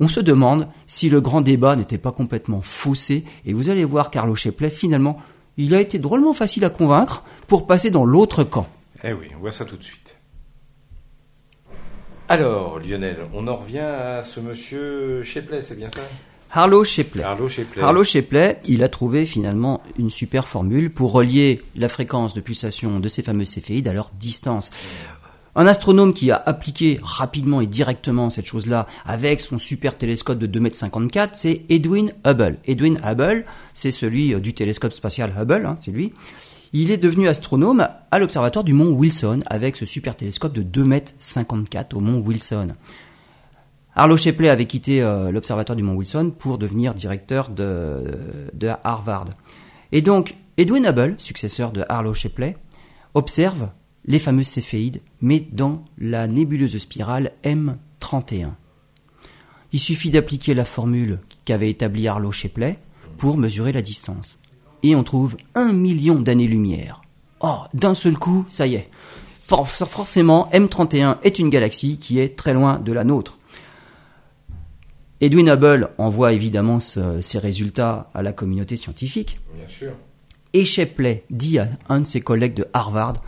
On 0.00 0.08
se 0.08 0.18
demande 0.18 0.68
si 0.88 1.08
le 1.08 1.20
grand 1.20 1.40
débat 1.40 1.76
n'était 1.76 1.98
pas 1.98 2.10
complètement 2.10 2.60
faussé, 2.60 3.24
et 3.46 3.52
vous 3.52 3.68
allez 3.68 3.84
voir 3.84 4.10
Carlo 4.10 4.34
Shapley, 4.34 4.70
finalement, 4.70 5.18
il 5.56 5.74
a 5.74 5.80
été 5.80 5.98
drôlement 5.98 6.32
facile 6.32 6.64
à 6.64 6.70
convaincre 6.70 7.22
pour 7.46 7.66
passer 7.66 7.90
dans 7.90 8.04
l'autre 8.04 8.44
camp. 8.44 8.66
Eh 9.02 9.12
oui, 9.12 9.26
on 9.36 9.40
voit 9.40 9.52
ça 9.52 9.64
tout 9.64 9.76
de 9.76 9.82
suite. 9.82 10.16
Alors, 12.28 12.78
Lionel, 12.78 13.18
on 13.34 13.46
en 13.48 13.56
revient 13.56 13.78
à 13.80 14.22
ce 14.24 14.40
monsieur 14.40 15.22
Shapley, 15.22 15.60
c'est 15.60 15.76
bien 15.76 15.90
ça? 15.90 16.00
Harlow 16.50 16.84
Shapley. 16.84 17.22
Harlow 17.22 18.04
Shapley. 18.04 18.58
il 18.66 18.84
a 18.84 18.88
trouvé 18.88 19.26
finalement 19.26 19.82
une 19.98 20.08
super 20.08 20.46
formule 20.46 20.90
pour 20.90 21.12
relier 21.12 21.60
la 21.74 21.88
fréquence 21.88 22.32
de 22.32 22.40
pulsation 22.40 23.00
de 23.00 23.08
ces 23.08 23.22
fameux 23.22 23.44
céphéides 23.44 23.88
à 23.88 23.92
leur 23.92 24.10
distance. 24.18 24.70
Un 25.56 25.66
astronome 25.66 26.14
qui 26.14 26.32
a 26.32 26.42
appliqué 26.44 26.98
rapidement 27.00 27.60
et 27.60 27.68
directement 27.68 28.28
cette 28.28 28.46
chose-là 28.46 28.86
avec 29.06 29.40
son 29.40 29.58
super 29.58 29.96
télescope 29.96 30.38
de 30.38 30.46
2,54 30.48 31.22
m, 31.22 31.28
c'est 31.32 31.62
Edwin 31.68 32.12
Hubble. 32.26 32.58
Edwin 32.64 33.00
Hubble, 33.04 33.44
c'est 33.72 33.92
celui 33.92 34.34
euh, 34.34 34.40
du 34.40 34.52
télescope 34.52 34.92
spatial 34.92 35.32
Hubble, 35.38 35.64
hein, 35.64 35.76
c'est 35.78 35.92
lui. 35.92 36.12
Il 36.72 36.90
est 36.90 36.96
devenu 36.96 37.28
astronome 37.28 37.86
à 38.10 38.18
l'observatoire 38.18 38.64
du 38.64 38.72
mont 38.72 38.90
Wilson 38.90 39.44
avec 39.46 39.76
ce 39.76 39.86
super 39.86 40.16
télescope 40.16 40.52
de 40.52 40.62
2,54 40.62 41.78
m 41.78 41.84
au 41.94 42.00
mont 42.00 42.18
Wilson. 42.18 42.68
Arlo 43.94 44.16
Shapley 44.16 44.48
avait 44.48 44.66
quitté 44.66 45.02
euh, 45.02 45.30
l'observatoire 45.30 45.76
du 45.76 45.84
mont 45.84 45.94
Wilson 45.94 46.32
pour 46.36 46.58
devenir 46.58 46.94
directeur 46.94 47.48
de, 47.48 48.18
de, 48.54 48.70
Harvard. 48.82 49.26
Et 49.92 50.02
donc, 50.02 50.34
Edwin 50.56 50.84
Hubble, 50.84 51.14
successeur 51.18 51.70
de 51.70 51.84
Arlo 51.88 52.12
Shapley, 52.12 52.56
observe 53.14 53.68
les 54.06 54.18
fameuses 54.18 54.48
céphéides, 54.48 55.00
mais 55.20 55.46
dans 55.52 55.84
la 55.98 56.26
nébuleuse 56.26 56.76
spirale 56.78 57.32
M31. 57.44 58.50
Il 59.72 59.80
suffit 59.80 60.10
d'appliquer 60.10 60.54
la 60.54 60.64
formule 60.64 61.18
qu'avait 61.44 61.70
établie 61.70 62.06
Arlo 62.06 62.30
Shapley 62.30 62.78
pour 63.18 63.36
mesurer 63.36 63.72
la 63.72 63.82
distance. 63.82 64.38
Et 64.82 64.94
on 64.94 65.02
trouve 65.02 65.36
un 65.54 65.72
million 65.72 66.20
d'années-lumière. 66.20 67.02
Oh, 67.40 67.58
d'un 67.72 67.94
seul 67.94 68.16
coup, 68.16 68.44
ça 68.48 68.66
y 68.66 68.74
est. 68.74 68.88
forcément, 69.42 70.48
M31 70.52 71.16
est 71.22 71.38
une 71.38 71.50
galaxie 71.50 71.98
qui 71.98 72.20
est 72.20 72.36
très 72.36 72.54
loin 72.54 72.78
de 72.78 72.92
la 72.92 73.04
nôtre. 73.04 73.38
Edwin 75.20 75.48
Hubble 75.48 75.90
envoie 75.96 76.32
évidemment 76.32 76.80
ses 76.80 77.38
résultats 77.38 78.10
à 78.14 78.22
la 78.22 78.32
communauté 78.32 78.76
scientifique. 78.76 79.38
Bien 79.56 79.68
sûr. 79.68 79.92
Et 80.52 80.64
Shapley 80.64 81.24
dit 81.30 81.58
à 81.58 81.68
un 81.88 82.00
de 82.00 82.06
ses 82.06 82.20
collègues 82.20 82.54
de 82.54 82.66
Harvard 82.72 83.22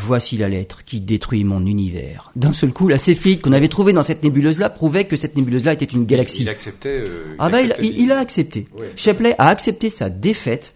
Voici 0.00 0.38
la 0.38 0.48
lettre 0.48 0.84
qui 0.84 1.00
détruit 1.00 1.42
mon 1.42 1.66
univers. 1.66 2.30
D'un 2.36 2.52
seul 2.52 2.72
coup, 2.72 2.88
la 2.88 2.98
céphéide 2.98 3.40
qu'on 3.40 3.52
avait 3.52 3.68
trouvée 3.68 3.92
dans 3.92 4.04
cette 4.04 4.22
nébuleuse-là 4.22 4.70
prouvait 4.70 5.06
que 5.06 5.16
cette 5.16 5.36
nébuleuse-là 5.36 5.72
était 5.72 5.84
une 5.84 6.06
galaxie. 6.06 6.42
Il, 6.42 6.48
acceptait. 6.48 7.00
Euh, 7.04 7.34
ah 7.38 7.48
ben, 7.48 7.72
il, 7.80 8.12
a 8.12 8.18
accepté. 8.18 8.68
Shapley 8.96 9.34
a 9.38 9.48
accepté 9.48 9.90
sa 9.90 10.08
défaite 10.08 10.72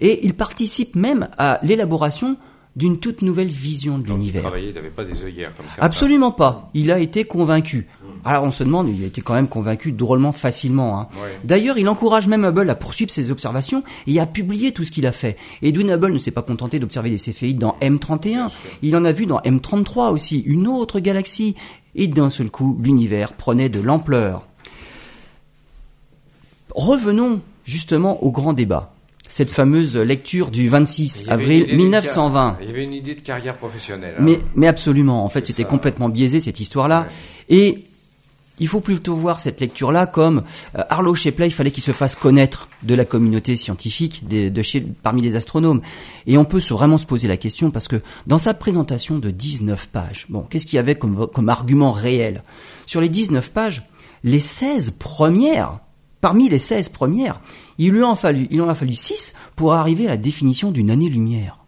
et 0.00 0.24
il 0.26 0.34
participe 0.34 0.94
même 0.94 1.28
à 1.38 1.58
l'élaboration 1.62 2.36
d'une 2.76 2.98
toute 2.98 3.22
nouvelle 3.22 3.48
vision 3.48 3.98
de 3.98 4.06
l'univers. 4.06 4.52
Il 4.58 4.74
n'avait 4.74 4.90
pas 4.90 5.04
des 5.04 5.24
œillères 5.24 5.56
comme 5.56 5.66
ça. 5.68 5.82
Absolument 5.82 6.30
pas. 6.30 6.70
Il 6.74 6.92
a 6.92 6.98
été 6.98 7.24
convaincu. 7.24 7.88
Alors 8.24 8.44
on 8.44 8.50
se 8.50 8.62
demande, 8.64 8.88
il 8.88 9.02
a 9.02 9.06
été 9.06 9.22
quand 9.22 9.34
même 9.34 9.48
convaincu 9.48 9.92
drôlement 9.92 10.32
facilement. 10.32 11.00
Hein. 11.00 11.08
D'ailleurs, 11.44 11.78
il 11.78 11.88
encourage 11.88 12.26
même 12.28 12.44
Hubble 12.44 12.68
à 12.68 12.74
poursuivre 12.74 13.10
ses 13.10 13.30
observations 13.30 13.82
et 14.06 14.20
à 14.20 14.26
publier 14.26 14.72
tout 14.72 14.84
ce 14.84 14.92
qu'il 14.92 15.06
a 15.06 15.12
fait. 15.12 15.36
Edwin 15.62 15.90
Hubble 15.90 16.12
ne 16.12 16.18
s'est 16.18 16.30
pas 16.30 16.42
contenté 16.42 16.78
d'observer 16.78 17.08
des 17.08 17.18
céphéides 17.18 17.58
dans 17.58 17.76
M31, 17.80 18.50
il 18.82 18.94
en 18.96 19.04
a 19.04 19.12
vu 19.12 19.26
dans 19.26 19.38
M33 19.38 20.10
aussi, 20.10 20.40
une 20.40 20.66
autre 20.66 21.00
galaxie. 21.00 21.54
Et 21.94 22.08
d'un 22.08 22.28
seul 22.28 22.50
coup, 22.50 22.78
l'univers 22.82 23.32
prenait 23.32 23.70
de 23.70 23.80
l'ampleur. 23.80 24.46
Revenons 26.74 27.40
justement 27.64 28.22
au 28.22 28.30
grand 28.30 28.52
débat 28.52 28.95
cette 29.28 29.50
fameuse 29.50 29.96
lecture 29.96 30.50
du 30.50 30.68
26 30.68 31.24
avril 31.28 31.74
1920. 31.74 32.58
Il 32.60 32.66
y 32.66 32.70
avait 32.70 32.84
une 32.84 32.92
idée 32.92 33.14
de 33.14 33.20
carrière 33.20 33.56
professionnelle. 33.56 34.14
Hein. 34.18 34.22
Mais, 34.22 34.40
mais 34.54 34.66
absolument, 34.66 35.24
en 35.24 35.28
fait, 35.28 35.46
c'était 35.46 35.64
complètement 35.64 36.08
biaisé 36.08 36.40
cette 36.40 36.60
histoire-là. 36.60 37.06
Et 37.48 37.78
il 38.58 38.68
faut 38.68 38.80
plutôt 38.80 39.14
voir 39.14 39.40
cette 39.40 39.60
lecture-là 39.60 40.06
comme 40.06 40.42
euh, 40.76 40.82
Arlo 40.88 41.14
Shapley, 41.14 41.48
il 41.48 41.52
fallait 41.52 41.70
qu'il 41.70 41.82
se 41.82 41.92
fasse 41.92 42.16
connaître 42.16 42.68
de 42.82 42.94
la 42.94 43.04
communauté 43.04 43.56
scientifique, 43.56 44.26
de, 44.28 44.62
chez, 44.62 44.80
parmi 44.80 45.20
les 45.20 45.36
astronomes. 45.36 45.82
Et 46.26 46.38
on 46.38 46.44
peut 46.44 46.60
se, 46.60 46.72
vraiment 46.72 46.98
se 46.98 47.06
poser 47.06 47.28
la 47.28 47.36
question 47.36 47.70
parce 47.70 47.88
que 47.88 48.00
dans 48.26 48.38
sa 48.38 48.54
présentation 48.54 49.18
de 49.18 49.30
19 49.30 49.88
pages, 49.88 50.26
bon, 50.28 50.42
qu'est-ce 50.48 50.66
qu'il 50.66 50.76
y 50.76 50.80
avait 50.80 50.94
comme, 50.94 51.26
comme 51.26 51.48
argument 51.48 51.92
réel? 51.92 52.42
Sur 52.86 53.00
les 53.00 53.08
19 53.08 53.50
pages, 53.50 53.82
les 54.24 54.40
16 54.40 54.92
premières, 54.92 55.80
parmi 56.20 56.48
les 56.48 56.58
16 56.58 56.88
premières, 56.88 57.40
il 57.78 57.92
lui 57.92 58.02
en 58.02 58.16
il 58.50 58.60
a 58.60 58.74
fallu 58.74 58.94
6 58.94 59.34
pour 59.54 59.74
arriver 59.74 60.06
à 60.06 60.10
la 60.10 60.16
définition 60.16 60.70
d'une 60.70 60.90
année-lumière. 60.90 61.58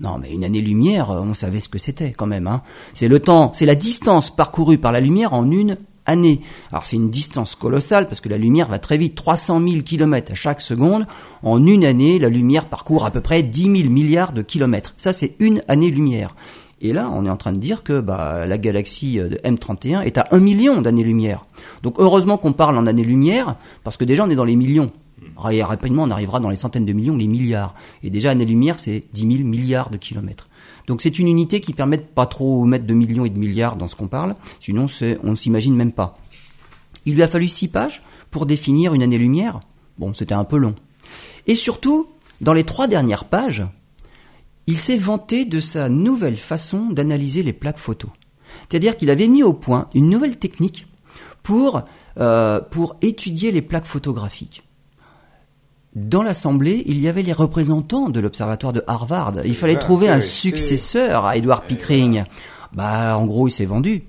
Non, 0.00 0.18
mais 0.18 0.32
une 0.32 0.44
année-lumière, 0.44 1.10
on 1.10 1.34
savait 1.34 1.60
ce 1.60 1.68
que 1.68 1.78
c'était 1.78 2.12
quand 2.12 2.26
même. 2.26 2.46
Hein. 2.46 2.62
C'est 2.94 3.08
le 3.08 3.20
temps, 3.20 3.52
c'est 3.54 3.66
la 3.66 3.74
distance 3.74 4.34
parcourue 4.34 4.78
par 4.78 4.90
la 4.90 5.00
lumière 5.00 5.32
en 5.32 5.48
une 5.50 5.76
année. 6.06 6.40
Alors 6.70 6.86
c'est 6.86 6.96
une 6.96 7.10
distance 7.10 7.54
colossale 7.54 8.08
parce 8.08 8.20
que 8.20 8.28
la 8.28 8.38
lumière 8.38 8.68
va 8.68 8.78
très 8.78 8.96
vite, 8.96 9.14
300 9.14 9.60
000 9.60 9.82
kilomètres 9.82 10.32
à 10.32 10.34
chaque 10.34 10.60
seconde. 10.60 11.06
En 11.42 11.64
une 11.64 11.84
année, 11.84 12.18
la 12.18 12.28
lumière 12.28 12.66
parcourt 12.66 13.04
à 13.04 13.10
peu 13.10 13.20
près 13.20 13.42
10 13.42 13.82
000 13.82 13.90
milliards 13.90 14.32
de 14.32 14.42
kilomètres. 14.42 14.94
Ça, 14.96 15.12
c'est 15.12 15.36
une 15.38 15.62
année-lumière. 15.68 16.34
Et 16.80 16.92
là, 16.92 17.08
on 17.14 17.24
est 17.24 17.30
en 17.30 17.36
train 17.36 17.52
de 17.52 17.58
dire 17.58 17.84
que 17.84 18.00
bah, 18.00 18.44
la 18.44 18.58
galaxie 18.58 19.18
de 19.18 19.38
M31 19.44 20.02
est 20.02 20.18
à 20.18 20.26
1 20.32 20.40
million 20.40 20.80
d'années-lumière. 20.80 21.46
Donc 21.84 21.94
heureusement 21.98 22.38
qu'on 22.38 22.52
parle 22.52 22.76
en 22.76 22.86
années-lumière, 22.86 23.54
parce 23.84 23.96
que 23.96 24.04
déjà 24.04 24.24
on 24.24 24.30
est 24.30 24.34
dans 24.34 24.44
les 24.44 24.56
millions. 24.56 24.90
Rapidement, 25.36 26.04
on 26.04 26.10
arrivera 26.10 26.40
dans 26.40 26.50
les 26.50 26.56
centaines 26.56 26.86
de 26.86 26.92
millions, 26.92 27.16
les 27.16 27.26
milliards. 27.26 27.74
Et 28.02 28.10
déjà, 28.10 28.30
année-lumière, 28.30 28.78
c'est 28.78 29.04
10 29.12 29.36
000 29.36 29.48
milliards 29.48 29.90
de 29.90 29.96
kilomètres. 29.96 30.48
Donc 30.86 31.00
c'est 31.02 31.18
une 31.18 31.28
unité 31.28 31.60
qui 31.60 31.72
permet 31.72 31.96
de 31.96 32.02
pas 32.02 32.26
trop 32.26 32.64
mettre 32.64 32.86
de 32.86 32.94
millions 32.94 33.24
et 33.24 33.30
de 33.30 33.38
milliards 33.38 33.76
dans 33.76 33.88
ce 33.88 33.96
qu'on 33.96 34.08
parle, 34.08 34.34
sinon 34.60 34.86
on 35.22 35.30
ne 35.30 35.36
s'imagine 35.36 35.74
même 35.74 35.92
pas. 35.92 36.18
Il 37.06 37.14
lui 37.14 37.22
a 37.22 37.28
fallu 37.28 37.48
six 37.48 37.68
pages 37.68 38.02
pour 38.30 38.46
définir 38.46 38.94
une 38.94 39.02
année-lumière. 39.02 39.60
Bon, 39.98 40.14
c'était 40.14 40.34
un 40.34 40.44
peu 40.44 40.56
long. 40.56 40.74
Et 41.46 41.54
surtout, 41.54 42.08
dans 42.40 42.52
les 42.52 42.64
trois 42.64 42.88
dernières 42.88 43.26
pages, 43.26 43.64
il 44.66 44.78
s'est 44.78 44.96
vanté 44.96 45.44
de 45.44 45.60
sa 45.60 45.88
nouvelle 45.88 46.36
façon 46.36 46.90
d'analyser 46.90 47.42
les 47.42 47.52
plaques 47.52 47.78
photo. 47.78 48.08
C'est-à-dire 48.68 48.96
qu'il 48.96 49.10
avait 49.10 49.28
mis 49.28 49.42
au 49.42 49.52
point 49.52 49.86
une 49.94 50.08
nouvelle 50.08 50.38
technique 50.38 50.86
pour, 51.42 51.82
euh, 52.18 52.60
pour 52.60 52.96
étudier 53.02 53.50
les 53.50 53.62
plaques 53.62 53.86
photographiques 53.86 54.62
dans 55.94 56.22
l'Assemblée, 56.22 56.82
il 56.86 57.00
y 57.00 57.08
avait 57.08 57.22
les 57.22 57.34
représentants 57.34 58.08
de 58.08 58.18
l'Observatoire 58.18 58.72
de 58.72 58.82
Harvard. 58.86 59.34
Il 59.44 59.54
fallait 59.54 59.76
trouver 59.76 60.08
un 60.08 60.22
successeur 60.22 61.26
à 61.26 61.36
Edward 61.36 61.64
Pickering. 61.64 62.24
Bah, 62.72 63.18
en 63.18 63.26
gros, 63.26 63.48
il 63.48 63.50
s'est 63.50 63.66
vendu. 63.66 64.04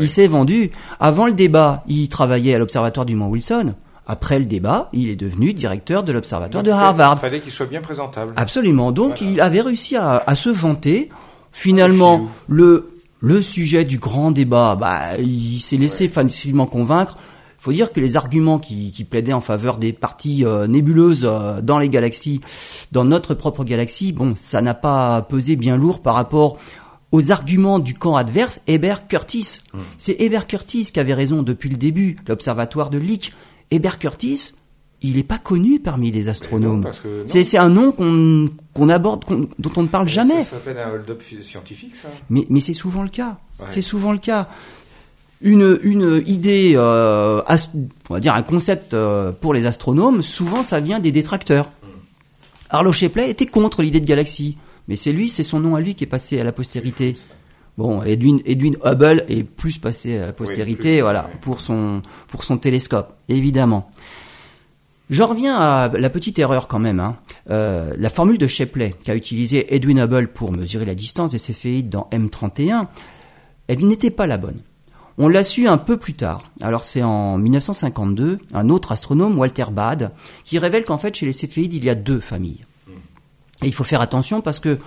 Il 0.00 0.08
s'est 0.08 0.26
vendu. 0.26 0.70
Avant 0.98 1.26
le 1.26 1.32
débat, 1.32 1.84
il 1.86 2.08
travaillait 2.08 2.54
à 2.54 2.58
l'Observatoire 2.58 3.06
du 3.06 3.14
Mont 3.14 3.28
Wilson. 3.28 3.74
Après 4.06 4.38
le 4.38 4.46
débat, 4.46 4.88
il 4.92 5.10
est 5.10 5.16
devenu 5.16 5.52
directeur 5.52 6.02
de 6.02 6.12
l'Observatoire 6.12 6.64
de 6.64 6.70
Harvard. 6.70 7.18
Il 7.18 7.20
fallait 7.20 7.40
qu'il 7.40 7.52
soit 7.52 7.66
bien 7.66 7.82
présentable. 7.82 8.32
Absolument. 8.36 8.90
Donc, 8.90 9.20
il 9.20 9.40
avait 9.40 9.60
réussi 9.60 9.96
à, 9.96 10.34
se 10.34 10.48
vanter. 10.48 11.08
Finalement, 11.52 12.28
le, 12.48 12.90
le 13.20 13.42
sujet 13.42 13.84
du 13.84 13.98
grand 13.98 14.32
débat, 14.32 14.76
bah, 14.76 15.16
il 15.18 15.60
s'est 15.60 15.76
laissé 15.76 16.08
facilement 16.08 16.66
convaincre 16.66 17.16
faut 17.58 17.72
dire 17.72 17.92
que 17.92 18.00
les 18.00 18.16
arguments 18.16 18.58
qui, 18.58 18.92
qui 18.92 19.04
plaidaient 19.04 19.32
en 19.32 19.40
faveur 19.40 19.78
des 19.78 19.92
parties 19.92 20.44
euh, 20.44 20.66
nébuleuses 20.66 21.24
euh, 21.24 21.60
dans 21.60 21.78
les 21.78 21.88
galaxies, 21.88 22.40
dans 22.92 23.04
notre 23.04 23.34
propre 23.34 23.64
galaxie, 23.64 24.12
bon, 24.12 24.34
ça 24.36 24.62
n'a 24.62 24.74
pas 24.74 25.22
pesé 25.22 25.56
bien 25.56 25.76
lourd 25.76 26.00
par 26.00 26.14
rapport 26.14 26.58
aux 27.10 27.32
arguments 27.32 27.78
du 27.78 27.94
camp 27.94 28.16
adverse, 28.16 28.60
Hébert 28.66 29.08
Curtis. 29.08 29.60
Hmm. 29.72 29.80
C'est 29.96 30.12
Hébert 30.20 30.46
Curtis 30.46 30.90
qui 30.92 31.00
avait 31.00 31.14
raison 31.14 31.42
depuis 31.42 31.68
le 31.68 31.76
début, 31.76 32.16
l'observatoire 32.28 32.90
de 32.90 32.98
Lick. 32.98 33.32
Hébert 33.70 33.98
Curtis, 33.98 34.52
il 35.02 35.16
n'est 35.16 35.22
pas 35.22 35.38
connu 35.38 35.80
parmi 35.80 36.10
les 36.10 36.28
astronomes. 36.28 36.84
C'est 37.26 37.58
un 37.58 37.70
nom 37.70 37.92
qu'on 37.92 38.88
aborde, 38.88 39.24
dont 39.58 39.72
on 39.76 39.82
ne 39.82 39.88
parle 39.88 40.08
jamais. 40.08 40.44
Ça 40.44 40.52
s'appelle 40.52 40.78
un 40.78 40.90
hold-up 40.90 41.22
scientifique, 41.42 41.96
ça 41.96 42.08
Mais, 42.30 42.46
mais 42.50 42.60
c'est 42.60 42.74
souvent 42.74 43.02
le 43.02 43.08
cas. 43.08 43.38
C'est 43.68 43.82
souvent 43.82 44.12
le 44.12 44.18
cas 44.18 44.48
une, 45.40 45.78
une 45.82 46.22
idée, 46.26 46.72
euh, 46.74 47.42
on 48.08 48.14
va 48.14 48.20
dire 48.20 48.34
un 48.34 48.42
concept 48.42 48.94
euh, 48.94 49.32
pour 49.32 49.54
les 49.54 49.66
astronomes, 49.66 50.22
souvent 50.22 50.62
ça 50.62 50.80
vient 50.80 50.98
des 50.98 51.12
détracteurs. 51.12 51.70
Arlo 52.70 52.92
Shapley 52.92 53.30
était 53.30 53.46
contre 53.46 53.82
l'idée 53.82 54.00
de 54.00 54.06
galaxie. 54.06 54.58
mais 54.88 54.96
c'est 54.96 55.12
lui, 55.12 55.28
c'est 55.28 55.44
son 55.44 55.60
nom 55.60 55.74
à 55.74 55.80
lui 55.80 55.94
qui 55.94 56.04
est 56.04 56.08
passé 56.08 56.40
à 56.40 56.44
la 56.44 56.52
postérité. 56.52 57.16
Bon, 57.78 58.02
Edwin, 58.02 58.40
Edwin 58.44 58.76
Hubble 58.84 59.24
est 59.28 59.44
plus 59.44 59.78
passé 59.78 60.18
à 60.18 60.26
la 60.26 60.32
postérité, 60.32 61.00
voilà, 61.00 61.30
pour 61.40 61.60
son 61.60 62.02
pour 62.26 62.42
son 62.42 62.58
télescope, 62.58 63.14
évidemment. 63.28 63.90
J'en 65.10 65.28
reviens 65.28 65.56
à 65.56 65.88
la 65.88 66.10
petite 66.10 66.38
erreur 66.38 66.68
quand 66.68 66.80
même. 66.80 67.00
Hein. 67.00 67.16
Euh, 67.48 67.94
la 67.96 68.10
formule 68.10 68.36
de 68.36 68.46
Shapley 68.46 68.94
qu'a 69.04 69.14
utilisé 69.14 69.74
Edwin 69.74 70.00
Hubble 70.00 70.28
pour 70.28 70.52
mesurer 70.52 70.84
la 70.84 70.94
distance 70.94 71.30
des 71.30 71.38
céphéides 71.38 71.88
dans 71.88 72.08
M31, 72.12 72.88
elle 73.68 73.86
n'était 73.86 74.10
pas 74.10 74.26
la 74.26 74.36
bonne. 74.36 74.58
On 75.20 75.26
l'a 75.28 75.42
su 75.42 75.66
un 75.66 75.78
peu 75.78 75.96
plus 75.96 76.12
tard. 76.12 76.50
Alors 76.60 76.84
c'est 76.84 77.02
en 77.02 77.38
1952, 77.38 78.38
un 78.54 78.68
autre 78.68 78.92
astronome, 78.92 79.36
Walter 79.36 79.66
Bade, 79.72 80.12
qui 80.44 80.58
révèle 80.58 80.84
qu'en 80.84 80.98
fait 80.98 81.14
chez 81.14 81.26
les 81.26 81.32
céphéides 81.32 81.74
il 81.74 81.84
y 81.84 81.90
a 81.90 81.96
deux 81.96 82.20
familles. 82.20 82.64
Et 83.62 83.66
il 83.66 83.74
faut 83.74 83.84
faire 83.84 84.00
attention 84.00 84.40
parce 84.40 84.60
que 84.60 84.78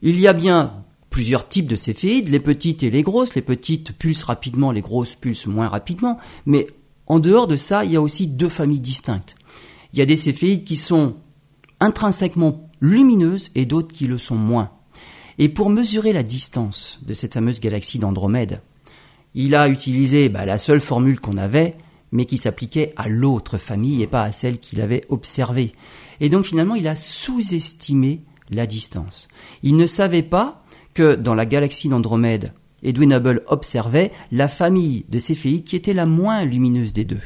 il 0.00 0.20
y 0.20 0.28
a 0.28 0.32
bien 0.32 0.84
plusieurs 1.10 1.48
types 1.48 1.66
de 1.66 1.74
céphéides, 1.74 2.28
les 2.28 2.38
petites 2.38 2.84
et 2.84 2.90
les 2.90 3.02
grosses. 3.02 3.34
Les 3.34 3.42
petites 3.42 3.92
pulsent 3.92 4.22
rapidement, 4.22 4.70
les 4.70 4.80
grosses 4.80 5.16
pulsent 5.16 5.46
moins 5.46 5.68
rapidement. 5.68 6.18
Mais 6.46 6.68
en 7.08 7.18
dehors 7.18 7.48
de 7.48 7.56
ça, 7.56 7.84
il 7.84 7.92
y 7.92 7.96
a 7.96 8.00
aussi 8.00 8.28
deux 8.28 8.48
familles 8.48 8.78
distinctes. 8.78 9.34
Il 9.92 9.98
y 9.98 10.02
a 10.02 10.06
des 10.06 10.16
céphéides 10.16 10.64
qui 10.64 10.76
sont 10.76 11.16
intrinsèquement 11.80 12.70
lumineuses 12.80 13.50
et 13.56 13.66
d'autres 13.66 13.92
qui 13.92 14.06
le 14.06 14.18
sont 14.18 14.36
moins. 14.36 14.70
Et 15.38 15.48
pour 15.48 15.70
mesurer 15.70 16.12
la 16.12 16.22
distance 16.22 16.98
de 17.02 17.14
cette 17.14 17.34
fameuse 17.34 17.60
galaxie 17.60 17.98
d'Andromède, 17.98 18.60
il 19.34 19.54
a 19.54 19.68
utilisé 19.68 20.28
bah, 20.28 20.46
la 20.46 20.58
seule 20.58 20.80
formule 20.80 21.20
qu'on 21.20 21.36
avait, 21.36 21.76
mais 22.12 22.24
qui 22.24 22.38
s'appliquait 22.38 22.92
à 22.96 23.08
l'autre 23.08 23.58
famille 23.58 24.02
et 24.02 24.06
pas 24.06 24.22
à 24.22 24.32
celle 24.32 24.58
qu'il 24.58 24.80
avait 24.80 25.04
observée. 25.08 25.72
Et 26.20 26.28
donc 26.28 26.44
finalement, 26.44 26.74
il 26.74 26.88
a 26.88 26.96
sous-estimé 26.96 28.22
la 28.50 28.66
distance. 28.66 29.28
Il 29.62 29.76
ne 29.76 29.86
savait 29.86 30.22
pas 30.22 30.64
que 30.94 31.14
dans 31.14 31.34
la 31.34 31.46
galaxie 31.46 31.88
d'Andromède, 31.88 32.52
Edwin 32.82 33.12
Hubble 33.12 33.42
observait 33.46 34.12
la 34.32 34.48
famille 34.48 35.04
de 35.08 35.18
céphéides 35.18 35.64
qui 35.64 35.76
était 35.76 35.92
la 35.92 36.06
moins 36.06 36.44
lumineuse 36.44 36.92
des 36.92 37.04
deux 37.04 37.20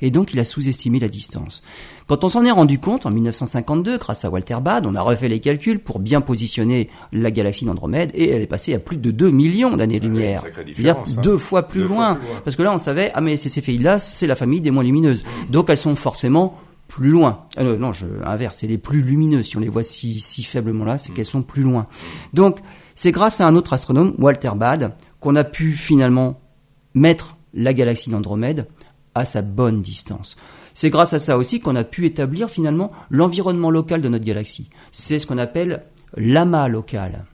et 0.00 0.10
donc 0.10 0.32
il 0.32 0.40
a 0.40 0.44
sous-estimé 0.44 0.98
la 0.98 1.08
distance. 1.08 1.62
Quand 2.06 2.24
on 2.24 2.28
s'en 2.28 2.44
est 2.44 2.50
rendu 2.50 2.78
compte 2.78 3.04
en 3.04 3.10
1952, 3.10 3.98
grâce 3.98 4.24
à 4.24 4.30
Walter 4.30 4.56
Bade, 4.62 4.86
on 4.86 4.94
a 4.94 5.02
refait 5.02 5.28
les 5.28 5.40
calculs 5.40 5.78
pour 5.78 5.98
bien 5.98 6.20
positionner 6.20 6.88
la 7.12 7.30
galaxie 7.30 7.64
d'Andromède 7.64 8.10
et 8.14 8.30
elle 8.30 8.40
est 8.40 8.46
passée 8.46 8.74
à 8.74 8.78
plus 8.78 8.96
de 8.96 9.10
2 9.10 9.30
millions 9.30 9.76
d'années-lumière. 9.76 10.42
C'est-à-dire 10.42 10.96
hein. 10.98 11.20
deux, 11.22 11.36
fois 11.36 11.64
plus, 11.64 11.84
loin, 11.84 12.18
Parce 12.44 12.56
que 12.56 12.62
là, 12.62 12.72
on 12.72 12.78
savait, 12.78 13.10
ah 13.14 13.20
mais 13.20 13.36
ces 13.36 13.48
céphéides-là, 13.48 13.98
c'est 13.98 14.26
la 14.26 14.36
famille 14.36 14.60
des 14.60 14.70
moins 14.70 14.84
lumineuses. 14.84 15.24
Donc 15.50 15.68
elles 15.68 15.76
sont 15.76 15.96
forcément 15.96 16.58
plus 16.88 17.10
loin. 17.10 17.44
Euh, 17.58 17.76
non, 17.76 17.92
je 17.92 18.06
inverse, 18.24 18.58
c'est 18.58 18.66
les 18.66 18.78
plus 18.78 19.02
lumineuses. 19.02 19.46
Si 19.46 19.56
on 19.56 19.60
les 19.60 19.68
voit 19.68 19.82
si, 19.82 20.20
si 20.20 20.42
faiblement 20.42 20.84
là, 20.84 20.98
c'est 20.98 21.12
mm. 21.12 21.14
qu'elles 21.14 21.24
sont 21.26 21.42
plus 21.42 21.62
loin. 21.62 21.86
Donc, 22.32 22.60
c'est 22.94 23.12
grâce 23.12 23.40
à 23.40 23.46
un 23.46 23.54
autre 23.54 23.74
astronome, 23.74 24.14
Walter 24.18 24.52
Bade, 24.56 24.94
qu'on 25.20 25.36
a 25.36 25.44
pu 25.44 25.72
finalement 25.72 26.40
mettre 26.94 27.36
la 27.54 27.72
galaxie 27.74 28.10
d'Andromède 28.10 28.66
à 29.14 29.24
sa 29.24 29.42
bonne 29.42 29.82
distance. 29.82 30.36
C'est 30.74 30.90
grâce 30.90 31.12
à 31.12 31.18
ça 31.18 31.36
aussi 31.36 31.60
qu'on 31.60 31.74
a 31.76 31.84
pu 31.84 32.06
établir 32.06 32.48
finalement 32.48 32.92
l'environnement 33.10 33.70
local 33.70 34.00
de 34.00 34.08
notre 34.08 34.24
galaxie. 34.24 34.70
C'est 34.92 35.18
ce 35.18 35.26
qu'on 35.26 35.38
appelle 35.38 35.82
l'amas 36.16 36.68
local. 36.68 37.24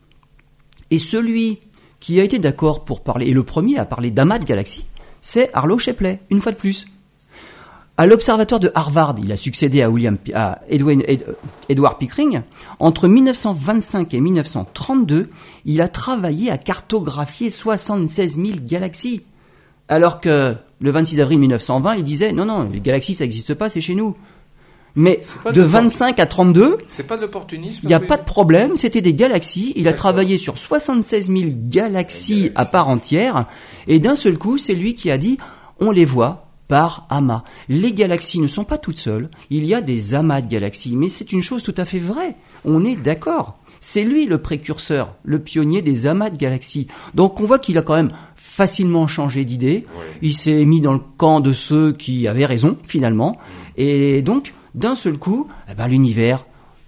Et 0.91 0.99
celui 0.99 1.59
qui 2.01 2.21
a 2.21 2.25
été 2.25 2.39
d'accord 2.39 2.85
pour 2.85 3.03
parler, 3.03 3.27
et 3.27 3.35
le 3.35 3.43
premier 3.43 3.79
à 3.79 3.85
parler 3.85 4.11
d'amas 4.11 4.39
de 4.39 4.45
galaxie, 4.45 4.87
c'est 5.21 5.51
Arlo 5.55 5.79
Shapley, 5.79 6.21
une 6.31 6.41
fois 6.41 6.53
de 6.53 6.57
plus. 6.57 6.87
À 7.97 8.07
l'observatoire 8.07 8.61
de 8.61 8.73
Harvard, 8.75 9.15
il 9.23 9.31
a 9.31 9.37
succédé 9.37 9.81
à, 9.81 9.89
William, 9.89 10.19
à 10.35 10.61
Edward 10.69 11.99
Pickering. 11.99 12.43
Entre 12.81 13.07
1925 13.07 14.15
et 14.15 14.21
1932, 14.21 15.31
il 15.65 15.81
a 15.81 15.87
travaillé 15.87 16.51
à 16.51 16.59
cartographier 16.59 17.51
76 17.51 18.37
000 18.37 18.59
galaxies. 18.63 19.23
Alors 19.89 20.21
que 20.21 20.57
le 20.81 20.91
26 20.91 21.21
avril 21.21 21.39
1920, 21.39 21.97
il 21.97 22.05
disait 22.05 22.33
non, 22.33 22.45
non, 22.45 22.69
les 22.73 22.81
galaxies, 22.81 23.15
ça 23.15 23.25
n'existe 23.25 23.55
pas, 23.55 23.71
c'est 23.71 23.81
chez 23.81 23.95
nous. 23.95 24.17
Mais 24.97 25.23
de, 25.53 25.63
25 25.63 26.21
à 26.21 26.27
32, 26.27 26.77
c'est 26.87 27.03
pas 27.03 27.17
de 27.17 27.23
l'opportunisme. 27.23 27.81
Il 27.83 27.89
n'y 27.89 27.95
a 27.95 28.01
pas 28.01 28.17
de 28.17 28.23
problème, 28.23 28.77
c'était 28.77 29.01
des 29.01 29.15
galaxies. 29.15 29.73
Il 29.75 29.89
a 29.89 29.93
travaillé 29.93 30.39
sur 30.39 30.57
76 30.57 31.33
000 31.33 31.51
galaxies 31.69 32.53
à 32.55 32.65
part 32.65 32.89
entière, 32.89 33.47
et 33.89 33.99
d'un 33.99 34.15
seul 34.15 34.39
coup, 34.39 34.57
c'est 34.57 34.75
lui 34.75 34.95
qui 34.95 35.11
a 35.11 35.19
dit 35.19 35.39
on 35.81 35.91
les 35.91 36.05
voit 36.05 36.47
par 36.69 37.07
amas. 37.11 37.43
Les 37.69 37.93
galaxies 37.93 38.41
ne 38.41 38.47
sont 38.47 38.65
pas 38.65 38.79
toutes 38.79 38.99
seules. 38.99 39.31
Il 39.51 39.65
y 39.65 39.75
a 39.75 39.81
des 39.81 40.15
amas 40.15 40.41
de 40.41 40.49
galaxies, 40.49 40.97
mais 40.97 41.09
c'est 41.09 41.33
une 41.33 41.43
chose 41.43 41.63
tout 41.63 41.75
à 41.77 41.85
fait 41.85 41.99
vraie. 41.99 42.37
On 42.65 42.85
est 42.85 42.97
d'accord. 42.97 43.59
C'est 43.81 44.03
lui 44.03 44.25
le 44.25 44.39
précurseur, 44.39 45.15
le 45.25 45.41
pionnier 45.41 45.83
des 45.83 46.07
amas 46.07 46.31
de 46.31 46.39
galaxies. 46.39 46.89
Donc 47.15 47.41
on 47.41 47.45
voit 47.45 47.59
qu'il 47.59 47.77
a 47.77 47.83
quand 47.83 47.97
même 47.97 48.13
facilement 48.55 49.09
changé 49.09 49.45
d'idée. 49.45 49.85
Il 50.23 50.33
s'est 50.33 50.65
mis 50.65 50.81
dans 50.81 50.93
le 50.93 51.01
camp 51.17 51.41
de 51.41 51.53
ceux 51.53 51.93
qui 51.93 52.29
avaient 52.29 52.47
raison, 52.47 52.79
finalement. 52.85 53.37
Et 53.77 54.23
donc, 54.23 54.55
d'un 54.77 54.95
seul 54.95 55.19
coup, 55.19 55.49
eh 55.69 55.75
ben, 55.75 55.89
l'univers, 55.89 56.47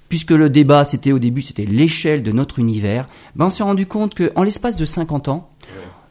puisque 0.09 0.31
le 0.31 0.49
débat, 0.49 0.85
c'était 0.85 1.11
au 1.11 1.19
début, 1.19 1.43
c'était 1.43 1.65
l'échelle 1.65 2.23
de 2.23 2.31
notre 2.31 2.61
univers, 2.61 3.09
ben, 3.35 3.47
on 3.47 3.51
s'est 3.51 3.65
rendu 3.65 3.87
compte 3.87 4.15
qu'en 4.15 4.45
l'espace 4.45 4.77
de 4.77 4.85
50 4.85 5.27
ans, 5.27 5.51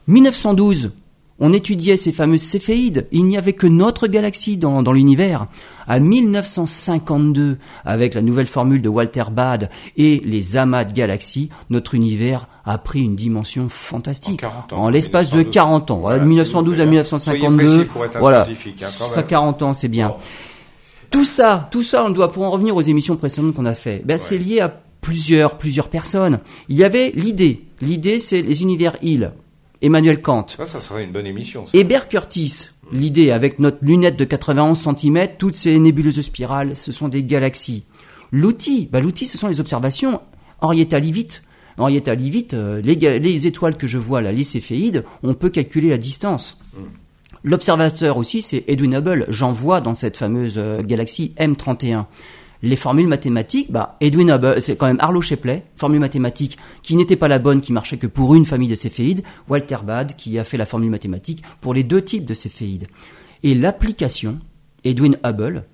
1912, 0.07 0.91
on 1.39 1.51
étudiait 1.51 1.97
ces 1.97 2.11
fameuses 2.11 2.41
céphéides. 2.41 3.07
Il 3.11 3.25
n'y 3.25 3.37
avait 3.37 3.53
que 3.53 3.67
notre 3.67 4.07
galaxie 4.07 4.57
dans, 4.57 4.81
dans 4.83 4.93
l'univers. 4.93 5.47
À 5.87 5.99
1952, 5.99 7.57
avec 7.83 8.13
la 8.13 8.21
nouvelle 8.21 8.47
formule 8.47 8.81
de 8.81 8.89
Walter 8.89 9.25
Bade 9.31 9.69
et 9.97 10.21
les 10.23 10.57
amas 10.57 10.85
de 10.85 10.93
galaxies, 10.93 11.49
notre 11.69 11.93
univers 11.93 12.47
a 12.65 12.77
pris 12.77 13.03
une 13.03 13.15
dimension 13.15 13.69
fantastique. 13.69 14.43
En, 14.71 14.89
l'espace 14.89 15.29
de 15.29 15.43
40 15.43 15.91
ans. 15.91 16.09
de 16.09 16.23
1912 16.23 16.79
à 16.79 16.85
1952. 16.85 17.89
Voilà. 18.19 18.47
Hein, 18.47 19.07
ça, 19.13 19.21
40 19.21 19.61
ans, 19.61 19.73
c'est 19.73 19.89
bien. 19.89 20.15
Tout 21.11 21.25
ça, 21.25 21.67
tout 21.71 21.83
ça, 21.83 22.03
on 22.05 22.09
doit, 22.09 22.31
pour 22.31 22.43
en 22.43 22.49
revenir 22.49 22.75
aux 22.75 22.81
émissions 22.81 23.15
précédentes 23.15 23.53
qu'on 23.53 23.65
a 23.65 23.75
fait, 23.75 24.01
ben, 24.05 24.17
c'est 24.17 24.37
lié 24.37 24.61
à 24.61 24.69
plusieurs, 25.01 25.57
plusieurs 25.57 25.89
personnes. 25.89 26.39
Il 26.67 26.77
y 26.77 26.83
avait 26.83 27.11
l'idée. 27.15 27.61
L'idée, 27.81 28.19
c'est 28.19 28.41
les 28.41 28.63
univers 28.63 28.97
Hill. 29.03 29.33
Emmanuel 29.81 30.21
Kant. 30.21 30.45
Ça, 30.57 30.65
ça 30.65 30.81
serait 30.81 31.03
une 31.03 31.11
bonne 31.11 31.25
émission. 31.25 31.65
Hébert 31.73 32.07
Curtis. 32.07 32.69
L'idée, 32.91 33.31
avec 33.31 33.59
notre 33.59 33.77
lunette 33.81 34.15
de 34.15 34.25
91 34.25 34.79
cm, 34.79 35.29
toutes 35.37 35.55
ces 35.55 35.79
nébuleuses 35.79 36.21
spirales, 36.21 36.75
ce 36.75 36.91
sont 36.91 37.07
des 37.07 37.23
galaxies. 37.23 37.83
L'outil, 38.31 38.87
bah, 38.91 38.99
l'outil, 38.99 39.27
ce 39.27 39.37
sont 39.37 39.47
les 39.47 39.59
observations. 39.59 40.21
Henrietta 40.61 40.99
Leavitt. 40.99 41.41
Henrietta 41.77 42.15
Leavitt, 42.15 42.53
euh, 42.53 42.81
les, 42.81 42.95
les, 42.95 43.47
étoiles 43.47 43.75
que 43.75 43.87
je 43.87 43.97
vois 43.97 44.21
là, 44.21 44.31
les 44.31 44.43
céphéides, 44.43 45.03
on 45.23 45.33
peut 45.33 45.49
calculer 45.49 45.89
la 45.89 45.97
distance. 45.97 46.57
Hmm. 46.73 46.83
L'observateur 47.43 48.17
aussi, 48.17 48.41
c'est 48.41 48.63
Edwin 48.67 48.95
Hubble. 48.95 49.25
J'en 49.29 49.51
vois 49.51 49.81
dans 49.81 49.93
cette 49.93 50.15
fameuse 50.17 50.55
euh, 50.57 50.81
galaxie 50.81 51.33
M31 51.37 52.05
les 52.65 52.75
formules 52.75 53.07
mathématiques, 53.07 53.71
bah, 53.71 53.95
Edwin 54.01 54.29
Hubble, 54.31 54.61
c'est 54.61 54.75
quand 54.75 54.87
même 54.87 54.99
Arlo 54.99 55.21
Shapley, 55.21 55.63
formule 55.75 55.99
mathématique 55.99 56.57
qui 56.81 56.95
n'était 56.95 57.15
pas 57.15 57.27
la 57.27 57.39
bonne, 57.39 57.61
qui 57.61 57.71
marchait 57.73 57.97
que 57.97 58.07
pour 58.07 58.35
une 58.35 58.45
famille 58.45 58.69
de 58.69 58.75
céphéides, 58.75 59.23
Walter 59.47 59.77
Bade 59.83 60.15
qui 60.15 60.37
a 60.39 60.43
fait 60.43 60.57
la 60.57 60.65
formule 60.65 60.89
mathématique 60.89 61.43
pour 61.61 61.73
les 61.73 61.83
deux 61.83 62.01
types 62.01 62.25
de 62.25 62.33
céphéides. 62.33 62.87
Et 63.43 63.53
l'application, 63.53 64.39
Edwin 64.83 65.17
Hubble, 65.23 65.65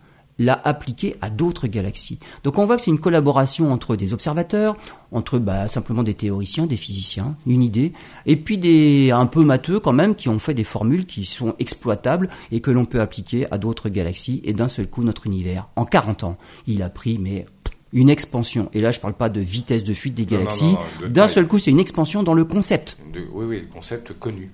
l'a 0.41 0.59
appliqué 0.63 1.15
à 1.21 1.29
d'autres 1.29 1.67
galaxies. 1.67 2.19
Donc 2.43 2.57
on 2.57 2.65
voit 2.65 2.77
que 2.77 2.81
c'est 2.81 2.91
une 2.91 2.99
collaboration 2.99 3.71
entre 3.71 3.95
des 3.95 4.13
observateurs, 4.13 4.75
entre 5.11 5.39
bah, 5.39 5.67
simplement 5.67 6.03
des 6.03 6.13
théoriciens, 6.13 6.65
des 6.65 6.75
physiciens, 6.75 7.35
une 7.45 7.63
idée, 7.63 7.93
et 8.25 8.35
puis 8.35 8.57
des 8.57 9.11
un 9.11 9.25
peu 9.25 9.43
matheux 9.43 9.79
quand 9.79 9.93
même 9.93 10.15
qui 10.15 10.29
ont 10.29 10.39
fait 10.39 10.53
des 10.53 10.63
formules 10.63 11.05
qui 11.05 11.25
sont 11.25 11.55
exploitables 11.59 12.29
et 12.51 12.61
que 12.61 12.71
l'on 12.71 12.85
peut 12.85 13.01
appliquer 13.01 13.51
à 13.51 13.57
d'autres 13.57 13.89
galaxies. 13.89 14.41
Et 14.43 14.53
d'un 14.53 14.67
seul 14.67 14.87
coup, 14.87 15.03
notre 15.03 15.27
univers, 15.27 15.67
en 15.75 15.85
40 15.85 16.23
ans, 16.23 16.37
il 16.67 16.81
a 16.81 16.89
pris 16.89 17.17
mais 17.19 17.45
une 17.93 18.09
expansion. 18.09 18.69
Et 18.73 18.81
là, 18.81 18.91
je 18.91 18.97
ne 18.97 19.01
parle 19.01 19.13
pas 19.13 19.29
de 19.29 19.41
vitesse 19.41 19.83
de 19.83 19.93
fuite 19.93 20.15
des 20.15 20.25
galaxies. 20.25 20.75
D'un 21.07 21.27
seul 21.27 21.47
coup, 21.47 21.59
c'est 21.59 21.71
une 21.71 21.79
expansion 21.79 22.23
dans 22.23 22.33
le 22.33 22.45
concept. 22.45 22.97
oui, 23.13 23.45
oui, 23.45 23.59
le 23.59 23.67
concept 23.67 24.13
connu. 24.17 24.49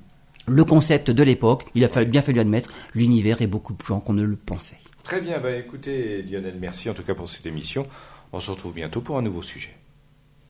Le 0.47 0.63
concept 0.63 1.11
de 1.11 1.23
l'époque, 1.23 1.65
il 1.75 1.83
a 1.83 2.05
bien 2.05 2.21
fallu 2.21 2.39
admettre, 2.39 2.71
l'univers 2.95 3.41
est 3.41 3.47
beaucoup 3.47 3.73
plus 3.73 3.91
grand 3.91 3.99
qu'on 3.99 4.13
ne 4.13 4.23
le 4.23 4.37
pensait. 4.37 4.77
Très 5.07 5.21
bien, 5.21 5.39
bah 5.39 5.55
écoutez 5.55 6.21
Lionel, 6.21 6.57
merci 6.59 6.89
en 6.89 6.93
tout 6.93 7.01
cas 7.01 7.15
pour 7.15 7.29
cette 7.29 7.45
émission. 7.45 7.87
On 8.33 8.41
se 8.41 8.51
retrouve 8.51 8.73
bientôt 8.73 8.99
pour 8.99 9.17
un 9.17 9.21
nouveau 9.21 9.41
sujet. 9.41 9.76